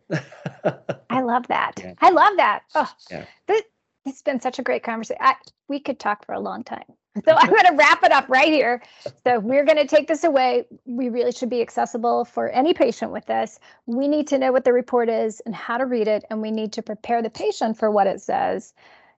I 1.10 1.22
love 1.22 1.48
that. 1.48 1.74
Yeah. 1.84 1.94
I 2.00 2.12
love 2.12 2.38
that. 2.38 2.62
Oh, 2.76 2.92
yeah. 3.10 3.26
this, 3.48 3.64
it's 4.06 4.22
been 4.22 4.40
such 4.40 4.60
a 4.60 4.62
great 4.62 4.84
conversation. 4.84 5.22
I, 5.22 5.36
we 5.68 5.80
could 5.80 6.00
talk 6.00 6.26
for 6.26 6.34
a 6.34 6.40
long 6.40 6.64
time. 6.64 6.84
So 7.26 7.34
I'm 7.36 7.50
going 7.50 7.66
to 7.66 7.76
wrap 7.76 8.04
it 8.04 8.12
up 8.12 8.30
right 8.30 8.48
here. 8.48 8.82
So 9.26 9.40
we're 9.40 9.66
going 9.66 9.78
to 9.78 9.88
take 9.88 10.08
this 10.08 10.24
away. 10.24 10.66
We 10.86 11.10
really 11.10 11.32
should 11.32 11.50
be 11.50 11.62
accessible 11.62 12.24
for 12.24 12.50
any 12.50 12.74
patient 12.74 13.12
with 13.12 13.26
this. 13.26 13.60
We 13.88 14.08
need 14.08 14.28
to 14.28 14.38
know 14.38 14.52
what 14.52 14.64
the 14.64 14.74
report 14.74 15.10
is 15.10 15.42
and 15.46 15.56
how 15.56 15.78
to 15.78 15.86
read 15.86 16.08
it, 16.08 16.24
and 16.30 16.42
we 16.42 16.52
need 16.52 16.72
to 16.74 16.82
prepare 16.82 17.22
the 17.22 17.30
patient 17.30 17.78
for 17.78 17.90
what 17.90 18.08
it 18.08 18.22
says 18.22 18.74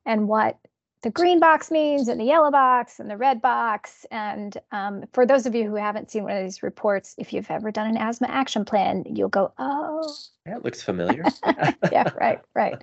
and 0.05 0.27
what 0.27 0.57
the 1.01 1.09
green 1.09 1.39
box 1.39 1.71
means 1.71 2.07
and 2.07 2.19
the 2.19 2.25
yellow 2.25 2.51
box 2.51 2.99
and 2.99 3.09
the 3.09 3.17
red 3.17 3.41
box. 3.41 4.05
And 4.11 4.57
um, 4.71 5.03
for 5.13 5.25
those 5.25 5.45
of 5.45 5.55
you 5.55 5.69
who 5.69 5.75
haven't 5.75 6.11
seen 6.11 6.23
one 6.23 6.37
of 6.37 6.43
these 6.43 6.63
reports, 6.63 7.15
if 7.17 7.33
you've 7.33 7.49
ever 7.49 7.71
done 7.71 7.87
an 7.87 7.97
asthma 7.97 8.27
action 8.29 8.65
plan, 8.65 9.03
you'll 9.07 9.29
go, 9.29 9.51
oh. 9.57 10.15
That 10.45 10.63
looks 10.63 10.81
familiar. 10.81 11.23
yeah, 11.91 12.09
right, 12.19 12.39
right. 12.55 12.81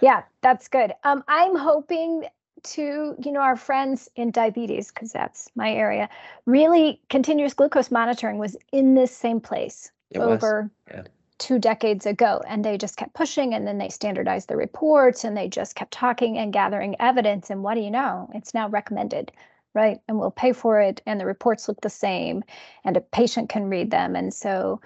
Yeah, 0.00 0.22
that's 0.42 0.68
good. 0.68 0.92
Um, 1.04 1.24
I'm 1.28 1.56
hoping 1.56 2.24
to, 2.64 3.14
you 3.18 3.32
know, 3.32 3.40
our 3.40 3.56
friends 3.56 4.08
in 4.16 4.30
diabetes, 4.30 4.90
because 4.90 5.12
that's 5.12 5.48
my 5.54 5.72
area, 5.72 6.08
really 6.46 7.00
continuous 7.08 7.54
glucose 7.54 7.90
monitoring 7.90 8.38
was 8.38 8.56
in 8.72 8.94
this 8.94 9.14
same 9.14 9.40
place 9.40 9.90
it 10.10 10.18
over 10.18 10.70
yeah. 10.90 11.02
two 11.38 11.58
decades 11.58 12.06
ago. 12.06 12.42
And 12.46 12.64
they 12.64 12.78
just 12.78 12.96
kept 12.96 13.14
pushing 13.14 13.54
and 13.54 13.66
then 13.66 13.78
they 13.78 13.88
standardized 13.88 14.48
the 14.48 14.56
reports 14.56 15.24
and 15.24 15.36
they 15.36 15.48
just 15.48 15.74
kept 15.74 15.92
talking 15.92 16.38
and 16.38 16.52
gathering 16.52 16.96
evidence. 17.00 17.50
And 17.50 17.62
what 17.62 17.74
do 17.74 17.80
you 17.80 17.90
know? 17.90 18.30
It's 18.34 18.54
now 18.54 18.68
recommended, 18.68 19.32
right? 19.74 20.00
And 20.08 20.18
we'll 20.18 20.30
pay 20.30 20.52
for 20.52 20.80
it. 20.80 21.02
And 21.06 21.20
the 21.20 21.26
reports 21.26 21.68
look 21.68 21.80
the 21.80 21.90
same 21.90 22.42
and 22.84 22.96
a 22.96 23.00
patient 23.00 23.48
can 23.48 23.68
read 23.68 23.90
them. 23.90 24.16
And 24.16 24.32
so 24.34 24.80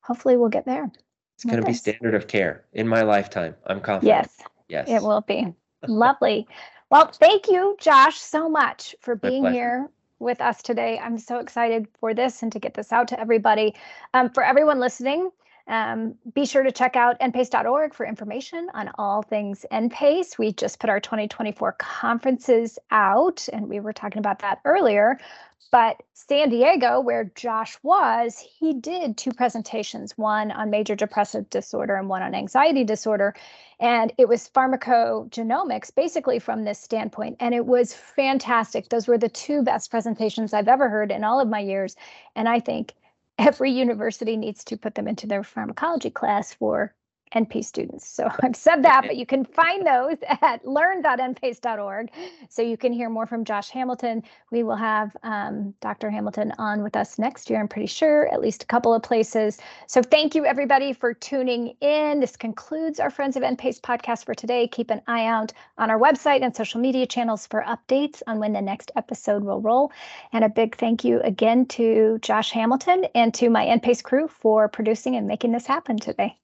hopefully 0.00 0.36
we'll 0.36 0.48
get 0.48 0.66
there. 0.66 0.90
It's 1.36 1.44
going 1.44 1.60
to 1.60 1.66
be 1.66 1.74
standard 1.74 2.14
of 2.14 2.28
care 2.28 2.64
in 2.72 2.88
my 2.88 3.02
lifetime. 3.02 3.54
I'm 3.66 3.80
confident. 3.80 4.08
Yes. 4.08 4.48
Yes. 4.68 4.88
It 4.88 5.02
will 5.02 5.20
be. 5.20 5.52
Lovely. 5.86 6.48
Well, 6.90 7.10
thank 7.12 7.48
you, 7.48 7.76
Josh, 7.80 8.16
so 8.18 8.48
much 8.48 8.94
for 9.00 9.16
being 9.16 9.52
here 9.52 9.88
with 10.20 10.40
us 10.40 10.62
today. 10.62 10.98
I'm 10.98 11.18
so 11.18 11.38
excited 11.38 11.88
for 11.98 12.14
this 12.14 12.42
and 12.42 12.52
to 12.52 12.60
get 12.60 12.74
this 12.74 12.92
out 12.92 13.08
to 13.08 13.20
everybody. 13.20 13.74
Um, 14.14 14.30
for 14.30 14.44
everyone 14.44 14.78
listening, 14.78 15.30
um, 15.68 16.14
be 16.32 16.46
sure 16.46 16.62
to 16.62 16.72
check 16.72 16.96
out 16.96 17.18
npace.org 17.20 17.94
for 17.94 18.06
information 18.06 18.68
on 18.74 18.90
all 18.98 19.22
things 19.22 19.66
NPACE. 19.72 20.38
We 20.38 20.52
just 20.52 20.78
put 20.78 20.90
our 20.90 21.00
2024 21.00 21.72
conferences 21.72 22.78
out, 22.90 23.48
and 23.52 23.68
we 23.68 23.80
were 23.80 23.92
talking 23.92 24.18
about 24.18 24.40
that 24.40 24.60
earlier. 24.64 25.18
But 25.72 26.02
San 26.12 26.48
Diego, 26.48 27.00
where 27.00 27.24
Josh 27.34 27.76
was, 27.82 28.38
he 28.38 28.72
did 28.72 29.16
two 29.16 29.32
presentations 29.32 30.16
one 30.16 30.50
on 30.52 30.70
major 30.70 30.94
depressive 30.94 31.50
disorder 31.50 31.96
and 31.96 32.08
one 32.08 32.22
on 32.22 32.34
anxiety 32.34 32.84
disorder. 32.84 33.34
And 33.80 34.12
it 34.16 34.28
was 34.28 34.48
pharmacogenomics, 34.54 35.94
basically 35.94 36.38
from 36.38 36.64
this 36.64 36.78
standpoint. 36.78 37.36
And 37.40 37.54
it 37.54 37.66
was 37.66 37.92
fantastic. 37.92 38.88
Those 38.88 39.08
were 39.08 39.18
the 39.18 39.28
two 39.28 39.62
best 39.62 39.90
presentations 39.90 40.54
I've 40.54 40.68
ever 40.68 40.88
heard 40.88 41.10
in 41.10 41.24
all 41.24 41.40
of 41.40 41.48
my 41.48 41.60
years. 41.60 41.96
And 42.36 42.48
I 42.48 42.60
think 42.60 42.94
every 43.38 43.70
university 43.70 44.36
needs 44.36 44.64
to 44.64 44.76
put 44.76 44.94
them 44.94 45.08
into 45.08 45.26
their 45.26 45.42
pharmacology 45.42 46.10
class 46.10 46.54
for 46.54 46.94
NP 47.34 47.64
students. 47.64 48.08
So 48.08 48.28
I've 48.42 48.56
said 48.56 48.82
that, 48.84 49.02
but 49.02 49.16
you 49.16 49.26
can 49.26 49.44
find 49.44 49.86
those 49.86 50.16
at 50.42 50.66
learn.npace.org. 50.66 52.10
So 52.48 52.62
you 52.62 52.76
can 52.76 52.92
hear 52.92 53.10
more 53.10 53.26
from 53.26 53.44
Josh 53.44 53.70
Hamilton. 53.70 54.22
We 54.50 54.62
will 54.62 54.76
have 54.76 55.16
um, 55.22 55.74
Dr. 55.80 56.10
Hamilton 56.10 56.52
on 56.58 56.82
with 56.82 56.96
us 56.96 57.18
next 57.18 57.50
year, 57.50 57.60
I'm 57.60 57.68
pretty 57.68 57.86
sure, 57.86 58.32
at 58.32 58.40
least 58.40 58.62
a 58.62 58.66
couple 58.66 58.94
of 58.94 59.02
places. 59.02 59.58
So 59.86 60.02
thank 60.02 60.34
you, 60.34 60.44
everybody, 60.44 60.92
for 60.92 61.12
tuning 61.12 61.76
in. 61.80 62.20
This 62.20 62.36
concludes 62.36 63.00
our 63.00 63.10
Friends 63.10 63.36
of 63.36 63.42
NPACE 63.42 63.80
podcast 63.80 64.24
for 64.24 64.34
today. 64.34 64.68
Keep 64.68 64.90
an 64.90 65.02
eye 65.06 65.26
out 65.26 65.52
on 65.78 65.90
our 65.90 65.98
website 65.98 66.42
and 66.42 66.54
social 66.54 66.80
media 66.80 67.06
channels 67.06 67.46
for 67.46 67.62
updates 67.62 68.22
on 68.26 68.38
when 68.38 68.52
the 68.52 68.62
next 68.62 68.90
episode 68.96 69.44
will 69.44 69.60
roll. 69.60 69.92
And 70.32 70.44
a 70.44 70.48
big 70.48 70.76
thank 70.76 71.04
you 71.04 71.20
again 71.22 71.66
to 71.66 72.18
Josh 72.22 72.50
Hamilton 72.50 73.06
and 73.14 73.34
to 73.34 73.50
my 73.50 73.66
NPACE 73.66 74.02
crew 74.02 74.28
for 74.28 74.68
producing 74.68 75.16
and 75.16 75.26
making 75.26 75.52
this 75.52 75.66
happen 75.66 75.98
today. 75.98 76.36